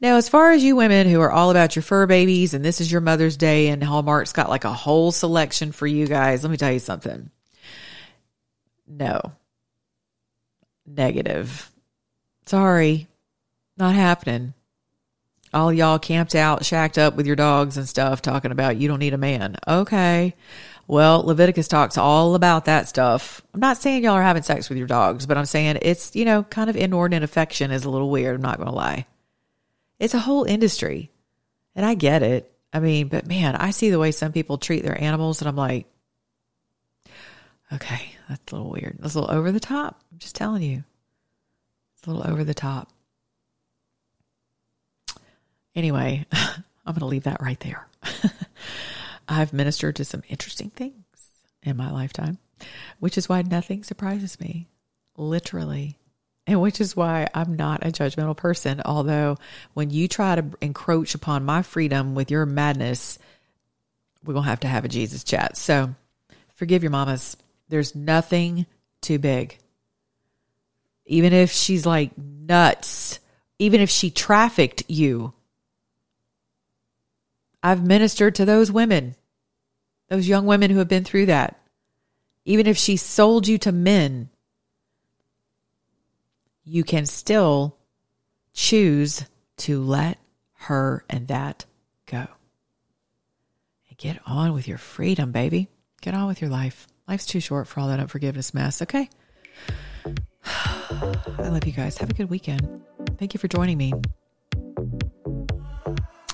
Now, 0.01 0.17
as 0.17 0.29
far 0.29 0.53
as 0.53 0.63
you 0.63 0.77
women 0.77 1.07
who 1.09 1.21
are 1.21 1.31
all 1.31 1.51
about 1.51 1.77
your 1.77 1.83
fur 1.83 2.07
babies 2.07 2.55
and 2.55 2.65
this 2.65 2.81
is 2.81 2.91
your 2.91 3.01
Mother's 3.01 3.37
Day 3.37 3.69
and 3.69 3.83
Hallmark's 3.83 4.33
got 4.33 4.51
like 4.51 4.65
a 4.65 4.73
whole 4.73 5.13
selection 5.13 5.73
for 5.73 5.87
you 5.87 6.07
guys, 6.07 6.43
let 6.43 6.51
me 6.51 6.57
tell 6.57 6.73
you 6.73 6.79
something. 6.79 7.31
No, 8.89 9.21
negative. 10.87 11.71
Sorry, 12.47 13.09
not 13.77 13.95
happening. 13.95 14.55
All 15.53 15.73
y'all 15.73 15.99
camped 15.99 16.35
out, 16.35 16.65
shacked 16.65 16.99
up 16.99 17.17
with 17.17 17.27
your 17.27 17.37
dogs 17.37 17.77
and 17.77 17.89
stuff, 17.89 18.21
talking 18.21 18.53
about 18.53 18.77
you 18.77 18.89
don't 18.89 18.99
need 18.99 19.15
a 19.15 19.19
man. 19.19 19.57
Okay. 19.67 20.35
Well, 20.89 21.23
Leviticus 21.23 21.67
talks 21.67 21.99
all 21.99 22.35
about 22.35 22.67
that 22.67 22.89
stuff. 22.89 23.43
I'm 23.53 23.61
not 23.61 23.79
saying 23.79 24.05
y'all 24.05 24.15
are 24.15 24.23
having 24.23 24.43
sex 24.43 24.69
with 24.69 24.79
your 24.79 24.87
dogs, 24.87 25.27
but 25.27 25.37
I'm 25.37 25.47
saying 25.47 25.79
it's, 25.83 26.15
you 26.15 26.25
know, 26.25 26.45
kind 26.45 26.71
of 26.71 26.77
inordinate 26.77 27.25
affection 27.25 27.71
is 27.71 27.85
a 27.85 27.91
little 27.91 28.11
weird. 28.11 28.37
I'm 28.37 28.43
not 28.43 28.59
going 28.59 28.69
to 28.69 28.75
lie. 28.75 29.07
It's 29.99 30.15
a 30.15 30.21
whole 30.21 30.45
industry. 30.45 31.11
And 31.75 31.85
I 31.85 31.95
get 31.95 32.23
it. 32.23 32.53
I 32.73 32.79
mean, 32.81 33.09
but 33.09 33.27
man, 33.27 33.57
I 33.57 33.71
see 33.71 33.91
the 33.91 33.99
way 33.99 34.13
some 34.13 34.33
people 34.33 34.59
treat 34.59 34.83
their 34.83 35.01
animals 35.01 35.41
and 35.41 35.49
I'm 35.49 35.57
like, 35.57 35.87
okay, 37.73 38.16
that's 38.29 38.53
a 38.53 38.57
little 38.57 38.71
weird. 38.71 38.97
That's 38.99 39.15
a 39.15 39.21
little 39.21 39.35
over 39.35 39.53
the 39.53 39.61
top. 39.61 40.01
I'm 40.13 40.19
just 40.19 40.35
telling 40.35 40.63
you. 40.63 40.85
It's 41.95 42.07
a 42.07 42.11
little 42.11 42.31
over 42.31 42.45
the 42.45 42.55
top. 42.55 42.91
Anyway, 45.75 46.25
I'm 46.33 46.65
going 46.87 47.01
to 47.01 47.07
leave 47.07 47.25
that 47.25 47.43
right 47.43 47.61
there. 47.61 47.87
I've 49.29 49.53
ministered 49.53 49.97
to 49.97 50.05
some 50.05 50.23
interesting 50.29 50.71
things 50.71 51.05
in 51.63 51.77
my 51.77 51.91
lifetime, 51.91 52.39
which 52.99 53.19
is 53.19 53.29
why 53.29 53.43
nothing 53.43 53.85
surprises 53.85 54.41
me, 54.41 54.69
literally. 55.17 55.99
And 56.49 56.61
which 56.61 56.81
is 56.81 56.95
why 56.95 57.27
I'm 57.35 57.57
not 57.57 57.85
a 57.85 57.91
judgmental 57.91 58.37
person. 58.37 58.81
Although, 58.85 59.37
when 59.75 59.91
you 59.91 60.07
try 60.07 60.37
to 60.37 60.45
encroach 60.61 61.17
upon 61.17 61.45
my 61.45 61.63
freedom 61.63 62.15
with 62.15 62.31
your 62.31 62.47
madness, 62.47 63.19
we're 64.25 64.35
going 64.35 64.45
to 64.45 64.51
have 64.51 64.61
to 64.61 64.69
have 64.69 64.85
a 64.85 64.89
Jesus 64.89 65.25
chat. 65.25 65.57
So, 65.57 65.93
forgive 66.55 66.85
your 66.85 66.93
mamas. 66.93 67.37
There's 67.69 67.95
nothing 67.95 68.67
too 69.01 69.19
big. 69.19 69.59
Even 71.07 71.33
if 71.33 71.53
she's 71.53 71.87
like 71.87 72.11
nuts, 72.17 73.21
even 73.59 73.81
if 73.81 73.91
she 73.91 74.11
trafficked 74.11 74.85
you, 74.89 75.33
I've 77.63 77.85
ministered 77.85 78.37
to 78.37 78.45
those 78.45 78.71
women, 78.71 79.17
those 80.09 80.29
young 80.29 80.47
women 80.47 80.71
who 80.71 80.79
have 80.79 80.89
been 80.89 81.05
through 81.05 81.27
that. 81.27 81.61
Even 82.45 82.67
if 82.67 82.77
she 82.77 82.97
sold 82.97 83.49
you 83.49 83.59
to 83.59 83.73
men, 83.73 84.29
you 86.65 86.85
can 86.85 87.07
still 87.07 87.77
choose 88.53 89.25
to 89.57 89.83
let 89.83 90.19
her 90.55 91.05
and 91.09 91.29
that 91.29 91.65
go. 92.07 92.27
And 93.89 93.99
get 93.99 94.21
on 94.27 94.53
with 94.53 94.69
your 94.69 94.79
freedom, 94.79 95.33
baby. 95.33 95.69
Get 96.01 96.15
on 96.15 96.27
with 96.27 96.41
your 96.41 96.51
life. 96.51 96.87
Life's 97.09 97.27
too 97.27 97.41
short 97.41 97.69
for 97.69 97.81
all 97.81 97.89
that 97.89 98.01
unforgiveness 98.01 98.53
mess, 98.53 98.83
okay? 98.83 99.09
I 100.45 101.49
love 101.49 101.65
you 101.65 101.73
guys. 101.73 101.99
Have 101.99 102.11
a 102.11 102.15
good 102.15 102.31
weekend. 102.31 102.83
Thank 103.19 103.35
you 103.35 103.39
for 103.39 103.49
joining 103.49 103.79
me. 103.79 103.93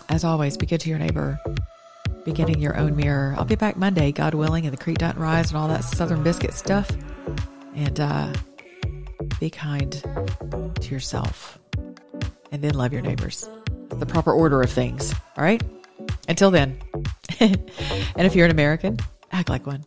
As 0.09 0.25
always, 0.25 0.57
be 0.57 0.67
good 0.67 0.81
to 0.81 0.89
your 0.89 0.99
neighbor. 0.99 1.39
beginning 2.25 2.61
your 2.61 2.77
own 2.77 2.95
mirror. 2.97 3.35
I'll 3.37 3.45
be 3.45 3.57
back 3.57 3.77
Monday, 3.77 4.13
God 4.13 4.35
willing, 4.35 4.65
and 4.65 4.73
the 4.73 4.83
creek 4.83 4.99
doesn't 4.99 5.19
rise 5.19 5.49
and 5.49 5.57
all 5.57 5.69
that 5.69 5.85
Southern 5.85 6.23
biscuit 6.23 6.55
stuff. 6.55 6.91
And 7.75 7.99
uh, 7.99 8.33
be 9.41 9.51
kind 9.51 9.93
to 10.81 10.91
yourself 10.91 11.59
and 12.53 12.63
then 12.63 12.75
love 12.75 12.93
your 12.93 13.03
neighbors. 13.03 13.49
The 13.89 14.07
proper 14.07 14.33
order 14.33 14.61
of 14.61 14.71
things. 14.71 15.15
All 15.37 15.45
right? 15.45 15.63
Until 16.29 16.51
then. 16.51 16.79
and 17.41 17.61
if 18.17 18.37
you're 18.37 18.45
an 18.45 18.53
American, 18.53 18.99
act 19.33 19.49
like 19.49 19.67
one. 19.67 19.83